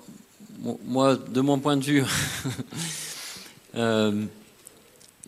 [0.85, 2.05] moi, de mon point de vue,
[3.75, 4.25] Euh,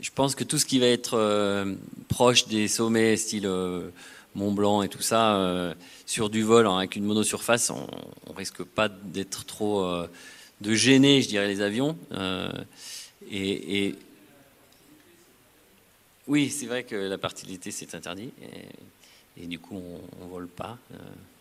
[0.01, 1.75] je pense que tout ce qui va être euh,
[2.09, 3.89] proche des sommets, style euh,
[4.35, 5.75] Mont Blanc et tout ça,
[6.07, 7.87] sur du vol hein, avec une monosurface, on,
[8.27, 9.87] on risque pas d'être trop
[10.63, 11.99] de gêner, je dirais, les avions.
[13.31, 13.95] Et,
[16.27, 18.31] oui, c'est vrai que la partie d'été c'est interdit.
[19.37, 20.79] Et, du coup, on, ne vole pas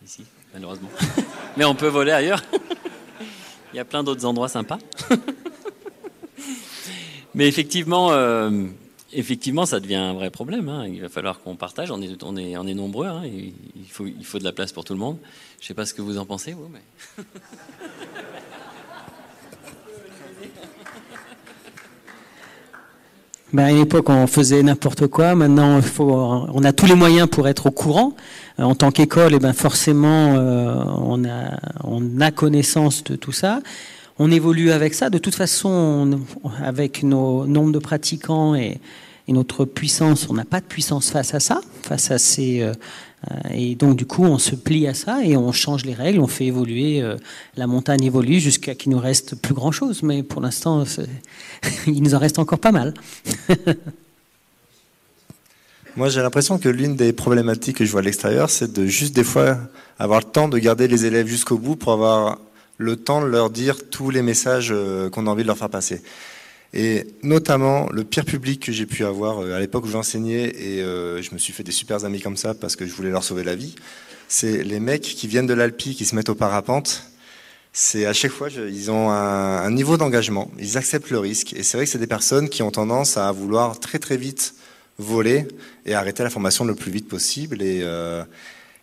[0.03, 0.89] ici, malheureusement.
[1.55, 2.43] Mais on peut voler ailleurs.
[3.73, 4.79] Il y a plein d'autres endroits sympas.
[7.33, 8.65] Mais effectivement, euh,
[9.13, 10.69] effectivement, ça devient un vrai problème.
[10.69, 10.87] Hein.
[10.87, 11.91] Il va falloir qu'on partage.
[11.91, 13.07] On est, on est, on est nombreux.
[13.07, 13.23] Hein.
[13.25, 15.17] Il, faut, il faut de la place pour tout le monde.
[15.59, 17.23] Je ne sais pas ce que vous en pensez, vous, mais.
[23.53, 25.35] Ben à une époque, on faisait n'importe quoi.
[25.35, 28.15] Maintenant, on a tous les moyens pour être au courant.
[28.59, 33.17] Euh, en tant qu'école, et eh ben forcément, euh, on, a, on a connaissance de
[33.17, 33.59] tout ça
[34.19, 35.09] on évolue avec ça.
[35.09, 36.19] De toute façon,
[36.63, 38.79] avec nos nombres de pratiquants et,
[39.27, 42.63] notre puissance, on n'a pas de puissance face à ça, face à ces.
[42.63, 42.73] Euh,
[43.53, 46.27] et donc, du coup, on se plie à ça et on change les règles, on
[46.27, 47.01] fait évoluer.
[47.01, 47.15] Euh,
[47.55, 50.03] la montagne évolue jusqu'à qu'il nous reste plus grand chose.
[50.03, 50.83] Mais pour l'instant,
[51.87, 52.93] il nous en reste encore pas mal.
[55.95, 59.15] Moi, j'ai l'impression que l'une des problématiques que je vois à l'extérieur, c'est de juste
[59.15, 59.57] des fois
[59.99, 62.37] avoir le temps de garder les élèves jusqu'au bout pour avoir
[62.81, 64.73] le temps de leur dire tous les messages
[65.11, 66.01] qu'on a envie de leur faire passer.
[66.73, 71.33] Et notamment, le pire public que j'ai pu avoir à l'époque où j'enseignais, et je
[71.33, 73.55] me suis fait des super amis comme ça parce que je voulais leur sauver la
[73.55, 73.75] vie,
[74.31, 77.03] c'est les mecs qui viennent de l'Alpi, qui se mettent au parapente.
[77.73, 81.53] C'est à chaque fois, ils ont un, niveau d'engagement, ils acceptent le risque.
[81.53, 84.55] Et c'est vrai que c'est des personnes qui ont tendance à vouloir très très vite
[84.97, 85.47] voler
[85.85, 87.61] et arrêter la formation le plus vite possible.
[87.61, 88.23] Et, euh,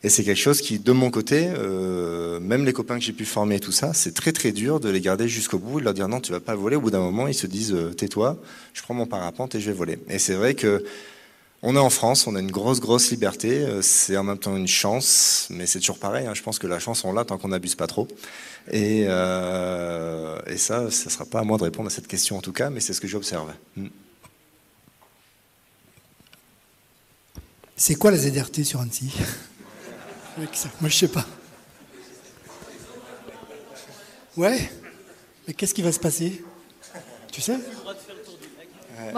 [0.05, 3.57] c'est quelque chose qui, de mon côté, euh, même les copains que j'ai pu former
[3.57, 6.09] et tout ça, c'est très très dur de les garder jusqu'au bout, de leur dire
[6.09, 6.77] non, tu vas pas voler.
[6.77, 8.37] Au bout d'un moment, ils se disent euh, tais-toi,
[8.75, 9.99] je prends mon parapente et je vais voler.
[10.09, 10.85] Et c'est vrai que
[11.63, 13.65] on est en France, on a une grosse, grosse liberté.
[13.65, 16.27] Euh, c'est en même temps une chance, mais c'est toujours pareil.
[16.27, 16.35] Hein.
[16.35, 18.07] Je pense que la chance, on l'a tant qu'on n'abuse pas trop.
[18.71, 22.37] Et, euh, et ça, ça ne sera pas à moi de répondre à cette question
[22.37, 23.53] en tout cas, mais c'est ce que j'observe.
[23.77, 23.89] Hmm.
[27.77, 29.13] C'est quoi la ZRT sur Annecy?
[30.81, 31.27] Moi, je sais pas.
[34.37, 34.71] Ouais
[35.47, 36.45] Mais qu'est-ce qui va se passer?
[37.33, 37.59] Tu sais?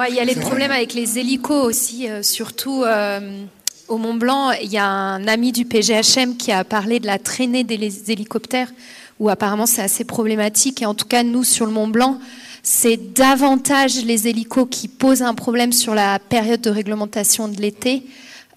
[0.08, 3.44] Il y a les problèmes avec les hélicos aussi, euh, surtout euh,
[3.88, 4.52] au Mont Blanc.
[4.52, 8.72] Il y a un ami du PGHM qui a parlé de la traînée des hélicoptères,
[9.18, 10.82] où apparemment c'est assez problématique.
[10.82, 12.18] Et en tout cas, nous, sur le Mont Blanc,
[12.62, 18.04] c'est davantage les hélicos qui posent un problème sur la période de réglementation de l'été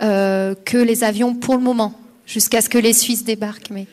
[0.01, 1.93] euh, que les avions pour le moment,
[2.25, 3.69] jusqu'à ce que les Suisses débarquent.
[3.69, 3.87] Mais...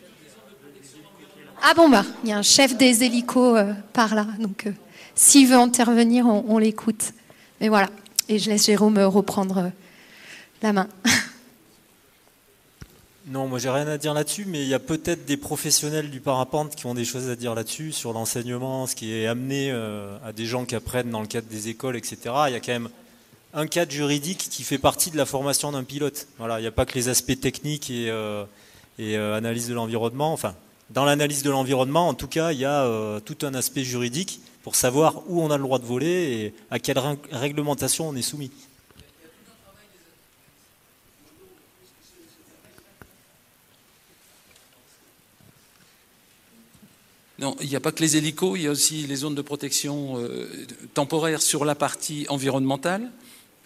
[1.62, 3.58] Ah bon, bah, il y a un chef des hélicos
[3.92, 4.66] par là, donc
[5.14, 7.12] s'il veut intervenir, on l'écoute.
[7.60, 7.90] Mais voilà,
[8.30, 9.68] et je laisse Jérôme reprendre euh,
[10.62, 10.88] la main.
[13.26, 16.20] Non, moi j'ai rien à dire là-dessus, mais il y a peut-être des professionnels du
[16.20, 20.16] parapente qui ont des choses à dire là-dessus, sur l'enseignement, ce qui est amené euh,
[20.24, 22.18] à des gens qui apprennent dans le cadre des écoles, etc.
[22.48, 22.88] Il y a quand même
[23.52, 26.28] un cadre juridique qui fait partie de la formation d'un pilote.
[26.38, 28.44] Voilà, il n'y a pas que les aspects techniques et, euh,
[28.98, 30.32] et analyse de l'environnement.
[30.32, 30.54] Enfin,
[30.90, 34.74] dans l'analyse de l'environnement, en tout cas, il y a tout un aspect juridique pour
[34.74, 36.98] savoir où on a le droit de voler et à quelle
[37.30, 38.50] réglementation on est soumis.
[47.62, 50.18] Il n'y a pas que les hélicos, il y a aussi les zones de protection
[50.18, 50.46] euh,
[50.92, 53.10] temporaire sur la partie environnementale.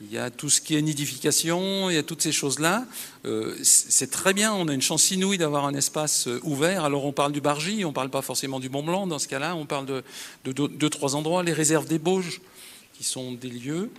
[0.06, 2.84] Il y a tout ce qui est nidification, il y a toutes ces choses-là.
[3.24, 6.84] Euh, c'est très bien, on a une chance inouïe d'avoir un espace euh, ouvert.
[6.84, 9.28] Alors on parle du Bargy, on ne parle pas forcément du Mont Blanc dans ce
[9.28, 10.02] cas-là, on parle de,
[10.44, 12.42] deux, trois endroits, les réserves des Bauges,
[12.92, 13.90] qui sont des lieux.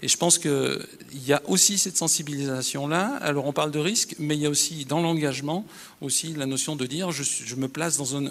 [0.00, 0.78] Et je pense qu'il
[1.26, 3.18] y a aussi cette sensibilisation-là.
[3.20, 5.66] Alors on parle de risque, mais il y a aussi dans l'engagement
[6.00, 8.26] aussi la notion de dire je, me place dans un,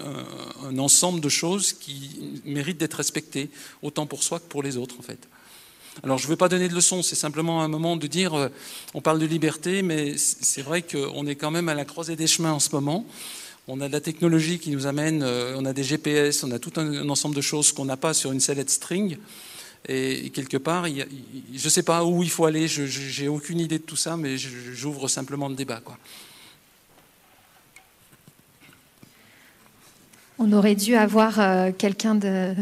[0.64, 3.50] un ensemble de choses qui méritent d'être respectées,
[3.82, 5.28] autant pour soi que pour les autres en fait.
[6.02, 8.48] Alors je ne veux pas donner de leçons, c'est simplement un moment de dire, euh,
[8.94, 12.26] on parle de liberté, mais c'est vrai qu'on est quand même à la croisée des
[12.26, 13.04] chemins en ce moment.
[13.66, 16.58] On a de la technologie qui nous amène, euh, on a des GPS, on a
[16.58, 19.18] tout un, ensemble de choses qu'on n'a pas sur une sellette string.
[19.88, 23.78] Et, quelque part, je ne sais pas où il faut aller, je n'ai aucune idée
[23.78, 25.80] de tout ça, mais j'ouvre simplement le débat.
[30.38, 32.54] On aurait dû avoir euh, quelqu'un de,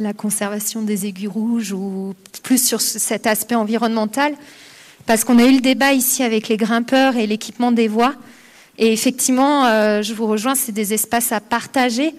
[0.00, 4.34] la conservation des aiguilles rouges ou plus sur cet aspect environnemental,
[5.06, 8.14] parce qu'on a eu le débat ici avec les grimpeurs et l'équipement des voies.
[8.78, 12.14] Et effectivement, euh, je vous rejoins, c'est des espaces à partager.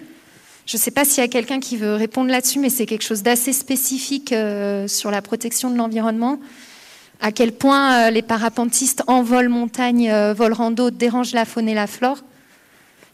[0.66, 3.04] Je ne sais pas s'il y a quelqu'un qui veut répondre là-dessus, mais c'est quelque
[3.04, 6.40] chose d'assez spécifique euh, sur la protection de l'environnement.
[7.20, 11.74] À quel point euh, les parapentistes en vol montagne, vol rando dérangent la faune et
[11.74, 12.18] la flore.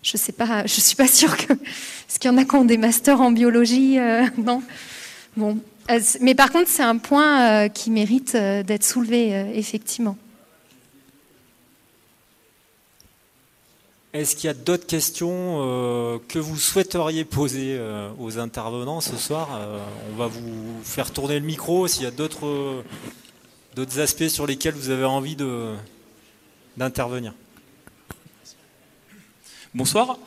[0.04, 1.54] Je sais pas, je suis pas sûre que.
[1.54, 4.62] Est-ce qu'il y en a qui ont des masters en biologie euh, Non.
[5.34, 5.58] Bon.
[5.90, 10.16] Euh, mais par contre, c'est un point euh, qui mérite d'être soulevé, effectivement.
[14.12, 17.80] Est-ce qu'il y a d'autres questions que vous souhaiteriez poser
[18.20, 19.60] aux intervenants ce soir
[20.12, 22.84] On va vous faire tourner le micro s'il y a d'autres
[23.98, 25.36] aspects sur lesquels vous avez envie
[26.76, 27.34] d'intervenir.
[29.74, 30.18] Bonsoir.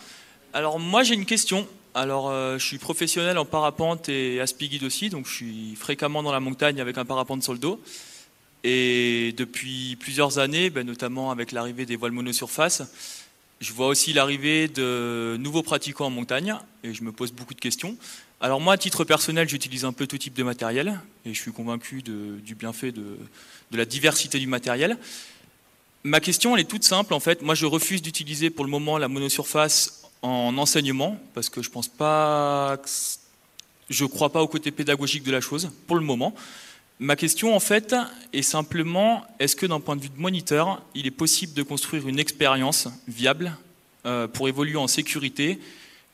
[0.52, 1.65] Alors moi j'ai une question.
[1.94, 6.34] Alors euh, je suis professionnel en parapente et aspiguide aussi, donc je suis fréquemment dans
[6.34, 7.82] la montagne avec un parapente sur le dos.
[8.65, 12.84] Et depuis plusieurs années, ben, notamment avec l'arrivée des voiles monosurface,
[13.61, 16.53] je vois aussi l'arrivée de nouveaux pratiquants en montagne
[16.84, 17.95] et je me pose beaucoup de questions.
[18.41, 21.53] Alors moi, à titre personnel, j'utilise un peu tout type de matériel et je suis
[21.53, 23.18] convaincu du bienfait de,
[23.72, 24.98] de la diversité du matériel.
[26.08, 27.42] Ma question, elle est toute simple en fait.
[27.42, 31.90] Moi, je refuse d'utiliser pour le moment la monosurface en enseignement parce que je pense
[31.90, 32.78] pas,
[34.14, 36.34] crois pas au côté pédagogique de la chose pour le moment.
[37.00, 37.94] Ma question en fait
[38.32, 42.08] est simplement est-ce que d'un point de vue de moniteur, il est possible de construire
[42.08, 43.58] une expérience viable
[44.06, 45.60] euh, pour évoluer en sécurité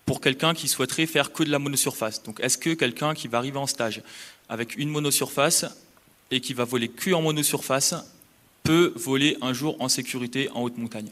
[0.07, 2.23] pour quelqu'un qui souhaiterait faire que de la monosurface?
[2.23, 4.01] Donc est-ce que quelqu'un qui va arriver en stage
[4.49, 5.65] avec une monosurface
[6.31, 7.93] et qui va voler que en monosurface
[8.63, 11.11] peut voler un jour en sécurité en haute montagne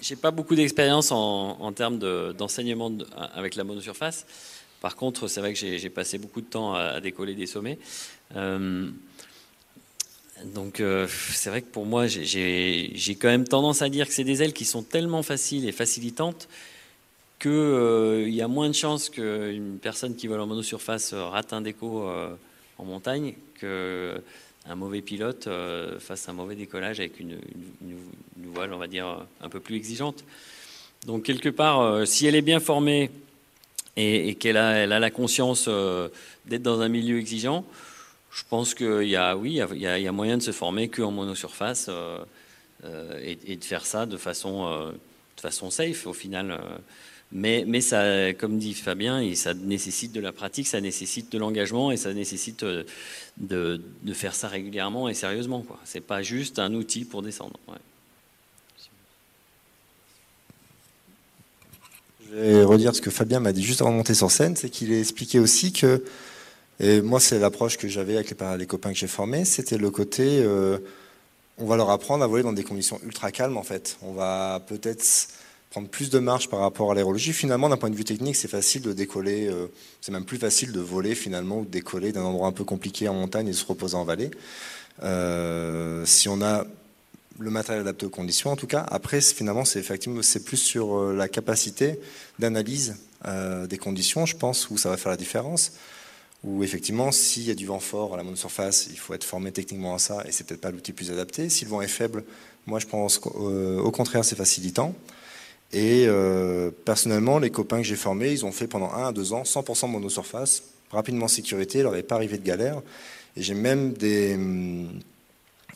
[0.00, 2.92] j'ai pas beaucoup d'expérience en, termes d'enseignement
[3.34, 4.26] avec la monosurface.
[4.80, 7.78] Par contre, c'est vrai que j'ai passé beaucoup de temps à, décoller des sommets.
[8.36, 8.90] Euh,
[10.44, 14.24] donc, euh, c'est vrai que pour moi, j'ai quand même tendance à dire que c'est
[14.24, 16.48] des ailes qui sont tellement faciles et facilitantes
[17.38, 21.60] qu'il euh, y a moins de chances qu'une personne qui vole en monosurface rate un
[21.60, 22.08] déco
[22.78, 24.20] en montagne que
[24.68, 27.38] un mauvais pilote euh, fasse un mauvais décollage avec une,
[28.54, 30.24] voile, on va dire, un peu plus exigeante.
[31.06, 33.10] Donc quelque part, euh, si elle est bien formée
[33.96, 36.08] et, qu'elle a, la conscience euh,
[36.46, 37.64] d'être dans un milieu exigeant,
[38.32, 41.90] je pense qu'il y a, oui, y a, moyen de se former qu'en monosurface
[43.22, 44.90] et, et, de faire ça de façon,
[45.36, 46.58] de façon safe au final.
[47.34, 51.90] Mais, mais ça, comme dit Fabien, ça nécessite de la pratique, ça nécessite de l'engagement
[51.90, 52.84] et ça nécessite euh,
[53.38, 53.80] de,
[54.12, 55.64] faire ça régulièrement et sérieusement.
[55.86, 57.58] Ce n'est pas juste un outil pour descendre.
[62.28, 64.68] Je vais redire ce que Fabien m'a dit juste avant de monter sur scène, c'est
[64.68, 66.04] qu'il a expliqué aussi que,
[66.80, 70.40] et moi c'est l'approche que j'avais avec les, copains que j'ai formés, c'était le côté,
[70.40, 70.78] euh,
[71.58, 73.98] on va leur apprendre à voler dans des conditions ultra calmes en fait.
[74.02, 75.04] On va peut-être
[75.70, 77.32] prendre plus de marge par rapport à l'aérologie.
[77.32, 79.68] Finalement, d'un point de vue technique, c'est facile de décoller, euh,
[80.00, 83.08] c'est même plus facile de voler finalement ou de décoller d'un endroit un peu compliqué
[83.08, 84.30] en montagne et se reposer en vallée.
[85.02, 86.66] Euh, si on a
[87.38, 88.84] le matériel adapté aux conditions, en tout cas.
[88.90, 91.98] Après, finalement, c'est effectivement c'est plus sur la capacité
[92.38, 95.72] d'analyse des conditions, je pense, où ça va faire la différence.
[96.44, 99.52] Où effectivement, s'il y a du vent fort à la monosurface, il faut être formé
[99.52, 101.48] techniquement à ça, et c'est peut-être pas l'outil plus adapté.
[101.48, 102.24] Si le vent est faible,
[102.66, 104.94] moi je pense qu'au contraire, c'est facilitant.
[105.72, 109.32] Et euh, personnellement, les copains que j'ai formés, ils ont fait pendant un à deux
[109.32, 112.82] ans 100% monosurface, rapidement sécurité, il leur est pas arrivé de galère.
[113.36, 114.34] Et j'ai même des...
[114.34, 115.00] Hum,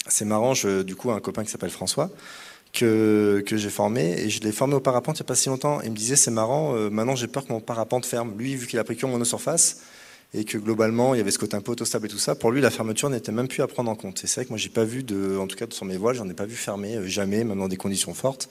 [0.08, 0.52] c'est marrant,
[0.84, 2.10] du coup, un copain qui s'appelle François,
[2.72, 5.48] que, que j'ai formé, et je l'ai formé au parapente il n'y a pas si
[5.48, 5.80] longtemps.
[5.80, 8.34] Il me disait, c'est marrant, euh, maintenant j'ai peur que mon parapente ferme.
[8.36, 9.80] Lui, vu qu'il a pris que en monosurface,
[10.34, 12.50] et que globalement il y avait ce côté un peu autostable et tout ça, pour
[12.50, 14.18] lui la fermeture n'était même plus à prendre en compte.
[14.18, 16.28] C'est vrai que moi j'ai pas vu de, en tout cas sur mes voiles, j'en
[16.28, 18.48] ai pas vu fermer euh, jamais, même dans des conditions fortes.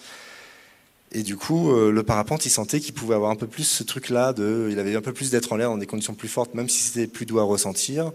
[1.11, 3.83] Et du coup, euh, le parapente, il sentait qu'il pouvait avoir un peu plus ce
[3.83, 6.67] truc-là, il avait un peu plus d'être en l'air dans des conditions plus fortes, même
[6.67, 8.11] si c'était plus doux à ressentir.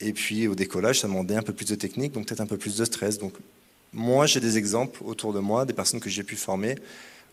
[0.00, 2.56] Et puis au décollage, ça demandait un peu plus de technique, donc peut-être un peu
[2.56, 3.18] plus de stress.
[3.18, 3.32] Donc
[3.92, 6.76] moi, j'ai des exemples autour de moi, des personnes que j'ai pu former,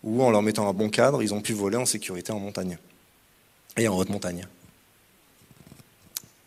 [0.03, 2.77] où en leur mettant un bon cadre, ils ont pu voler en sécurité en montagne
[3.77, 4.47] et en haute montagne.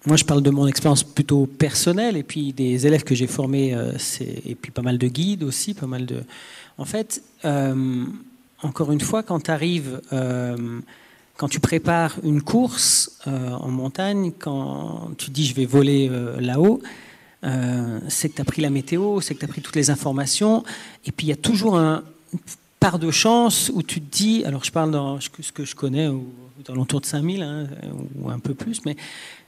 [0.07, 3.75] Moi, je parle de mon expérience plutôt personnelle et puis des élèves que j'ai formés,
[3.75, 3.93] euh,
[4.45, 6.23] et puis pas mal de guides aussi, pas mal de.
[6.77, 8.05] En fait, euh,
[8.63, 10.81] encore une fois, quand tu arrives, euh,
[11.39, 16.09] quand tu prépares une course en montagne, quand tu dis je vais voler
[16.39, 16.81] là-haut,
[18.09, 20.63] c'est que tu as pris la météo, c'est que tu as pris toutes les informations,
[21.05, 22.05] et puis il y a toujours un
[22.79, 26.09] part de chance où tu te dis, alors je parle dans ce que je connais,
[26.67, 27.67] dans l'entour de 5000, hein,
[28.21, 28.97] ou un peu plus, mais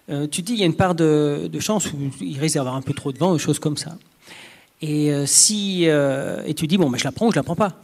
[0.09, 2.77] tu te dis, il y a une part de, chance où il risque d'y avoir
[2.77, 3.97] un peu trop de vent, des choses comme ça.
[4.83, 7.81] Et, si, et tu dis, bon, mais je la prends ou je la prends pas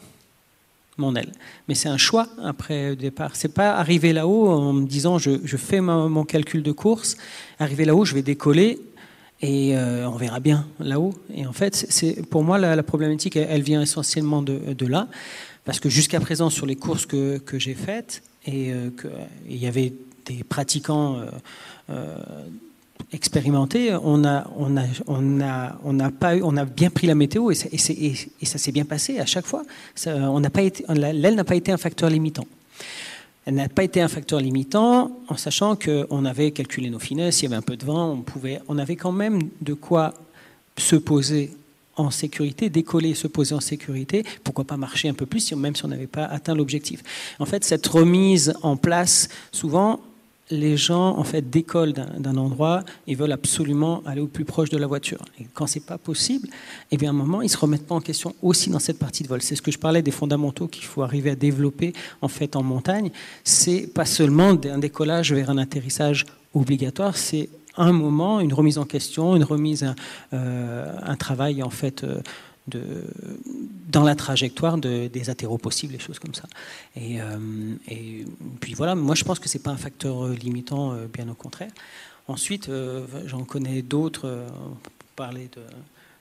[0.99, 1.33] mon aile.
[1.69, 3.35] Mais c'est un choix après le départ.
[3.35, 7.17] C'est pas arriver là-haut en me disant je, fais mon calcul de course,
[7.59, 8.79] arriver là-haut, je vais décoller
[9.43, 11.15] et euh, on verra bien là-haut.
[11.35, 15.09] Et en fait, c'est pour moi la, problématique, elle, vient essentiellement de, là,
[15.65, 18.91] parce que jusqu'à présent sur les courses que, j'ai faites, et euh,
[19.49, 19.93] il y avait
[20.27, 21.21] des pratiquants
[21.91, 22.45] euh,
[23.13, 27.51] expérimenté, on a, on a, on a, on pas on a bien pris la météo
[27.51, 29.65] et, ça s'est bien passé à chaque fois.
[30.05, 32.47] l'aile n'a pas été un facteur limitant.
[33.45, 37.45] Elle n'a pas été un facteur limitant en sachant qu'on avait calculé nos finesses, il
[37.45, 40.15] y avait un peu de vent, on pouvait, on avait quand même de quoi
[40.79, 41.51] se poser
[41.97, 45.85] en sécurité, décoller, se poser en sécurité, pourquoi pas marcher un peu plus, même si
[45.85, 47.03] on n'avait pas atteint l'objectif.
[47.39, 50.01] En fait, cette remise en place, souvent,
[50.53, 54.77] les gens en fait décollent d'un endroit et veulent absolument aller au plus proche de
[54.77, 55.25] la voiture.
[55.41, 56.49] Et quand c'est pas possible,
[56.91, 59.23] eh bien à un moment ils se remettent pas en question aussi dans cette partie
[59.23, 59.41] de vol.
[59.41, 62.63] C'est ce que je parlais des fondamentaux qu'il faut arriver à développer en fait en
[62.63, 63.11] montagne.
[63.45, 67.49] C'est pas seulement un décollage vers un atterrissage obligatoire, c'est
[67.79, 69.95] un moment, une remise en question, une remise,
[70.35, 72.05] euh, un travail en fait.
[72.05, 72.21] Euh,
[72.67, 76.45] dans la trajectoire de, des athéros possibles, des choses comme ça.
[76.97, 77.19] Et,
[77.89, 78.25] et,
[78.61, 81.73] puis voilà, moi je pense que c'est pas un facteur limitant, bien au contraire.
[82.29, 82.71] Ensuite,
[83.27, 84.47] j'en connais d'autres,
[85.17, 85.51] parler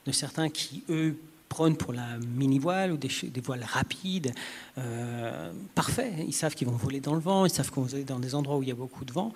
[0.06, 1.16] de, certains qui, eux,
[1.52, 3.10] prônent pour la mini-voile ou des,
[3.44, 4.34] voiles rapides.
[4.78, 8.20] Euh, parfait, ils savent qu'ils vont voler dans le vent, ils savent vont voler dans
[8.20, 9.34] des endroits où il y a beaucoup de vent.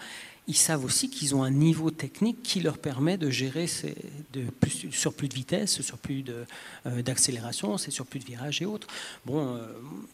[0.47, 3.95] Ils savent aussi qu'ils ont un niveau technique qui leur permet de gérer ces,
[4.33, 4.43] de
[4.91, 8.87] sur plus de vitesse, sur plus euh, d'accélération, c'est sur plus de virages et autres.
[9.25, 9.65] Bon, euh,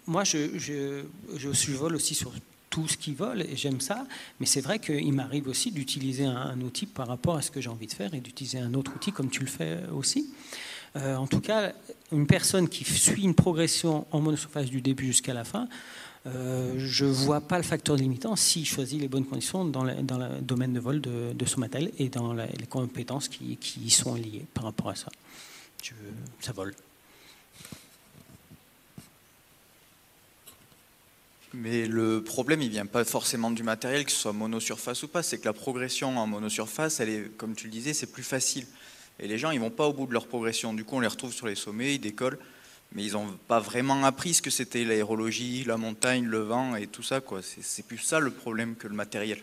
[0.08, 1.04] moi, je, je,
[1.36, 2.32] je, vole aussi sur
[2.70, 4.06] tout ce qui vole et j'aime ça,
[4.40, 7.60] mais c'est vrai qu'il m'arrive aussi d'utiliser un, un, outil par rapport à ce que
[7.60, 10.30] j'ai envie de faire et d'utiliser un autre outil comme tu le fais aussi.
[10.98, 11.72] Euh, en tout cas,
[12.12, 15.68] une personne qui suit une progression en monosurface du début jusqu'à la fin,
[16.28, 20.42] euh, je ne vois pas le facteur limitant s'il choisit les bonnes conditions dans, le
[20.42, 24.66] domaine de vol de, son matériel et dans les compétences qui, y sont liées par
[24.66, 25.10] rapport à ça.
[26.40, 26.76] ça vole.
[31.54, 35.22] Mais le problème, il vient pas forcément du matériel, que ce soit monosurface ou pas.
[35.22, 38.66] C'est que la progression en monosurface, elle est, comme tu le disais, c'est plus facile.
[39.20, 40.74] Et les gens, ils vont pas au bout de leur progression.
[40.74, 42.40] Du coup, on les retrouve sur les sommets, ils décollent,
[42.94, 46.88] mais ils n'ont pas vraiment appris ce que c'était l'aérologie, la montagne, le vent et
[46.88, 47.22] tout ça.
[47.42, 49.40] C'est plus ça le problème que le matériel.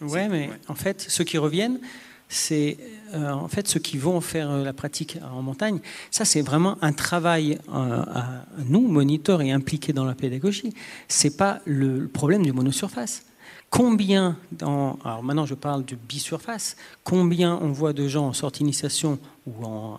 [0.00, 1.80] Ouais, mais en fait, ceux qui reviennent,
[2.28, 2.76] c'est
[3.14, 5.80] euh, en fait ceux qui vont faire euh, la pratique en montagne.
[6.10, 10.74] Ça, c'est vraiment un travail euh, à nous, moniteurs et impliqués dans la pédagogie.
[11.08, 13.24] C'est pas le problème du monosurface.
[13.70, 18.60] Combien, dans, alors maintenant je parle de bisurface, combien on voit de gens en sortie
[18.60, 19.52] d'initiation ou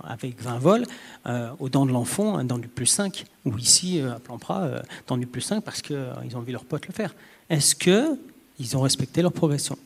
[0.03, 0.85] avec 20 vols
[1.27, 4.81] euh, aux dents de l'enfant, dans du plus 5, ou ici euh, à Plampra, euh,
[5.07, 7.13] dans du plus 5 parce qu'ils euh, ont vu leurs potes le faire.
[7.49, 9.77] Est-ce qu'ils ont respecté leur progression?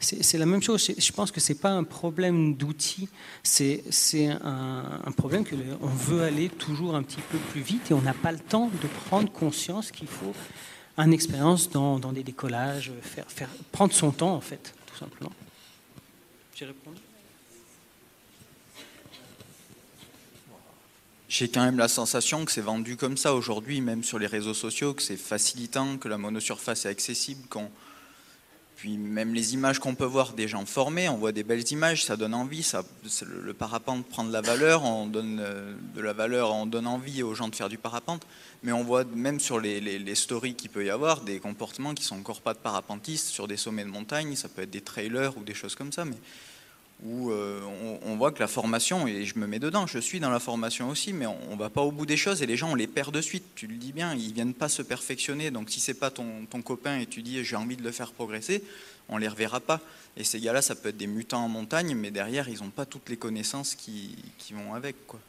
[0.00, 0.90] C'est la même chose.
[0.98, 3.08] Je pense que ce n'est pas un problème d'outils,
[3.42, 3.82] c'est
[4.28, 8.12] un, un, problème qu'on veut aller toujours un petit peu plus vite et on n'a
[8.12, 10.34] pas le temps de prendre conscience qu'il faut
[10.96, 15.32] une expérience dans, des décollages, faire, prendre son temps en fait, tout simplement.
[16.54, 16.68] J'ai
[21.28, 24.54] J'ai quand même la sensation que c'est vendu comme ça aujourd'hui, même sur les réseaux
[24.54, 27.70] sociaux, que c'est facilitant, que la monosurface est accessible, qu'on
[28.76, 32.04] puis même les images qu'on peut voir des gens formés, on voit des belles images,
[32.04, 32.82] ça donne envie, ça,
[33.22, 37.22] le, parapente prend de la valeur, on donne euh, de la valeur, on donne envie
[37.22, 38.26] aux gens de faire du parapente,
[38.62, 42.16] mais on voit même sur les, stories qu'il peut y avoir des comportements qui sont
[42.16, 45.44] encore pas de parapentistes sur des sommets de montagne, ça peut être des trailers ou
[45.44, 46.16] des choses comme ça, mais
[47.04, 47.60] où euh,
[48.06, 50.88] on, voit que la formation, et je me mets dedans, je suis dans la formation
[50.88, 52.86] aussi, mais on, ne va pas au bout des choses et les gens on les
[52.86, 53.44] perd de suite.
[53.54, 55.50] Tu le dis bien, ils viennent pas se perfectionner.
[55.50, 58.62] Donc si c'est pas ton, copain et tu dis j'ai envie de le faire progresser,
[59.10, 59.80] on les reverra pas.
[60.16, 62.86] Et ces gars-là, ça peut être des mutants en montagne, mais derrière ils n'ont pas
[62.86, 64.16] toutes les connaissances qui,
[64.52, 65.20] vont avec, quoi.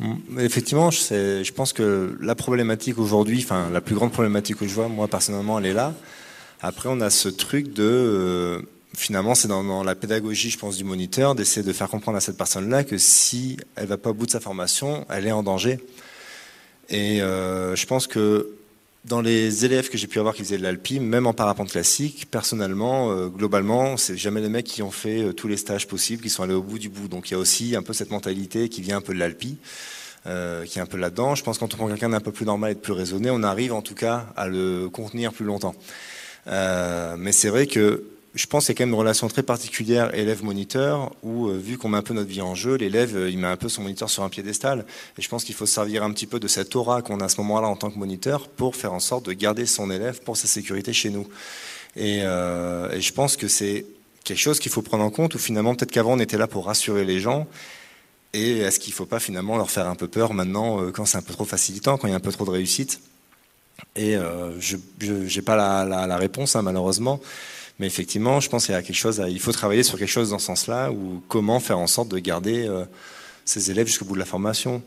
[0.00, 0.40] Mmh.
[0.40, 4.74] Effectivement, je, je pense que la problématique aujourd'hui, enfin la plus grande problématique que je
[4.74, 5.94] vois, moi personnellement, elle est là.
[6.60, 8.62] Après, on a ce truc de euh,
[8.96, 12.36] finalement, c'est dans, la pédagogie, je pense, du moniteur, d'essayer de faire comprendre à cette
[12.36, 15.78] personne-là que si elle va pas au bout de sa formation, elle est en danger.
[16.88, 18.54] Et euh, je pense que
[19.04, 22.28] dans les élèves que j'ai pu avoir qui faisaient de l'alpi, même en parapente classique,
[22.30, 26.22] personnellement, euh, globalement, c'est jamais les mecs qui ont fait euh, tous les stages possibles,
[26.22, 27.08] qui sont allés au bout du bout.
[27.08, 29.58] Donc il y a aussi un peu cette mentalité qui vient un peu de l'alpi.
[30.66, 31.34] qui est un peu là-dedans.
[31.34, 33.30] Je pense que quand on prend quelqu'un d'un peu plus normal et de plus raisonné,
[33.30, 35.74] on arrive en tout cas à le contenir plus longtemps.
[36.46, 38.04] mais c'est vrai que
[38.38, 41.76] je pense qu'il y a quand même une relation très particulière élève-moniteur où, euh, vu
[41.76, 43.82] qu'on met un peu notre vie en jeu, l'élève, euh, il met un peu son
[43.82, 44.86] moniteur sur un piédestal.
[45.18, 47.24] Et je pense qu'il faut se servir un petit peu de cette aura qu'on a
[47.24, 50.20] à ce moment-là en tant que moniteur pour faire en sorte de garder son élève
[50.20, 51.26] pour sa sécurité chez nous.
[51.96, 53.86] Et, euh, je pense que c'est
[54.22, 56.66] quelque chose qu'il faut prendre en compte, ou finalement, peut-être qu'avant, on était là pour
[56.66, 57.48] rassurer les gens.
[58.34, 61.18] Et est-ce qu'il ne faut pas finalement leur faire un peu peur maintenant, quand c'est
[61.18, 63.00] un peu trop facilitant, quand il y a un peu trop de réussite?
[63.96, 64.16] Et
[64.60, 67.20] je n'ai pas la réponse, hein, malheureusement.
[67.78, 70.30] Mais effectivement, je pense qu'il y a quelque chose, il faut travailler sur quelque chose
[70.30, 72.84] dans ce sens-là, ou comment faire en sorte de garder euh,
[73.44, 74.82] ces élèves jusqu'au bout de la formation.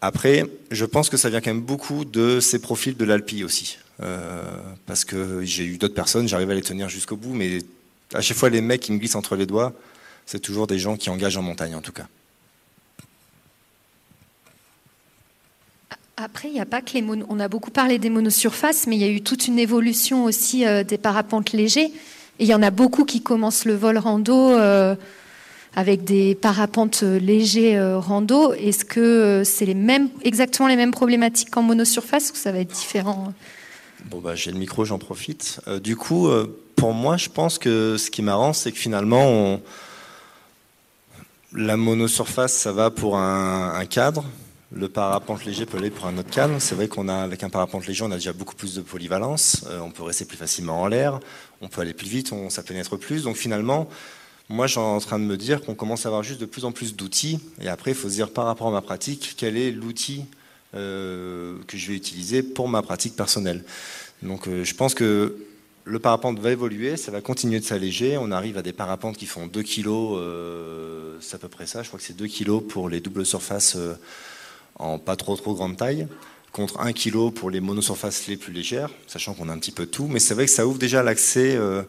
[0.00, 3.78] Après, je pense que ça vient quand même beaucoup de ces profils de l'Alpi aussi.
[4.02, 4.42] Euh,
[4.86, 7.58] parce que j'ai eu d'autres personnes, j'arrive à les tenir jusqu'au bout, mais
[8.14, 9.72] à chaque fois, les mecs qui me glissent entre les doigts,
[10.26, 12.06] c'est toujours des gens qui engagent en montagne en tout cas.
[16.18, 17.26] Après, il n'y a pas que les monos.
[17.28, 20.66] On a beaucoup parlé des monosurfaces, mais il y a eu toute une évolution aussi
[20.66, 21.92] euh, des parapentes légers.
[22.38, 24.96] Et il y en a beaucoup qui commencent le vol rando euh,
[25.74, 28.54] avec des parapentes légers euh, rando.
[28.54, 32.72] Est-ce que c'est les mêmes, exactement les mêmes problématiques qu'en monosurface ou ça va être
[32.72, 33.34] différent?
[34.06, 35.60] Bon, bah, j'ai le micro, j'en profite.
[35.82, 36.30] du coup,
[36.76, 39.60] pour moi, je pense que ce qui est marrant, c'est que finalement,
[41.52, 44.24] La monosurface, ça va pour un, cadre.
[44.72, 46.56] Le parapente léger peut aller pour un autre cadre.
[46.58, 49.64] C'est vrai qu'on a, avec un parapente léger, on a déjà beaucoup plus de polyvalence.
[49.68, 51.20] Euh, on peut rester plus facilement en l'air.
[51.60, 52.32] On peut aller plus vite.
[52.32, 53.22] On, ça pénètre plus.
[53.22, 53.88] Donc finalement,
[54.48, 56.64] moi, je suis en train de me dire qu'on commence à avoir juste de plus
[56.64, 57.38] en plus d'outils.
[57.60, 60.24] Et après, il faut se dire par rapport à ma pratique, quel est l'outil
[60.74, 63.62] euh, que je vais utiliser pour ma pratique personnelle?
[64.22, 65.36] Donc euh, je pense que
[65.84, 68.18] le parapente va évoluer, ça va continuer de s'alléger.
[68.18, 71.84] On arrive à des parapentes qui font 2 kg, c'est à peu près ça.
[71.84, 73.76] Je crois que c'est 2 kg pour les doubles surfaces
[74.78, 76.06] en pas trop trop grande taille,
[76.52, 79.86] contre 1 kg pour les monosurfaces les plus légères, sachant qu'on a un petit peu
[79.86, 80.06] de tout.
[80.06, 81.82] Mais c'est vrai que ça ouvre déjà l'accès euh,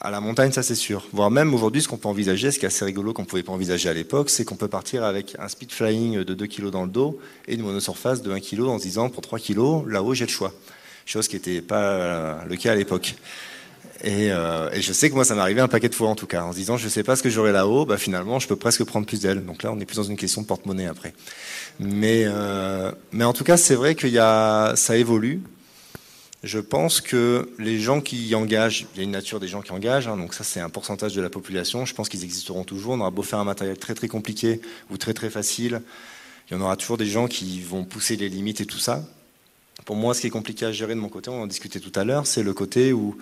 [0.00, 1.06] à la montagne, ça c'est sûr.
[1.12, 3.42] Voire même aujourd'hui, ce qu'on peut envisager, ce qui est assez rigolo qu'on ne pouvait
[3.42, 6.70] pas envisager à l'époque, c'est qu'on peut partir avec un speed flying de 2 kg
[6.70, 7.18] dans le dos
[7.48, 10.30] et une monosurface de 1 kg en se disant pour 3 kg, là-haut j'ai le
[10.30, 10.52] choix
[11.06, 13.14] chose qui n'était pas le cas à l'époque.
[14.04, 16.26] Euh, et, je sais que moi, ça m'est arrivé un paquet de fois en tout
[16.26, 18.48] cas, en se disant, je ne sais pas ce que j'aurai là-haut, bah, finalement, je
[18.48, 19.44] peux presque prendre plus d'ailes.
[19.44, 21.14] Donc là, on est plus dans une question de porte-monnaie après.
[21.78, 25.42] Mais, euh, mais en tout cas, c'est vrai que y a, ça évolue.
[26.42, 29.62] Je pense que les gens qui y engagent, il y a une nature des gens
[29.62, 32.64] qui engagent, hein, donc ça c'est un pourcentage de la population, je pense qu'ils existeront
[32.64, 32.94] toujours.
[32.94, 34.60] On aura beau faire un matériel très très compliqué
[34.90, 35.82] ou très très facile,
[36.50, 39.04] il y en aura toujours des gens qui vont pousser les limites et tout ça.
[39.84, 41.92] Pour moi, ce qui est compliqué à gérer de mon côté, on en discutait tout
[41.94, 43.16] à l'heure, c'est le côté où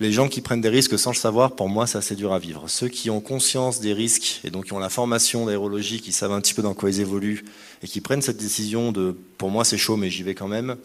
[0.00, 2.38] les gens qui prennent des risques sans le savoir, pour moi, c'est assez dur à
[2.38, 2.68] vivre.
[2.68, 6.32] Ceux qui ont conscience des risques et donc qui ont la formation d'aérologie, qui savent
[6.32, 7.44] un petit peu dans quoi ils évoluent
[7.82, 10.76] et qui prennent cette décision de, pour moi, c'est chaud, mais j'y vais quand même.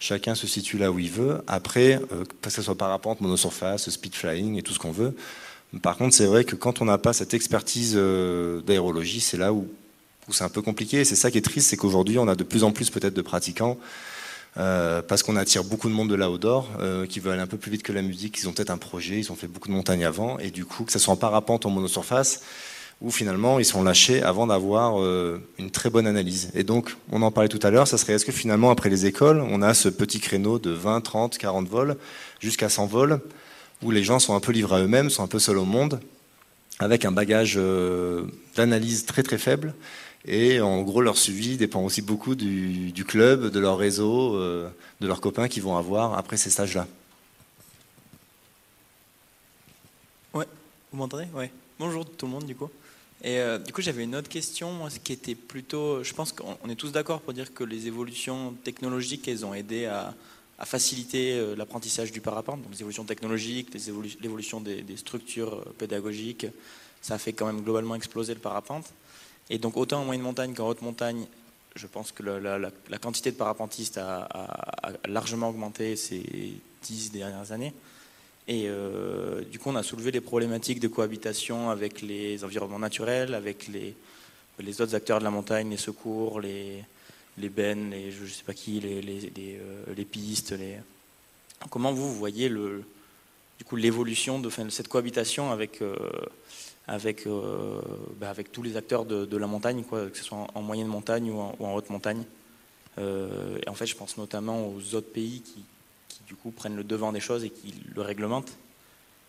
[0.00, 1.42] Chacun se situe là où il veut.
[1.46, 5.14] Après, euh, que ce soit parapente, monosurface, speed flying et tout ce qu'on veut.
[5.82, 9.52] Par contre, c'est vrai que quand on n'a pas cette expertise euh, d'aérologie, c'est là
[9.52, 9.68] où,
[10.28, 11.04] où c'est un peu compliqué.
[11.04, 13.22] C'est ça qui est triste, c'est qu'aujourd'hui, on a de plus en plus peut-être de
[13.22, 13.78] pratiquants
[14.56, 17.48] euh, parce qu'on attire beaucoup de monde de là-haut d'or euh, qui veulent aller un
[17.48, 18.38] peu plus vite que la musique.
[18.38, 20.84] Ils ont peut-être un projet, ils ont fait beaucoup de montagnes avant, et du coup,
[20.84, 22.42] que ce soit en parapente, en monosurface,
[23.00, 26.52] ou finalement ils sont lâchés avant d'avoir euh, une très bonne analyse.
[26.54, 29.06] Et donc, on en parlait tout à l'heure, ça serait est-ce que finalement, après les
[29.06, 31.96] écoles, on a ce petit créneau de 20, 30, 40 vols,
[32.38, 33.20] jusqu'à 100 vols,
[33.82, 36.00] où les gens sont un peu livrés à eux-mêmes, sont un peu seuls au monde,
[36.78, 37.58] avec un bagage
[38.56, 39.74] d'analyse très très faible,
[40.26, 44.70] et en gros, leur suivi dépend aussi beaucoup du, club, de leur réseau, euh,
[45.00, 46.86] de leurs copains qu'ils vont avoir après ces stages-là.
[50.32, 50.46] Ouais,
[50.90, 51.26] vous m'entendez?
[51.34, 51.50] Ouais.
[51.78, 52.70] Bonjour tout le monde du coup.
[53.22, 56.02] Et euh, du coup, j'avais une autre question, moi, qui était plutôt.
[56.02, 59.86] Je pense qu'on est tous d'accord pour dire que les évolutions technologiques, elles ont aidé
[59.86, 60.14] à,
[60.64, 62.62] faciliter euh, l'apprentissage du parapente.
[62.62, 63.68] Donc, les évolutions technologiques,
[64.22, 66.46] l'évolution des, des, structures pédagogiques,
[67.02, 68.86] ça a fait quand même globalement exploser le parapente.
[69.50, 71.26] Et donc autant en moyenne montagne qu'en haute montagne,
[71.76, 74.28] je pense que la, quantité de parapentistes a,
[75.06, 77.72] largement augmenté ces dix dernières années.
[78.46, 83.34] Et euh, du coup, on a soulevé les problématiques de cohabitation avec les environnements naturels,
[83.34, 86.84] avec les, autres acteurs de la montagne, les secours, les,
[87.38, 90.54] les bennes, les, je sais pas qui, les, euh, pistes.
[91.70, 95.96] Comment vous, voyez du coup l'évolution de, de, cette cohabitation avec euh,
[96.86, 97.80] avec, euh,
[98.20, 101.30] bah, avec tous les acteurs de, la montagne, quoi, que ce soit en, moyenne montagne
[101.30, 102.24] ou en, haute montagne.
[102.98, 105.64] Euh, et en fait, je pense notamment aux autres pays qui,
[106.26, 108.52] du coup prennent le devant des choses et qui le réglementent.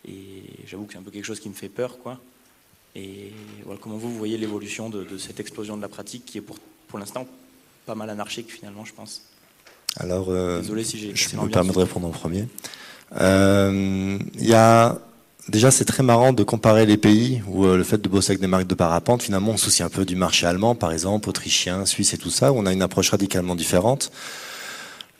[0.08, 2.18] Et j'avoue que c'est un peu quelque chose qui me fait peur, quoi.
[2.94, 3.32] Et
[3.64, 6.56] voilà, comment vous, voyez l'évolution de, cette explosion de la pratique qui est pour,
[6.88, 7.26] pour l'instant
[7.84, 9.22] pas mal anarchique finalement, je pense.
[9.96, 11.14] Alors, euh, Désolé si j'ai.
[11.14, 12.46] Je me permets de répondre en premier.
[13.12, 14.98] Il y a
[15.48, 18.40] Déjà, c'est très marrant de comparer les pays où euh, le fait de bosser avec
[18.40, 21.86] des marques de parapente, finalement, on soucie un peu du marché allemand, par exemple, autrichien,
[21.86, 24.10] suisse et tout ça, où on a une approche radicalement différente.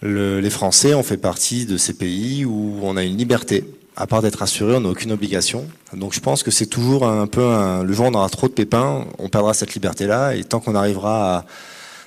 [0.03, 3.65] les Français, on fait partie de ces pays où on a une liberté.
[3.95, 5.65] À part d'être assuré, on n'a aucune obligation.
[5.93, 8.49] Donc je pense que c'est toujours un peu un, le jour où on aura trop
[8.49, 10.35] de pépins, on perdra cette liberté-là.
[10.35, 11.45] Et tant qu'on arrivera à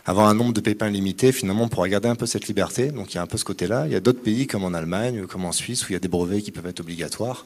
[0.06, 2.92] avoir un nombre de pépins limité, finalement, on pourra garder un peu cette liberté.
[2.92, 3.86] Donc il y a un peu ce côté-là.
[3.88, 6.00] Il y a d'autres pays comme en Allemagne, comme en Suisse, où il y a
[6.00, 7.44] des brevets qui peuvent être obligatoires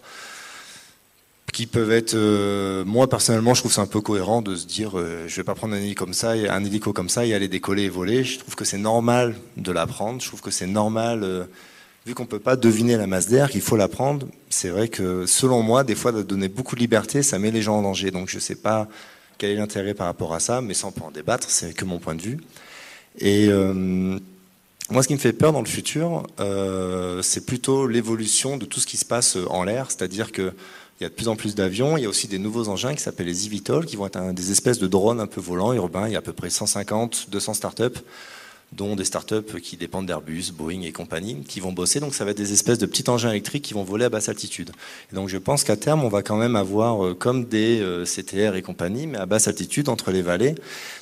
[1.53, 2.15] qui peuvent être.
[2.15, 5.43] Euh, moi personnellement, je trouve c'est un peu cohérent de se dire, euh, je vais
[5.43, 6.35] pas prendre un hélico comme ça,
[7.25, 8.25] et aller décoller et voler.
[8.25, 10.21] Je trouve que c'est normal de l'apprendre.
[10.21, 11.45] Je trouve que c'est normal, euh,
[12.05, 14.27] vu qu'on peut pas deviner la masse d'air, qu'il faut l'apprendre.
[14.49, 17.61] C'est vrai que selon moi, des fois, de donner beaucoup de liberté, ça met les
[17.61, 18.11] gens en danger.
[18.11, 18.89] Donc je sais pas
[19.37, 22.15] quel est l'intérêt par rapport à ça, mais sans en débattre, c'est que mon point
[22.15, 22.39] de vue.
[23.19, 23.49] Et
[24.89, 26.23] moi, ce qui me fait peur dans le futur,
[27.21, 30.53] c'est plutôt l'évolution de tout ce qui se passe en l'air, c'est-à-dire que
[31.03, 31.97] il y a de plus en plus d'avions.
[31.97, 34.51] Il y a aussi des nouveaux engins qui s'appellent les eVTOL, qui vont être des
[34.51, 36.07] espèces de drones un peu volants, urbains.
[36.07, 37.99] Il y a à peu près 150, 200 startups
[38.71, 41.99] dont des startups qui dépendent d'Airbus, Boeing et compagnie, qui vont bosser.
[41.99, 44.29] Donc ça va être des espèces de petits engins électriques qui vont voler à basse
[44.29, 44.71] altitude.
[45.11, 48.05] Et donc je pense qu'à terme, on va quand même avoir euh, comme des euh,
[48.05, 50.55] CTR et compagnie, mais à basse altitude entre les vallées.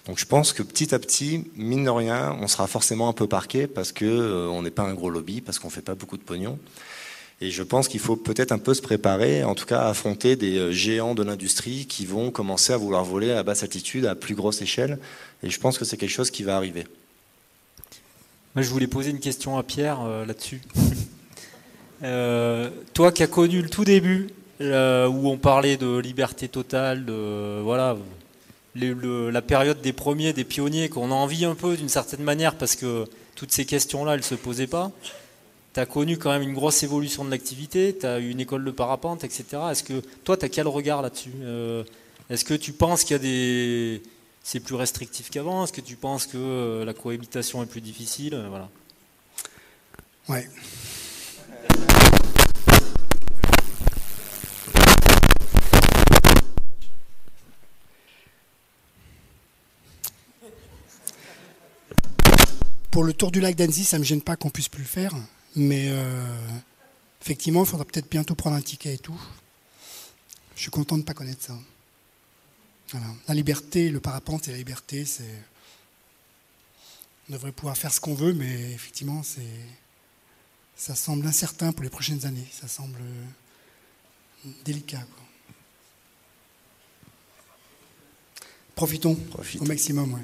[0.08, 3.28] Donc je pense que petit à petit, mine de rien, on sera forcément un peu
[3.28, 6.24] parqué parce que euh, n'est pas un gros lobby, parce qu'on fait pas beaucoup de
[6.24, 6.60] pognon.
[7.42, 10.72] Et je pense qu'il faut peut-être un peu se préparer, en tout cas affronter des
[10.72, 14.62] géants de l'industrie qui vont commencer à vouloir voler à basse altitude, à plus grosse
[14.62, 15.00] échelle.
[15.42, 16.86] Et je pense que c'est quelque chose qui va arriver.
[18.56, 20.62] Je voulais poser une question à Pierre euh, là-dessus.
[22.04, 27.06] Euh, toi qui as connu le tout début, euh, où on parlait de liberté totale,
[27.06, 27.96] de voilà,
[28.74, 32.76] la période des premiers, des pionniers, qu'on a envie un peu d'une certaine manière, parce
[32.76, 33.06] que
[33.36, 34.92] toutes ces questions-là, elles ne se posaient pas.
[35.74, 38.66] Tu as connu quand même une grosse évolution de l'activité, tu as eu une école
[38.66, 39.46] de parapente, etc.
[39.72, 41.32] Est-ce que toi, tu as quel regard là-dessus
[42.30, 44.02] Est-ce que tu penses qu'il y a des
[44.44, 45.64] c'est plus restrictif qu'avant?
[45.64, 48.34] Est-ce que tu penses que euh, la cohabitation est plus difficile?
[48.34, 48.70] Euh, voilà.
[50.28, 50.48] Ouais.
[62.90, 64.88] Pour le tour du lac d'Annecy, ça ne me gêne pas qu'on puisse plus le
[64.88, 65.14] faire,
[65.56, 66.24] mais euh,
[67.22, 69.20] effectivement, il faudra peut-être bientôt prendre un ticket et tout.
[70.56, 71.58] Je suis content de ne pas connaître ça.
[73.28, 75.24] La liberté, le parapente et la liberté, c'est.
[77.30, 79.42] On devrait pouvoir faire ce qu'on veut, mais effectivement, c'est.
[80.76, 82.48] Ça semble incertain pour les prochaines années.
[82.52, 83.00] Ça semble
[84.66, 85.06] délicat.
[88.76, 89.18] Profitons,
[89.60, 90.20] au maximum,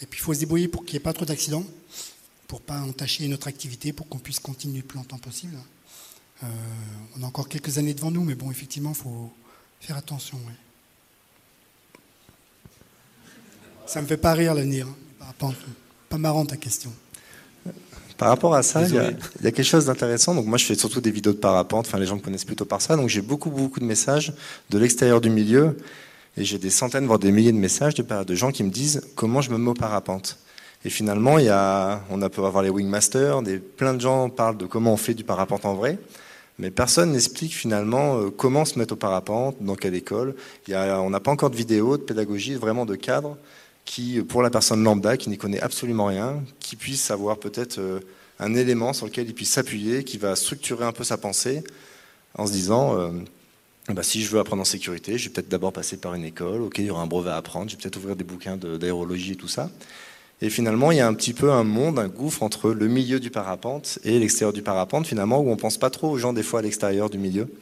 [0.00, 1.66] Et puis il faut se débrouiller pour qu'il n'y ait pas trop d'accidents,
[2.50, 5.56] pour ne pas entacher notre activité, pour qu'on puisse continuer le plus longtemps possible.
[6.42, 6.46] Euh,
[7.16, 9.30] on a encore quelques années devant nous, mais bon, effectivement, il faut
[9.80, 10.36] faire attention.
[10.38, 10.52] Ouais.
[13.86, 14.88] Ça me fait pas rire l'avenir.
[15.20, 15.52] Hein.
[16.08, 16.92] Pas marrant ta question.
[18.18, 19.12] Par rapport à ça, il y, a,
[19.52, 20.34] quelque chose d'intéressant.
[20.34, 21.86] Donc moi, je fais surtout des vidéos de parapente.
[21.86, 22.96] Enfin, les gens me connaissent plutôt par ça.
[22.96, 24.32] Donc j'ai beaucoup, beaucoup de messages
[24.70, 25.76] de l'extérieur du milieu,
[26.36, 29.02] et j'ai des centaines, voire des milliers de messages de, de gens qui me disent
[29.14, 30.36] comment je me mets au parapente?
[30.84, 34.30] Et finalement, il y a, on a peut avoir les wingmasters, des, plein de gens
[34.30, 35.98] parlent de comment on fait du parapente en vrai.
[36.58, 40.34] Mais personne n'explique finalement euh, comment se mettre au parapente, dans quelle école.
[40.66, 43.36] Il y a, on n'a pas encore de vidéo, de pédagogie, vraiment de cadre
[43.84, 48.00] qui, pour la personne lambda qui n'y connaît absolument rien, qui puisse avoir peut-être euh,
[48.38, 51.64] un élément sur lequel il puisse s'appuyer, qui va structurer un peu sa pensée
[52.34, 53.10] en se disant euh,
[53.88, 56.62] bah, si je veux apprendre en sécurité, je vais peut-être d'abord passer par une école,
[56.62, 59.32] ok, il y aura un brevet à apprendre, je vais peut-être ouvrir des bouquins d'aérologie
[59.32, 59.70] et tout ça.
[60.42, 63.20] Et finalement, il y a un petit peu un monde, un gouffre entre le milieu
[63.20, 66.42] du parapente et l'extérieur du parapente, finalement, où on pense pas trop aux gens des
[66.42, 67.52] fois à l'extérieur du milieu.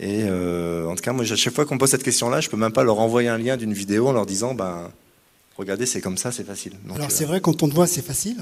[0.00, 2.56] Et euh, en tout cas, moi, à chaque fois qu'on pose cette question-là, je peux
[2.56, 4.90] même pas leur envoyer un lien d'une vidéo en leur disant, ben,
[5.56, 6.72] regardez, c'est comme ça, c'est facile.
[6.92, 8.38] Alors c'est euh, vrai, quand on te voit, c'est facile.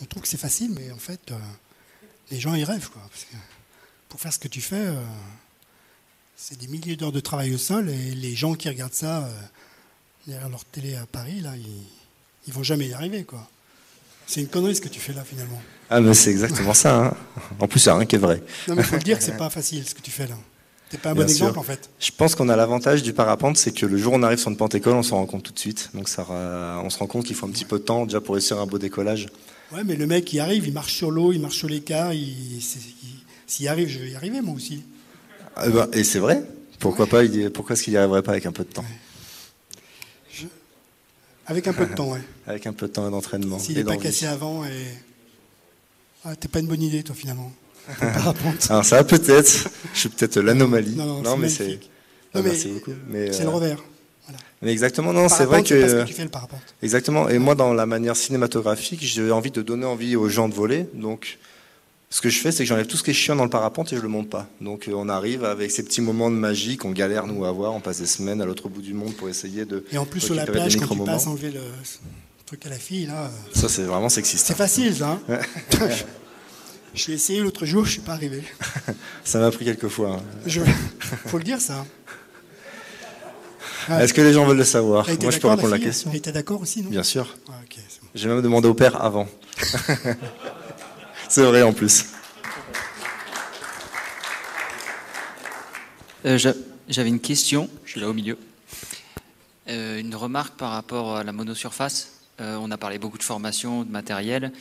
[0.00, 1.34] On trouve que c'est facile, mais en fait, euh,
[2.30, 2.88] les gens y rêvent.
[2.88, 3.02] Quoi,
[4.08, 4.86] pour faire ce que tu fais,
[6.36, 9.28] c'est des milliers d'heures de travail au sol, et les gens qui regardent ça
[10.26, 11.82] derrière leur télé à Paris, là, ils,
[12.48, 13.24] ne vont jamais y arriver.
[13.24, 13.48] quoi.
[14.26, 15.60] C'est une connerie ce que tu fais là finalement.
[15.90, 17.06] Ah mais c'est exactement ça.
[17.06, 17.14] Hein.
[17.60, 18.42] En plus, a rien qui est vrai.
[18.68, 20.36] Non mais il faut le dire que c'est pas facile ce que tu fais là.
[20.90, 21.90] C'est pas un bon exemple en fait.
[21.98, 24.50] Je pense qu'on a l'avantage du parapente, c'est que le jour où on arrive sur
[24.50, 25.90] une pente école, on s'en rend compte tout de suite.
[25.92, 26.26] Donc ça,
[26.84, 28.66] on se rend compte qu'il faut un petit peu de temps déjà pour réussir un
[28.66, 29.26] beau décollage.
[29.72, 32.12] Ouais, mais le mec, il arrive, il marche sur l'eau, il marche sur l'écart.
[33.46, 34.84] S'il arrive, je vais y arriver moi aussi.
[35.56, 36.44] Ah bah, et c'est vrai.
[36.78, 37.22] Pourquoi pas
[37.52, 38.84] Pourquoi est-ce qu'il n'y arriverait pas avec un peu de temps?
[41.46, 42.20] Avec un peu de temps, ouais.
[42.46, 43.58] avec un peu de temps d'entraînement.
[43.58, 44.70] S'il n'est pas cassé avant, et...
[46.24, 47.52] ah, t'es pas une bonne idée, toi, finalement.
[48.70, 50.96] Alors ça peut-être, je suis peut-être l'anomalie.
[50.96, 51.78] Non, mais c'est.
[52.34, 52.92] merci beaucoup.
[53.12, 53.84] C'est le euh, revers.
[54.62, 55.74] Mais exactement, non, c'est vrai que.
[55.74, 56.60] que tu fais, le parapente.
[56.82, 57.28] Exactement.
[57.28, 60.86] Et moi, dans la manière cinématographique, j'ai envie de donner envie aux gens de voler.
[60.94, 61.38] Donc,
[62.14, 63.92] ce que je fais, c'est que j'enlève tout ce qui est chiant dans le parapente
[63.92, 64.46] et je le monte pas.
[64.60, 67.74] Donc, euh, on arrive avec ces petits moments de magie qu'on galère nous à avoir.
[67.74, 69.84] On passe des semaines à l'autre bout du monde pour essayer de.
[69.90, 71.62] Et en plus, sur la plage, quand tu passes enlever le
[72.46, 73.32] truc à la fille, là.
[73.52, 74.46] Ça, c'est vraiment sexiste.
[74.46, 75.18] C'est facile, ça.
[75.28, 75.40] Hein
[76.94, 78.44] J'ai essayé l'autre jour, je ne suis pas arrivé.
[79.24, 80.20] ça m'a pris quelques fois.
[80.46, 80.64] Il hein.
[81.26, 81.84] faut le dire, ça.
[83.90, 85.04] Est-ce que les gens veulent le savoir?
[85.20, 86.12] Moi, je peux répondre à la, question.
[86.12, 86.90] Et tu es d'accord aussi, non?
[86.90, 87.36] Bien sûr.
[87.48, 87.54] Ah,
[88.14, 89.26] J'ai même demandé au père avant.
[91.34, 92.04] C'est vrai en plus.
[96.24, 96.38] Euh,
[96.88, 98.38] j'avais une question, je suis là au milieu.
[99.68, 102.20] Euh, une remarque par rapport à la monosurface.
[102.40, 104.52] Euh, on a parlé beaucoup de formation, de matériel.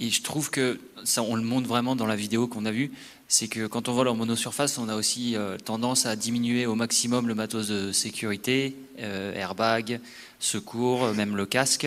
[0.00, 2.90] Et je trouve que ça, on le montre vraiment dans la vidéo qu'on a vue,
[3.28, 7.28] c'est que quand on vole en monosurface, on a aussi tendance à diminuer au maximum
[7.28, 10.00] le matos de sécurité, airbag,
[10.40, 11.86] secours, même le casque.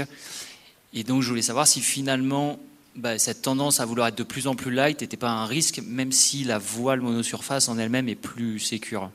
[0.93, 2.57] Et donc je voulais savoir si finalement
[2.95, 5.81] bah, cette tendance à vouloir être de plus en plus light n'était pas un risque,
[5.85, 9.09] même si la voile monosurface en elle-même est plus sécure.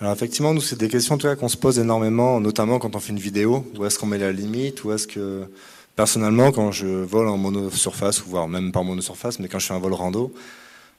[0.00, 3.20] Alors effectivement, nous, c'est des questions qu'on se pose énormément, notamment quand on fait une
[3.20, 3.64] vidéo.
[3.76, 4.84] Où est-ce qu'on met la limite?
[4.84, 5.46] Où est-ce que...
[5.94, 9.78] Personnellement, quand je vole en monosurface, voire même pas monosurface, mais quand je fais un
[9.78, 10.32] vol rando,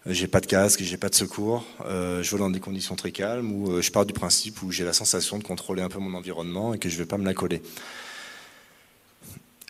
[0.05, 2.95] euh, j'ai pas de casque, j'ai pas de secours, euh, je vole dans des conditions
[2.95, 5.89] très calmes, où euh, je pars du principe où j'ai la sensation de contrôler un
[5.89, 7.61] peu mon environnement et que je vais pas me la coller.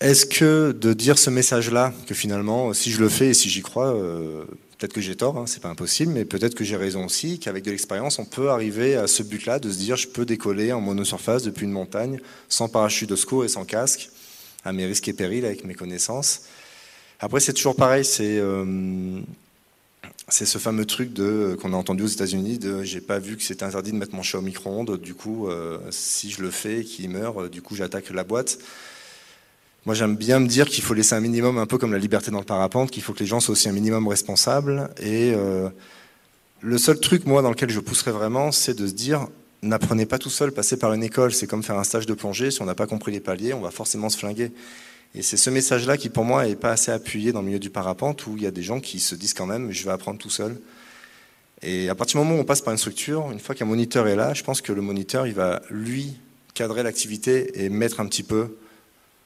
[0.04, 3.62] Est-ce que de dire ce message-là, que finalement, si je le fais et si j'y
[3.62, 3.94] crois,
[4.78, 7.64] peut-être que j'ai tort, hein, c'est pas impossible, mais peut-être que j'ai raison aussi, qu'avec
[7.64, 10.82] de l'expérience, on peut arriver à ce but-là, de se dire je peux décoller en
[10.82, 12.20] monosurface depuis une montagne,
[12.50, 14.10] sans parachute de secours et sans casque,
[14.66, 16.42] à mes risques et périls avec mes connaissances.
[17.22, 19.22] Après, c'est toujours pareil, c'est euh,
[20.28, 23.64] ce fameux truc de qu'on a entendu aux États-Unis de j'ai pas vu que c'était
[23.64, 26.84] interdit de mettre mon chat au micro-ondes, du coup, euh, si je le fais et
[26.84, 28.60] qu'il meurt, euh, du coup, j'attaque la boîte.
[29.86, 32.32] Moi, j'aime bien me dire qu'il faut laisser un minimum, un peu comme la liberté
[32.32, 34.90] dans le parapente, qu'il faut que les gens soient aussi un minimum responsables.
[35.02, 35.34] Et
[36.62, 39.28] le seul truc, moi, dans lequel je pousserais vraiment, c'est de se dire
[39.64, 42.52] n'apprenez pas tout seul, passez par une école, c'est comme faire un stage de plongée,
[42.52, 44.52] si on n'a pas compris les paliers, on va forcément se flinguer.
[45.16, 47.70] Et c'est ce message-là qui, pour moi, n'est pas assez appuyé dans le milieu du
[47.70, 50.18] parapente, où il y a des gens qui se disent quand même, je vais apprendre
[50.18, 50.60] tout seul.
[51.62, 54.08] Et à partir du moment où on passe par une structure, une fois qu'un moniteur
[54.08, 56.18] est là, je pense que le moniteur, il va, lui,
[56.54, 58.56] cadrer l'activité et mettre un petit peu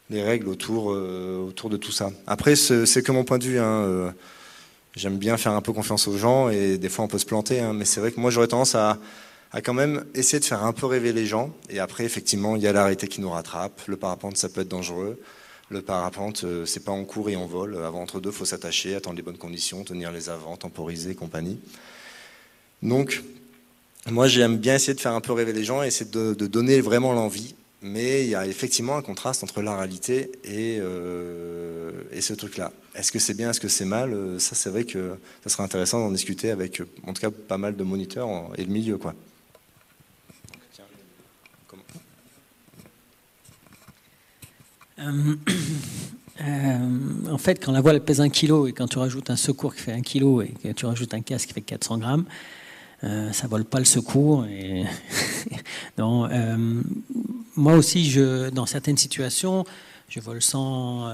[0.10, 2.12] les règles autour, euh, autour de tout ça.
[2.26, 3.60] Après, c'est que mon point de vue.
[3.60, 4.12] Hein, euh,
[4.96, 7.60] J'aime bien faire un peu confiance aux gens et des fois on peut se planter,
[7.60, 8.98] hein, mais c'est vrai que moi j'aurais tendance à,
[9.52, 11.54] à quand même essayer de faire un peu rêver les gens.
[11.70, 13.80] Et après, effectivement, il y a l'arrêté qui nous rattrape.
[13.88, 15.20] Le parapente, ça peut être dangereux.
[15.70, 17.78] Le parapente, euh, c'est pas en cours et en vol.
[17.84, 21.60] Avant, entre deux, faut s'attacher, attendre les bonnes conditions, tenir les avants, temporiser, compagnie.
[22.82, 23.22] Donc,
[24.10, 26.80] moi, j'aime bien essayer de faire un peu rêver les gens et essayer de, donner
[26.80, 27.56] vraiment l'envie.
[27.82, 32.72] Mais il y a effectivement un contraste entre la réalité et, euh, ce truc-là.
[32.96, 34.14] Est-ce que c'est bien, est-ce que c'est mal?
[34.14, 37.60] Euh, Ça, c'est vrai que ça serait intéressant d'en discuter avec, en tout cas, pas
[37.60, 38.28] mal de moniteurs
[38.58, 39.14] et le milieu, quoi.
[45.00, 45.36] Euh,
[46.42, 46.90] euh,
[47.32, 49.82] en fait, quand la voile pèse un kilo et quand tu rajoutes un secours qui
[49.82, 52.26] fait un kilo et que tu rajoutes un casque qui fait 400 grammes,
[53.04, 54.46] euh, ça vole pas le secours.
[54.46, 54.86] Et
[57.58, 59.66] moi aussi, je, dans certaines situations,
[60.08, 61.12] je vole sans,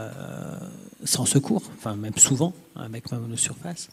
[1.03, 3.90] sans secours, enfin même souvent avec ma monosurface.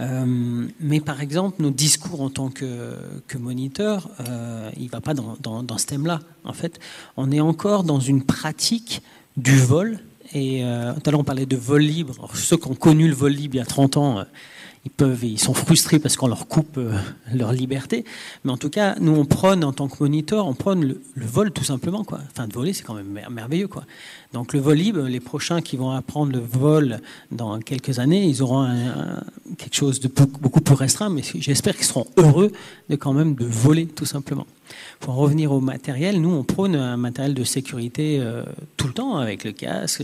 [0.00, 2.96] Euh, mais par exemple, notre discours en tant que,
[3.28, 6.20] que moniteur, euh, il ne va pas dans, dans, ce thème-là.
[6.44, 6.80] En fait,
[7.16, 9.02] on est encore dans une pratique
[9.36, 9.98] du vol.
[10.34, 12.28] Et euh, tout à l'heure, on parlait de vol libre.
[12.34, 14.24] ceux qui ont connu le vol libre il y a 30 ans,
[14.84, 16.96] ils peuvent, ils sont frustrés parce qu'on leur coupe euh,
[17.32, 18.04] leur liberté.
[18.44, 21.52] Mais en tout cas, nous on prône en tant que moniteur, on prône le, vol
[21.52, 22.18] tout simplement quoi.
[22.30, 23.84] Enfin, de voler, c'est quand même merveilleux quoi.
[24.32, 27.00] Donc le vol libre, les prochains qui vont apprendre le vol
[27.30, 28.68] dans quelques années, ils auront
[29.58, 32.50] quelque chose de beaucoup plus restreint, mais j'espère qu'ils seront heureux
[32.88, 34.46] de quand même de voler tout simplement.
[35.00, 38.44] Pour en revenir au matériel, nous on prône un matériel de sécurité euh,
[38.76, 40.02] tout le temps avec le casque.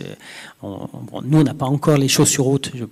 [0.62, 2.84] nous on n'a pas encore les chaussures hautes, je,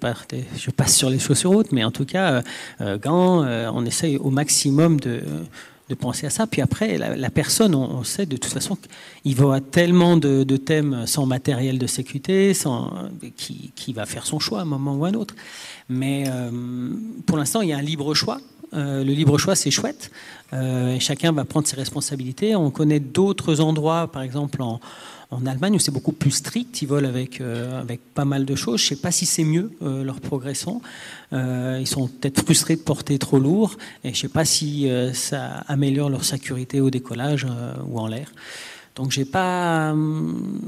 [0.57, 2.43] je, passe sur les chaussures hautes, mais en tout cas euh,
[2.81, 3.45] euh, gants,
[3.75, 6.47] on essaye au maximum de penser à ça.
[6.47, 8.77] Puis après, la, personne, on, sait de toute façon
[9.23, 12.93] qu'il va tellement de, thèmes sans matériel de sécurité, sans,
[13.37, 15.35] qui, va faire son choix à un moment ou à un autre.
[15.89, 16.51] Mais euh,
[17.27, 18.41] pour l'instant, il y a un libre choix.
[18.75, 20.11] Euh, le libre choix, c'est chouette.
[20.53, 22.57] Euh, chacun va prendre ses responsabilités.
[22.57, 24.81] On connaît d'autres endroits, par exemple en,
[25.45, 28.81] Allemagne, où c'est beaucoup plus strict, ils volent avec, euh, avec pas mal de choses.
[28.81, 30.81] Je ne sais pas si c'est mieux leur progression.
[31.33, 35.65] Ils sont peut-être frustrés de porter trop lourd, et je ne sais pas si ça
[35.67, 37.45] améliore leur sécurité au décollage
[37.89, 38.31] ou en l'air.
[38.97, 40.61] Donc j'ai pas, hum,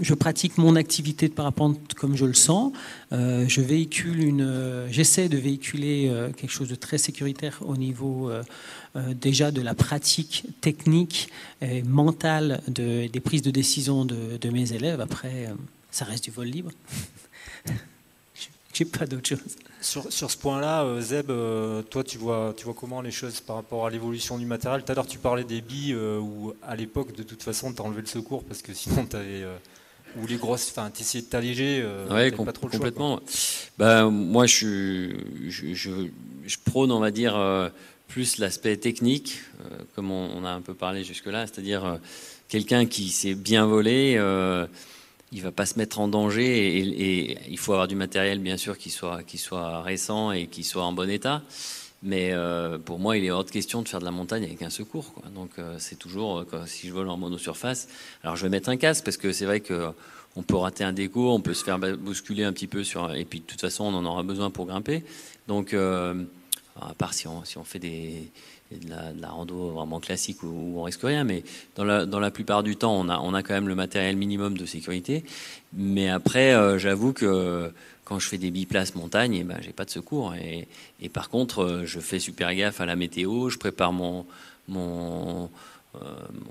[0.00, 2.72] je pratique mon activité de parapente comme je le sens.
[3.10, 8.30] je véhicule une, j'essaie de véhiculer quelque chose de très sécuritaire au niveau
[8.94, 11.30] euh, déjà de la pratique technique
[11.62, 15.00] et mentale de, des prises de décision de, de mes élèves.
[15.00, 15.54] Après, euh,
[15.90, 16.70] ça reste du vol libre.
[18.74, 19.56] J'ai pas d'autre chose.
[19.82, 21.30] Sur, sur, ce point-là, euh, Zeb,
[21.90, 24.82] toi, tu vois, tu vois comment les choses par rapport à l'évolution du matériel?
[24.84, 27.84] Tout à l'heure, tu parlais des billes où, à l'époque, de toute façon, tu as
[27.84, 29.44] enlevé le secours parce que sinon, tu avais.
[30.16, 31.82] ou les grosses, enfin, tu essayais de t'alléger.
[31.82, 33.16] le complètement.
[33.16, 33.26] Choix,
[33.76, 35.10] ben, moi, je,
[35.48, 35.90] je, je,
[36.46, 37.34] je, prône, on va dire,
[38.12, 41.96] plus l'aspect technique, euh, comme on, a un peu parlé jusque-là, c'est-à-dire euh,
[42.46, 44.66] quelqu'un qui sait bien euh,
[45.32, 48.76] il va pas se mettre en danger et, il faut avoir du matériel bien sûr
[48.78, 51.42] qui soit, qui soit récent et qui soit en bon état.
[52.04, 54.60] Mais euh, pour moi, il est hors de question de faire de la montagne avec
[54.62, 55.14] un secours.
[55.34, 57.88] Donc euh, c'est toujours, euh, si je vole en monosurface,
[58.24, 59.90] alors je vais mettre un casque parce que c'est vrai que
[60.34, 63.24] on peut rater un déco, on peut se faire bousculer un petit peu sur, et
[63.24, 65.04] puis de toute façon on en aura besoin pour grimper.
[65.46, 68.32] Donc à part si on, si on fait des,
[68.78, 71.44] de la, de rando vraiment classique où, où, on risque rien, mais
[71.76, 74.16] dans la, dans la plupart du temps, on a, on a quand même le matériel
[74.16, 75.24] minimum de sécurité.
[75.72, 77.72] Mais après, j'avoue que
[78.04, 80.34] quand je fais des biplaces montagne, eh ben, j'ai pas de secours.
[80.34, 80.68] Et,
[81.00, 84.26] et, par contre, euh, je fais super gaffe à la météo, je prépare mon,
[84.68, 85.48] mon,
[85.94, 85.98] euh,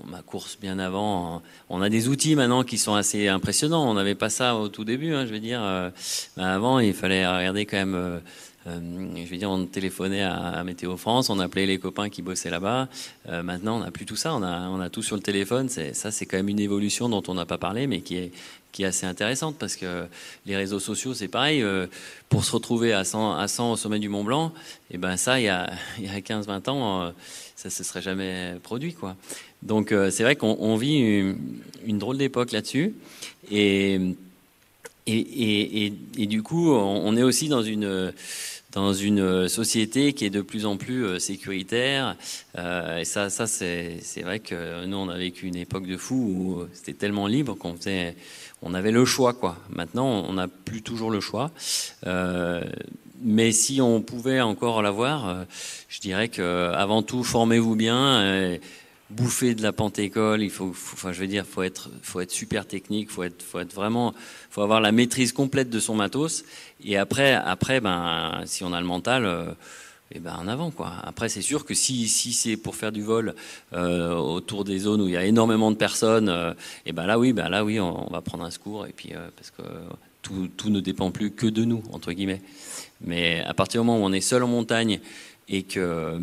[0.06, 1.42] ma course bien avant.
[1.68, 3.88] On a des outils maintenant qui sont assez impressionnants.
[3.88, 5.62] On n'avait pas ça au tout début, hein, je veux dire.
[5.62, 5.90] Euh,
[6.36, 8.20] ben avant, il fallait regarder quand même.
[8.66, 8.78] Euh,
[9.16, 12.88] je veux dire, on téléphonait à, Météo France, on appelait les copains qui bossaient là-bas.
[13.28, 14.34] Euh, maintenant, on n'a plus tout ça.
[14.34, 15.68] On a, tout sur le téléphone.
[15.68, 18.32] Ça, c'est quand même une évolution dont on n'a pas parlé, mais qui est,
[18.84, 20.06] assez intéressante parce que
[20.46, 21.62] les réseaux sociaux, c'est pareil.
[21.62, 21.86] Euh,
[22.30, 24.52] pour se retrouver à 100, à 100 au sommet du Mont Blanc,
[24.90, 27.12] et eh ben ça, il y a, il y a 15-20 ans,
[27.54, 29.14] ça se serait jamais produit, quoi.
[29.62, 31.34] Donc c'est vrai qu'on vit
[31.84, 32.94] une, drôle d'époque là-dessus,
[35.06, 38.12] et, du coup, on est aussi dans une
[38.72, 42.16] dans une société qui est de plus en plus sécuritaire.
[42.56, 46.14] Euh, et ça, ça c'est vrai que nous, on a vécu une époque de fou
[46.14, 47.76] où c'était tellement libre qu'on
[48.62, 49.56] on avait le choix, quoi.
[49.70, 51.50] Maintenant, on n'a plus toujours le choix.
[52.06, 52.62] Euh,
[53.22, 55.44] mais si on pouvait encore l'avoir, euh,
[55.88, 58.20] je dirais que avant tout, formez-vous bien.
[58.20, 58.58] Euh,
[59.12, 62.66] bouffer de la pantécole, il faut, enfin, je veux dire, faut être, faut être super
[62.66, 64.14] technique, faut être, faut être vraiment,
[64.50, 66.44] faut avoir la maîtrise complète de son matos.
[66.84, 69.52] Et après, après, ben, si on a le mental, euh,
[70.14, 70.92] eh ben en avant quoi.
[71.04, 73.34] Après c'est sûr que si, si c'est pour faire du vol
[73.72, 76.52] euh, autour des zones où il y a énormément de personnes, euh,
[76.84, 79.28] eh ben là oui, ben là oui, on, va prendre un secours et puis euh,
[79.36, 79.62] parce que
[80.20, 82.42] tout, tout, ne dépend plus que de nous entre guillemets.
[83.00, 85.00] Mais à partir du moment où on est seul en montagne
[85.48, 86.18] et que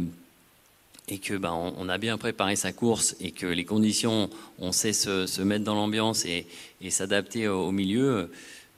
[1.10, 4.30] et que ben, on, a bien préparé sa course et que les conditions,
[4.60, 6.46] on sait se, se mettre dans l'ambiance et,
[6.82, 8.32] et s'adapter au, milieu.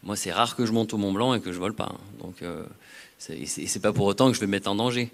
[0.03, 1.91] Moi, c'est rare que je monte au Mont Blanc et que je vole pas.
[1.93, 1.99] Hein.
[2.19, 2.43] Donc
[3.19, 5.11] c'est pas pour autant que je vais me mettre en danger.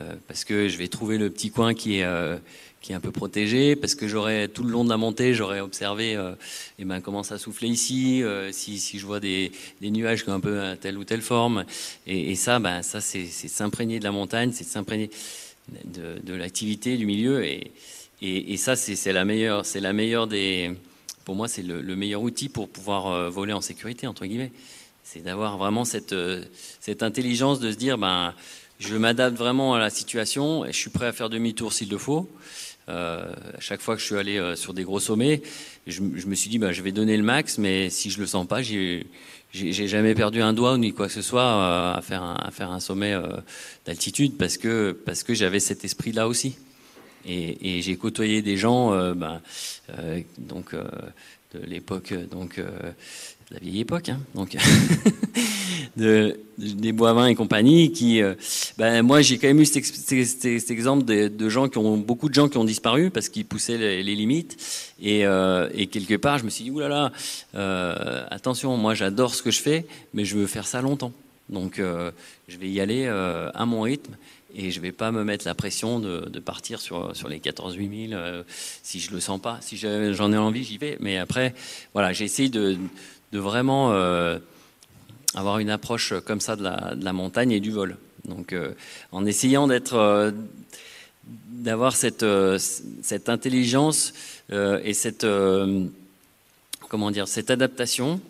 [0.00, 2.36] Euh, parce que je vais trouver le petit coin qui est, euh,
[2.80, 5.60] qui est un peu protégé, parce que j'aurais tout le long de la montée, j'aurais
[5.60, 6.34] observé euh,
[6.78, 9.50] et ben, comment ça soufflait ici, euh, si, si je vois des,
[9.80, 11.64] des, nuages qui ont un peu telle ou telle forme.
[12.06, 15.10] Et, et ça, ben, ça c'est s'imprégner de la montagne, c'est s'imprégner
[15.84, 17.44] de, de l'activité, du milieu.
[17.44, 17.72] Et,
[18.22, 20.72] et, et ça, c'est la meilleure, c'est la meilleure des.
[21.24, 24.50] Pour moi, c'est le, le, meilleur outil pour pouvoir voler en sécurité, entre guillemets
[25.10, 26.44] c'est d'avoir vraiment cette, euh,
[26.80, 28.34] cette intelligence de se dire ben,
[28.78, 31.96] je m'adapte vraiment à la situation et je suis prêt à faire demi-tour s'il le
[31.96, 32.28] faut.
[32.88, 35.42] Euh, à chaque fois que je suis allé euh, sur des gros sommets,
[35.86, 38.46] je, me suis dit ben, je vais donner le max, mais si je le sens
[38.46, 39.04] pas, j'ai
[39.52, 42.00] jamais perdu un doigt ni quoi que ce soit euh, à
[42.50, 43.14] faire un, sommet
[43.84, 46.56] d'altitude parce que parce que j'avais cet esprit là aussi.
[47.26, 49.42] Et, j'ai côtoyé des gens ben,
[50.38, 52.60] donc de l'époque donc
[53.50, 54.56] la vieille époque, hein, donc
[55.96, 58.34] de, des Boivins et compagnie, qui, euh,
[58.76, 61.96] ben, moi j'ai quand même eu cet, cet, cet exemple de, de, gens qui ont
[61.96, 66.16] beaucoup de gens qui ont disparu parce qu'ils poussaient les, limites, et, euh, et, quelque
[66.16, 67.12] part je me suis dit oulala,
[67.54, 71.12] euh, attention, moi j'adore ce que je fais, mais je veux faire ça longtemps,
[71.48, 72.10] donc euh,
[72.48, 74.14] je vais y aller euh, à mon rythme
[74.54, 77.74] et je vais pas me mettre la pression de, de partir sur, sur les 14
[77.76, 78.42] 8000 euh,
[78.82, 79.58] si je le sens pas.
[79.60, 80.96] Si j'en ai envie, j'y vais.
[81.00, 81.54] Mais après,
[81.92, 82.78] voilà, j'ai essayé de,
[83.32, 84.38] de vraiment euh,
[85.34, 87.96] avoir une approche comme ça de la, montagne et du vol.
[88.24, 88.72] Donc, euh,
[89.12, 90.30] en essayant d'être, euh,
[91.24, 92.24] d'avoir cette,
[93.26, 94.14] intelligence
[94.50, 95.26] et cette,
[96.88, 98.20] comment dire, cette adaptation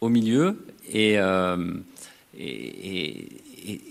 [0.00, 1.14] au milieu et,
[2.38, 3.28] et,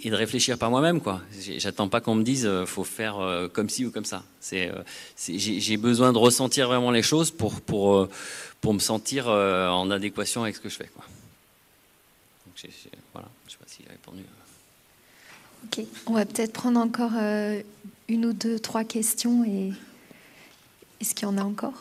[0.04, 1.22] et, de réfléchir par moi-même, quoi.
[1.58, 4.24] J'attends pas qu'on me dise, faut faire comme ci ou comme ça.
[4.40, 4.72] C'est,
[5.18, 8.08] j'ai besoin de ressentir vraiment les choses pour pour
[8.72, 10.88] me sentir euh, en adéquation avec ce que je fais.
[10.96, 11.04] Quoi.
[12.46, 14.24] Donc, j ai, j ai, voilà, je ne sais pas s'il a répondu.
[15.66, 17.62] Ok, on va peut-être prendre encore euh,
[18.08, 19.44] une ou deux, trois questions.
[19.44, 19.74] Et
[21.02, 21.74] est-ce qu'il y en a encore?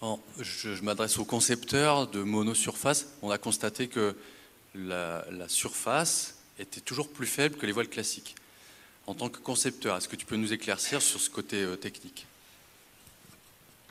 [0.00, 3.08] Bon, je, je m'adresse aux concepteurs de monosurface.
[3.20, 4.16] On a constaté que
[4.74, 8.34] la, la surface était toujours plus faible que les voiles classiques
[9.06, 9.96] en tant que concepteur.
[9.96, 12.26] Est-ce que tu peux nous éclaircir sur ce côté euh, technique?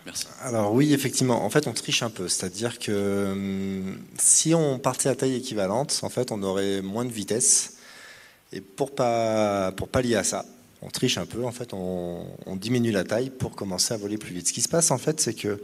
[0.06, 0.28] Merci.
[0.42, 2.28] Alors oui, effectivement, en fait, on triche un peu.
[2.28, 7.12] C'est-à-dire que euh, si on partait à taille équivalente, en fait, on aurait moins de
[7.12, 7.78] vitesse.
[8.52, 10.46] Et pour pas pour pallier à ça,
[10.82, 11.46] on triche un peu.
[11.46, 14.48] En fait, on, on, diminue la taille pour commencer à voler plus vite.
[14.48, 15.62] Ce qui se passe, en fait, c'est que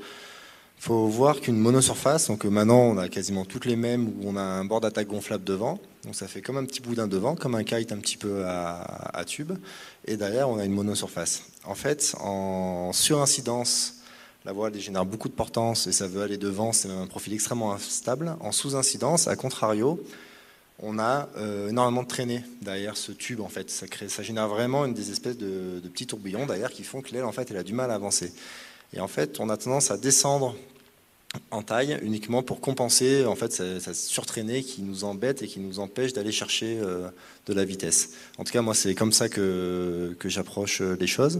[0.78, 4.42] faut voir qu'une monosurface, donc maintenant on a quasiment toutes les mêmes où on a
[4.42, 7.64] un bord d'attaque gonflable devant, donc ça fait comme un petit boudin devant, comme un
[7.64, 9.54] kite un petit peu à, tube,
[10.06, 11.44] et derrière on a une monosurface.
[11.64, 13.96] En fait, en surincidence,
[14.46, 17.34] la voile dégénère beaucoup de portance et ça veut aller devant, c'est même un profil
[17.34, 18.38] extrêmement instable.
[18.42, 20.00] En sous-incidence, à contrario,
[20.80, 23.72] on a euh, énormément de traînées derrière ce tube en fait.
[23.72, 27.12] Ça, crée, ça génère vraiment une des espèces de, petits tourbillons derrière qui font que
[27.12, 28.34] l'aile en fait elle a du mal à avancer.
[28.94, 30.56] Et en fait, on a tendance à descendre
[31.52, 35.80] en taille uniquement pour compenser en fait cette, surtraînée qui nous embête et qui nous
[35.80, 37.10] empêche d'aller chercher euh,
[37.46, 38.12] de la vitesse.
[38.38, 41.40] En tout cas, moi, c'est comme ça que, j'approche euh, les choses.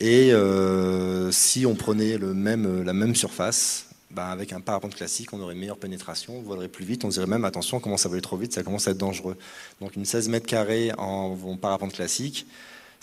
[0.00, 5.32] Et euh, si on prenait le même, la même surface, bah, avec un parapente classique,
[5.32, 8.04] on aurait une meilleure pénétration, on volerait plus vite, on dirait même attention, on commence
[8.04, 9.36] à voler trop vite, ça commence à être dangereux.
[9.80, 12.46] Donc une 16 mètres carrés en parapente classique,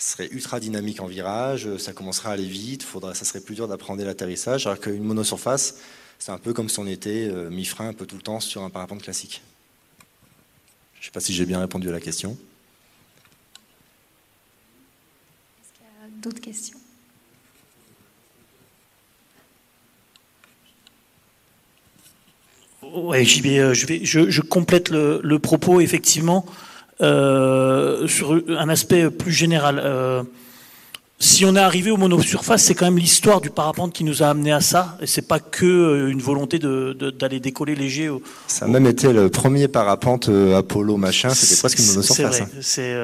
[0.02, 3.68] serait ultra dynamique en virage, ça commencerait à aller vite, faudra, ça serait plus dur
[3.68, 5.76] d'apprendre l'atterrissage, alors qu'une monosurface,
[6.18, 8.62] c'est un peu comme si on était euh, mi-frein un peu tout le temps sur
[8.62, 9.42] un parapente classique.
[10.94, 12.36] Je ne sais pas si j'ai bien répondu à la question.
[15.62, 16.78] Est-ce qu'il y a d'autres questions?
[22.82, 26.44] Ouais, euh, je, vais, je, complète le, propos effectivement
[27.02, 30.26] euh, sur un aspect plus général
[31.22, 34.28] si on est arrivé au monosurface, c'est quand même l'histoire du parapente qui nous a
[34.28, 34.96] amené à ça.
[35.02, 38.10] Et c'est pas que euh, une volonté d'aller décoller léger.
[38.46, 41.28] ça a même été le premier parapente euh, Apollo machin.
[41.28, 42.16] C'était presque une monosurface.
[42.16, 42.40] C'est vrai.
[42.40, 42.58] Hein.
[42.62, 42.94] C'est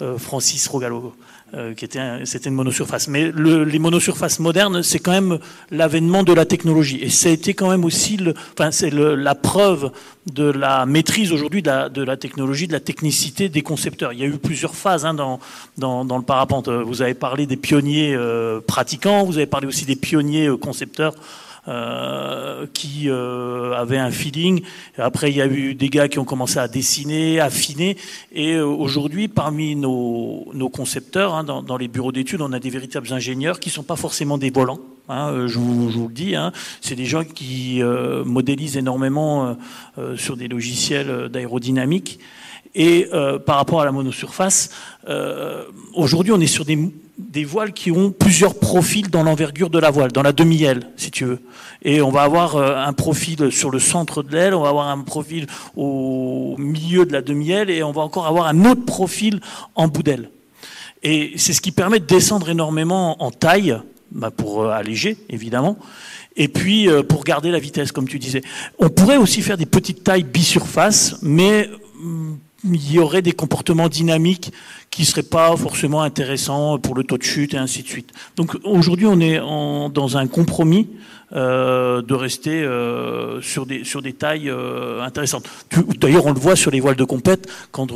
[0.00, 1.14] euh, Francis Rogallo.
[1.54, 3.08] Euh, qui était c'était une monosurface.
[3.08, 5.38] Mais le, les monosurfaces modernes, c'est quand même
[5.70, 6.98] l'avènement de la technologie.
[7.00, 8.18] Et ça a été quand même aussi,
[8.52, 9.90] enfin, c'est la preuve
[10.30, 14.12] de la maîtrise aujourd'hui de la, technologie, de la technicité des concepteurs.
[14.12, 15.38] Il y a eu plusieurs phases hein, dans,
[15.78, 16.68] le parapente.
[16.68, 21.14] Vous avez parlé des pionniers euh, pratiquants, vous avez parlé aussi des pionniers euh, concepteurs.
[21.68, 24.62] Euh, qui euh, avait un feeling.
[24.96, 27.98] Après, il y a eu des gars qui ont commencé à dessiner, affiner.
[28.32, 32.70] Et euh, aujourd'hui, parmi nos, nos concepteurs, hein, dans, les bureaux d'études, on a des
[32.70, 34.80] véritables ingénieurs qui ne sont pas forcément des volants.
[35.10, 36.52] Hein, euh, je, vous, le dis, hein.
[36.80, 37.82] c'est des gens qui
[38.24, 39.56] modélisent énormément
[40.16, 42.18] sur des logiciels d'aérodynamique.
[42.80, 43.10] Et
[43.44, 44.70] par rapport à la monosurface,
[45.94, 46.64] aujourd'hui, on est sur
[47.18, 51.10] des voiles qui ont plusieurs profils dans l'envergure de la voile, dans la demi-aile, si
[51.10, 51.40] tu veux.
[51.82, 54.88] Et on va avoir euh, un profil sur le centre de l'aile, on va avoir
[54.88, 55.46] un profil
[55.76, 59.40] au milieu de la demi-aile, et on va encore avoir un autre profil
[59.74, 60.30] en bout d'aile.
[61.02, 63.76] Et c'est ce qui permet de descendre énormément en taille,
[64.12, 65.76] bah, pour euh, alléger, évidemment,
[66.36, 68.42] et puis euh, pour garder la vitesse, comme tu disais.
[68.78, 71.68] On pourrait aussi faire des petites tailles bisurface, mais
[72.00, 74.52] hum, il y aurait des comportements dynamiques
[74.90, 78.12] qui ne seraient pas forcément intéressants pour le taux de chute et ainsi de suite.
[78.36, 80.88] Donc aujourd'hui, on est dans un compromis
[81.34, 85.46] euh, de rester euh, sur, des, sur des tailles euh, intéressantes.
[86.00, 87.86] D'ailleurs, on le voit sur les voiles de compète, quand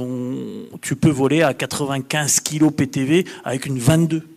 [0.82, 4.28] tu peux voler à 95 kg PTV avec une 22.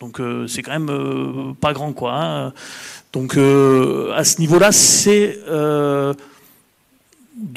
[0.00, 2.14] Donc c'est quand même pas grand quoi.
[2.14, 2.52] Hein.
[3.12, 6.14] Donc à ce niveau-là, c'est de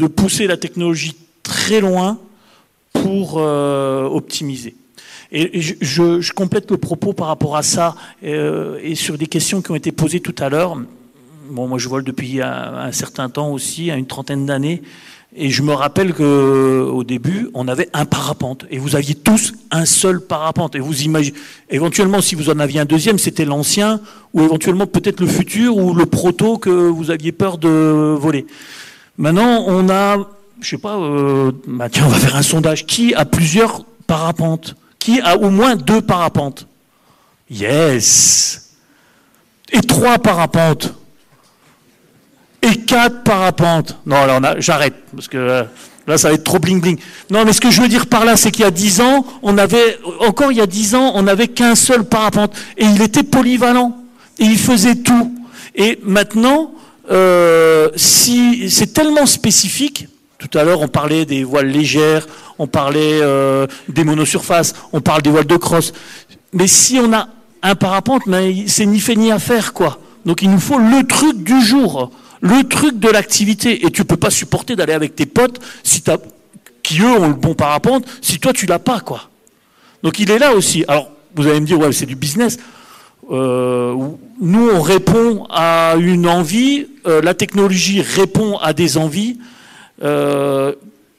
[0.08, 2.18] pousser la technologie très loin
[2.94, 4.76] pour euh, optimiser.
[5.36, 9.72] Et je, complète le propos par rapport à ça euh, et sur des questions qui
[9.72, 10.78] ont été posées tout à l'heure.
[11.50, 14.84] Bon, moi, je vole depuis un, certain temps aussi, à une trentaine d'années.
[15.36, 19.54] Et je me rappelle que au début, on avait un parapente et vous aviez tous
[19.72, 20.76] un seul parapente.
[20.76, 21.36] Et vous imaginez,
[21.72, 24.00] éventuellement, si vous en aviez un deuxième, c'était l'ancien
[24.36, 28.46] ou éventuellement peut-être le futur ou le proto que vous aviez peur de voler.
[29.18, 30.18] Maintenant, on a
[30.62, 32.86] je sais pas, euh, bah tiens, on va faire un sondage.
[32.86, 34.76] Qui a plusieurs parapentes?
[35.00, 36.68] Qui a au moins deux parapentes?
[37.50, 38.72] Yes
[39.72, 40.94] Et trois parapentes
[42.62, 45.64] Et quatre parapentes Non, alors j'arrête, parce que euh,
[46.08, 46.98] là, ça va être trop bling-bling.
[47.30, 49.26] Non, mais ce que je veux dire par là, c'est qu'il y a dix ans,
[49.42, 52.56] on avait, encore il y a dix ans, on n'avait qu'un seul parapente.
[52.78, 53.98] Et il était polyvalent.
[54.40, 55.36] Et il faisait tout.
[55.76, 56.72] Et maintenant,
[57.12, 60.08] euh, si c'est tellement spécifique,
[60.50, 62.28] tout à l'heure, on parlait des voiles légères,
[62.60, 65.94] on parlait euh, des monosurfaces, on parle des voiles de crosse.
[66.52, 67.28] Mais si on a
[67.62, 68.24] un parapente,
[68.68, 70.00] c'est ni fait ni à faire, quoi.
[70.26, 72.12] Donc il nous faut le truc du jour,
[72.42, 73.86] le truc de l'activité.
[73.86, 76.04] Et tu peux pas supporter d'aller avec tes potes si
[76.82, 79.30] qui eux ont le bon parapente, si toi tu l'as pas, quoi.
[80.04, 80.84] Donc il est là aussi.
[80.88, 82.58] Alors vous allez me dire, ouais, c'est du business.
[83.32, 83.96] Euh,
[84.42, 89.38] nous, on répond à une envie, euh, la technologie répond à des envies.
[90.02, 90.74] Euh,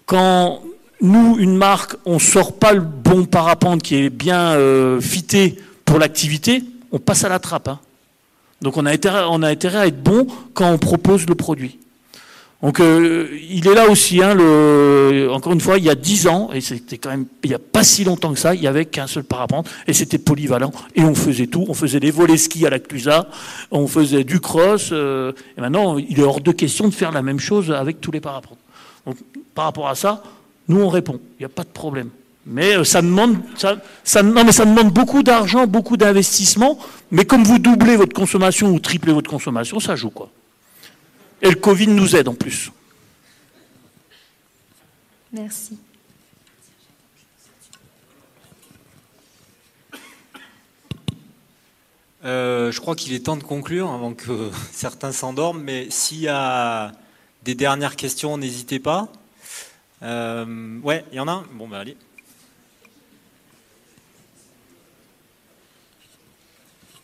[0.06, 0.62] quand
[1.00, 5.98] nous, une marque, on sort pas le bon parapente qui est bien euh, fité pour
[5.98, 7.68] l'activité, on passe à la trappe.
[7.68, 7.80] Hein.
[8.62, 11.78] Donc on a intérêt, à être bon quand on propose le produit.
[12.62, 14.30] Donc euh, il est là aussi, hein,
[15.30, 17.58] encore une fois, il y a 10 ans, et c'était quand même, il n'y a
[17.58, 21.02] pas si longtemps que ça, il n'y avait qu'un seul parapente, et c'était polyvalent, et
[21.02, 23.28] on faisait tout, on faisait des volets ski à la Clusa,
[23.70, 27.40] on faisait du cross, et maintenant il est hors de question de faire la même
[27.40, 28.63] chose avec tous les parapentes.
[29.54, 30.22] Par rapport à ça,
[30.68, 32.10] nous on répond, il n'y a pas de problème.
[32.46, 36.78] Mais euh, ça demande, ça, ça, non, mais ça demande beaucoup d'argent, beaucoup d'investissement,
[37.10, 40.30] mais comme vous doublez votre consommation ou triplez votre consommation, ça joue quoi.
[41.40, 42.70] Et le Covid nous aide en plus.
[45.32, 45.78] Merci.
[52.24, 56.28] Euh, je crois qu'il est temps de conclure avant que certains s'endorment, mais s'il y
[56.28, 56.92] a
[57.42, 59.08] des dernières questions, n'hésitez pas.
[60.04, 61.96] Euh, ouais, il y en a un Bon, ben allez.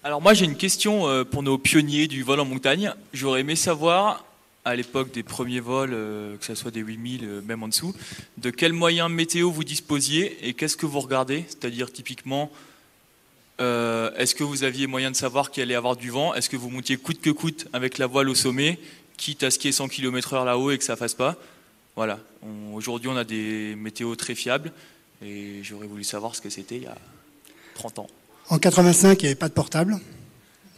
[0.02, 2.94] Alors moi j'ai une question euh, pour nos pionniers du vol en montagne.
[3.12, 4.24] J'aurais aimé savoir,
[4.64, 7.94] à l'époque des premiers vols, euh, que ce soit des 8000, euh, même en dessous,
[8.39, 11.44] de quels moyens météo vous disposiez et qu'est-ce que vous regardez?
[11.48, 12.51] C'est-à-dire typiquement,
[13.59, 16.32] est-ce que vous aviez moyen de savoir qu'il allait y avoir du vent?
[16.32, 18.78] Est-ce que vous montiez coûte que coûte avec la voile au sommet,
[19.18, 21.36] quitte à skier 100 km heure là-haut et que ça fasse pas?
[21.96, 22.20] Voilà,
[22.72, 24.72] aujourd'hui on a des météos très fiables
[25.22, 26.96] et j'aurais voulu savoir ce que c'était il y a
[27.74, 28.06] 30 ans.
[28.48, 29.98] En 85, il n'y avait pas de portable,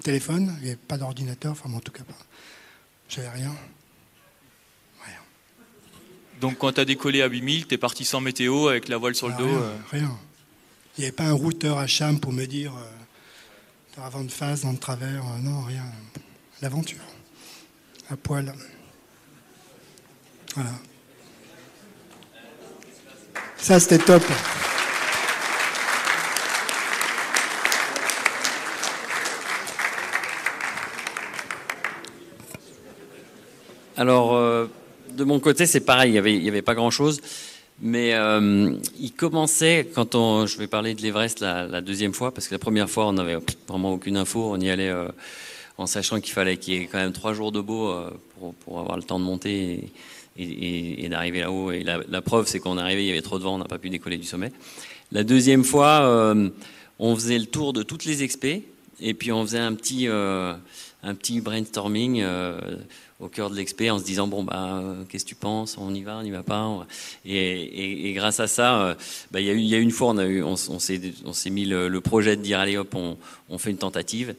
[0.02, 2.14] téléphone, il n'y avait pas d'ordinateur, enfin en tout cas pas.
[3.08, 3.54] J'avais rien.
[5.04, 5.20] Rien.
[6.40, 9.14] Donc quand tu as décollé à 8000, tu es parti sans météo avec la voile
[9.14, 10.18] sur le Ah, dos rien, euh, rien.
[10.96, 14.62] Il n'y avait pas un routeur à Cham pour me dire euh, avant de face,
[14.62, 15.84] dans le travers, euh, non, rien.
[16.60, 17.02] L'aventure.
[18.10, 18.52] À poil.
[20.54, 20.72] Voilà.
[23.62, 24.24] Ça, c'était top.
[33.96, 34.66] Alors, euh,
[35.12, 37.20] de mon côté, c'est pareil, il n'y avait, pas grand-chose.
[37.80, 42.48] Mais euh, il commençait, quand on, je vais parler de l'Everest la, deuxième fois, parce
[42.48, 44.50] que la première fois, on n'avait vraiment aucune info.
[44.50, 45.06] On y allait euh,
[45.78, 47.94] en sachant qu'il fallait qu'il y ait quand même trois jours de beau
[48.40, 49.92] pour, pour avoir le temps de monter
[50.36, 51.72] et- d'arriver là-haut.
[51.72, 53.64] Et la, preuve, c'est qu'on est arrivé, il y avait trop de vent, on n'a
[53.64, 54.52] pas pu décoller du sommet.
[55.10, 56.48] La deuxième fois, euh,
[56.98, 58.64] on faisait le tour de toutes les expés,
[59.00, 60.54] et puis on faisait un petit, euh,
[61.02, 62.58] un petit brainstorming euh,
[63.20, 65.76] au cœur de l'expé en se disant bon bah qu'est-ce que tu penses?
[65.78, 66.86] On y va on n'y va pas?
[67.24, 68.96] Et, et- grâce à ça
[69.30, 71.50] bah, il y a eu il y a une fois on a on, on s'est
[71.50, 74.34] mis le, projet de dire allez hop on fait une tentative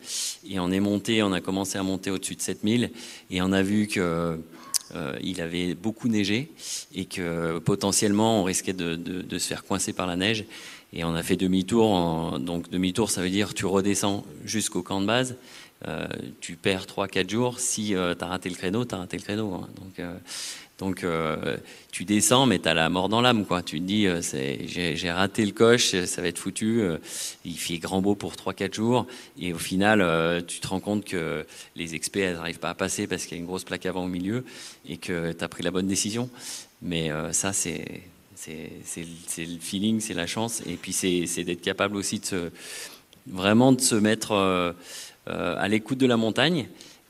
[0.50, 2.92] et on est monté on a commencé à monter au-dessus de 7000
[3.32, 4.38] et on a vu que
[4.96, 6.52] euh, il avait beaucoup neigé
[6.94, 10.46] et que potentiellement on risquait de, se faire coincer par la neige.
[10.96, 12.40] Et on a fait demi-tour.
[12.40, 15.36] Donc demi-tour, ça veut dire tu redescends jusqu'au camp de base.
[15.88, 16.08] Euh,
[16.40, 17.60] tu perds 3-4 jours.
[17.60, 19.54] Si tu as raté le créneau, tu as raté le créneau.
[19.54, 19.68] hein.
[19.76, 20.16] Donc, euh,
[20.80, 21.58] donc euh,
[21.92, 23.46] tu descends, mais tu as la mort dans l'âme.
[23.46, 23.62] quoi.
[23.62, 24.22] Tu te dis, euh,
[24.66, 26.82] j'ai raté le coche, ça va être foutu.
[26.82, 26.98] euh,
[27.46, 29.06] il fait grand beau pour 3-4 jours.
[29.40, 31.46] Et au final, tu te rends compte que
[31.76, 34.08] les experts n'arrivent pas à passer parce qu'il y a une grosse plaque avant au
[34.08, 34.44] milieu
[34.88, 36.30] et que tu as pris la bonne décision.
[36.82, 38.02] Mais ça, c'est
[38.48, 40.62] le feeling, c'est la chance.
[40.66, 42.52] Et puis c'est d'être capable aussi de
[43.28, 44.76] vraiment de se mettre
[45.28, 46.68] à l'écoute de la montagne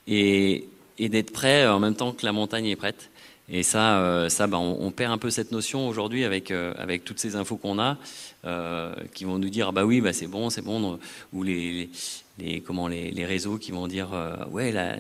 [0.07, 0.68] et
[0.99, 3.10] d'être prêt en même temps que la montagne est prête.
[3.49, 7.03] Et ça, euh, ça bah, on, perd un peu cette notion aujourd'hui avec, euh, avec
[7.03, 7.98] toutes ces infos qu'on a,
[8.45, 10.98] euh, qui vont nous dire ah bah oui, bah c'est bon, c'est bon,
[11.34, 11.90] ou les,
[12.40, 14.10] les, comment, les, les réseaux qui vont dire
[14.49, 14.95] ouais, là,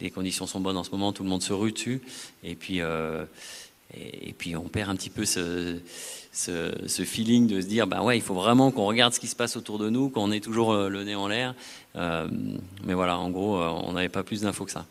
[0.00, 2.00] les conditions sont bonnes en ce moment, tout le monde se rue dessus.
[2.42, 2.80] Et puis,
[3.94, 5.78] et, puis on perd un petit peu ce,
[6.32, 9.28] ce, ce feeling de se dire bah ouais, il faut vraiment qu'on regarde ce qui
[9.28, 11.54] se passe autour de nous, qu'on ait toujours le nez en l'air.
[11.94, 14.86] Mais voilà, en gros, on n'avait pas plus d'infos que ça.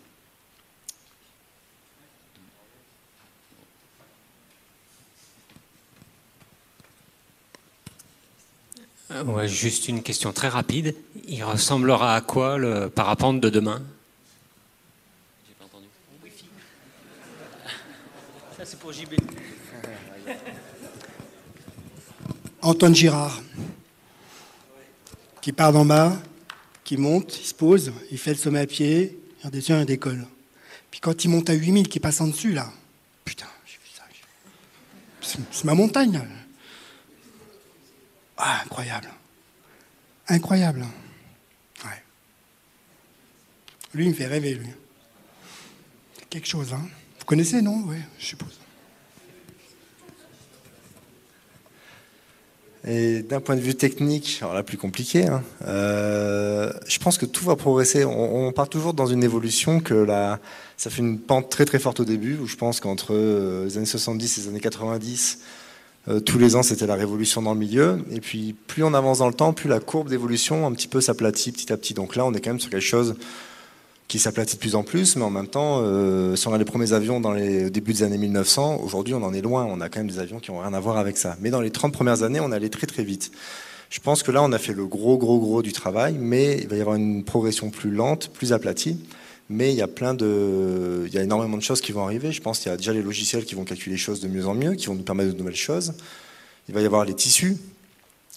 [9.23, 10.95] Ouais, juste une question très rapide.
[11.27, 13.81] Il ressemblera à quoi le parapente de demain?
[18.57, 19.13] Ça, c'est pour JB.
[22.61, 23.41] Antoine Girard,
[25.41, 26.17] qui part d'en bas,
[26.83, 30.25] qui monte, il se pose, il fait le sommet à pied, il redescend, il décolle.
[30.89, 32.71] Puis quand il monte à 8000, qui passe en dessus, là,
[33.23, 34.03] putain, j'ai vu ça.
[35.21, 36.13] C'est c'est ma montagne.
[36.13, 36.21] là.
[38.37, 39.09] Ah, incroyable.
[40.27, 40.85] Incroyable.
[41.83, 42.03] Ouais.
[43.93, 44.69] Lui, il me fait rêver, lui.
[46.29, 46.81] Quelque chose, hein.
[47.19, 47.83] Vous connaissez, non?
[47.85, 48.59] Oui, je suppose.
[52.87, 57.25] Et d'un point de vue technique, alors là plus compliqué, hein, euh, je pense que
[57.25, 58.05] tout va progresser.
[58.05, 60.39] On, part toujours dans une évolution que la,
[60.77, 63.77] ça fait une pente très très forte au début, où je pense qu'entre euh, les
[63.77, 65.54] années 70 et les années 90, euh,
[66.25, 67.99] tous les ans c'était la révolution dans le milieu.
[68.11, 71.01] Et puis plus on avance dans le temps, plus la courbe d'évolution un petit peu
[71.01, 71.93] s'aplatit petit à petit.
[71.93, 73.15] Donc là on est quand même sur quelque chose
[74.07, 76.65] qui s'aplatit de plus en plus, mais en même temps, euh, si on a les
[76.65, 79.89] premiers avions dans les débuts des années 1900, aujourd'hui on en est loin, on a
[79.89, 81.35] quand même des avions qui n'ont rien à voir avec ça.
[81.41, 83.31] Mais dans les 30 premières années, on allait très très vite.
[83.89, 86.67] Je pense que là, on a fait le gros gros gros du travail, mais il
[86.67, 88.99] va y avoir une progression plus lente, plus aplatie.
[89.49, 92.31] Mais il y a plein de, il y a énormément de choses qui vont arriver.
[92.31, 94.47] Je pense qu'il y a déjà les logiciels qui vont calculer les choses de mieux
[94.47, 95.93] en mieux, qui vont nous permettre de nouvelles choses.
[96.67, 97.57] Il va y avoir les tissus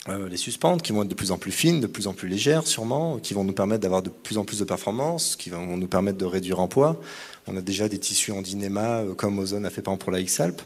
[0.09, 2.29] euh, les suspentes qui vont être de plus en plus fines, de plus en plus
[2.29, 5.77] légères sûrement, qui vont nous permettre d'avoir de plus en plus de performances, qui vont
[5.77, 7.01] nous permettre de réduire en poids.
[7.47, 10.13] On a déjà des tissus en dynéma, euh, comme Ozone a fait par exemple pour
[10.13, 10.63] la X-Alp,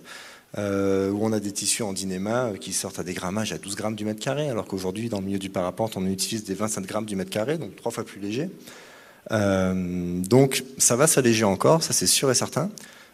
[0.58, 3.74] euh, où on a des tissus en dynéma qui sortent à des grammages à 12
[3.74, 6.86] grammes du mètre carré, alors qu'aujourd'hui, dans le milieu du parapente, on utilise des 25
[6.86, 8.48] grammes du mètre carré, donc trois fois plus léger.
[9.30, 12.70] Donc ça va s'alléger encore, ça c'est sûr et certain.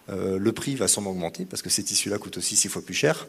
[0.08, 3.26] le prix va sûrement augmenter parce que ces tissus-là coûtent aussi six fois plus cher.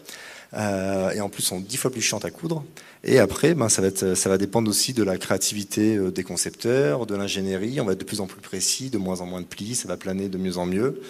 [0.55, 2.63] Euh, et en plus sont dix fois plus chiantes à coudre.
[3.03, 7.79] Et après, ben, ça, va dépendre aussi de la créativité euh, des concepteurs, de l'ingénierie.
[7.81, 9.87] On va être de plus en plus précis, de moins en moins de plis, ça
[9.87, 11.01] va planer de mieux en mieux.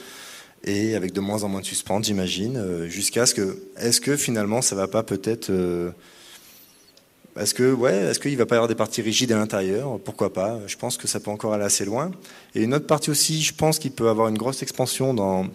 [0.65, 4.17] Et avec de moins en moins de suspentes, j'imagine, euh, jusqu'à ce que, est-ce que
[4.17, 5.51] finalement, ça va pas peut-être,
[7.37, 9.99] est-ce que, ouais, est-ce qu'il va pas y avoir des parties rigides à l'intérieur?
[9.99, 10.59] Pourquoi pas?
[10.67, 12.11] Je pense que ça peut encore aller assez loin.
[12.55, 15.45] Et une autre partie aussi, je pense qu'il peut avoir une grosse expansion dans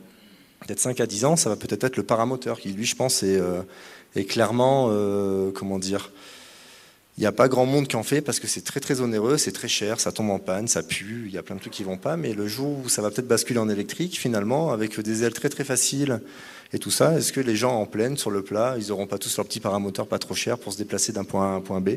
[0.61, 3.23] peut-être 5 à 10 ans, ça va peut-être être le paramoteur qui, lui, je pense,
[3.23, 3.63] est, euh,
[4.29, 6.11] clairement, euh, comment dire,
[7.17, 9.37] il n'y a pas grand monde qui en fait parce que c'est très très onéreux,
[9.37, 11.73] c'est très cher, ça tombe en panne, ça pue, il y a plein de trucs
[11.73, 12.17] qui vont pas.
[12.17, 15.49] Mais le jour où ça va peut-être basculer en électrique, finalement, avec des ailes très
[15.49, 16.21] très faciles
[16.73, 19.19] et tout ça, est-ce que les gens en pleine sur le plat, ils n'auront pas
[19.19, 21.61] tous leur petit paramoteur pas trop cher pour se déplacer d'un point A à un
[21.61, 21.91] point B?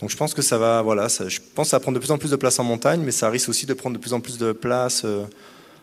[0.00, 2.30] Donc je pense que ça va, voilà, je pense que prendre de plus en plus
[2.30, 4.52] de place en montagne, mais ça risque aussi de prendre de plus en plus de
[4.52, 5.24] place euh,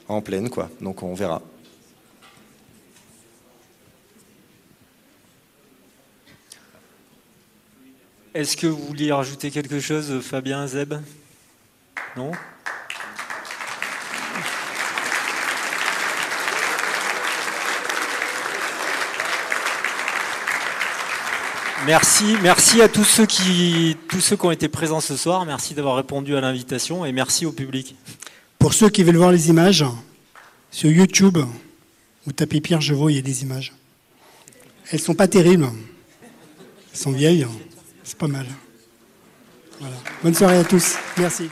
[0.08, 0.70] en pleine, quoi.
[0.80, 1.42] Donc on verra.
[8.34, 10.94] Est-ce que vous vouliez rajouter quelque chose, Fabien Zeb?
[12.16, 12.32] Non?
[21.86, 25.46] Merci, merci à tous ceux qui, tous ceux qui ont été présents ce soir.
[25.46, 27.96] Merci d'avoir répondu à l'invitation et merci au public.
[28.60, 29.84] Pour ceux qui veulent voir les images,
[30.70, 31.40] sur YouTube,
[32.26, 33.74] vous tapez Pierre Jevaux, il y a des images.
[34.92, 35.70] Elles sont pas terribles,
[36.92, 37.48] elles sont vieilles.
[38.04, 38.46] C'est pas mal.
[39.80, 39.96] Voilà.
[40.24, 40.96] Bonne soirée à tous.
[41.18, 41.50] Merci.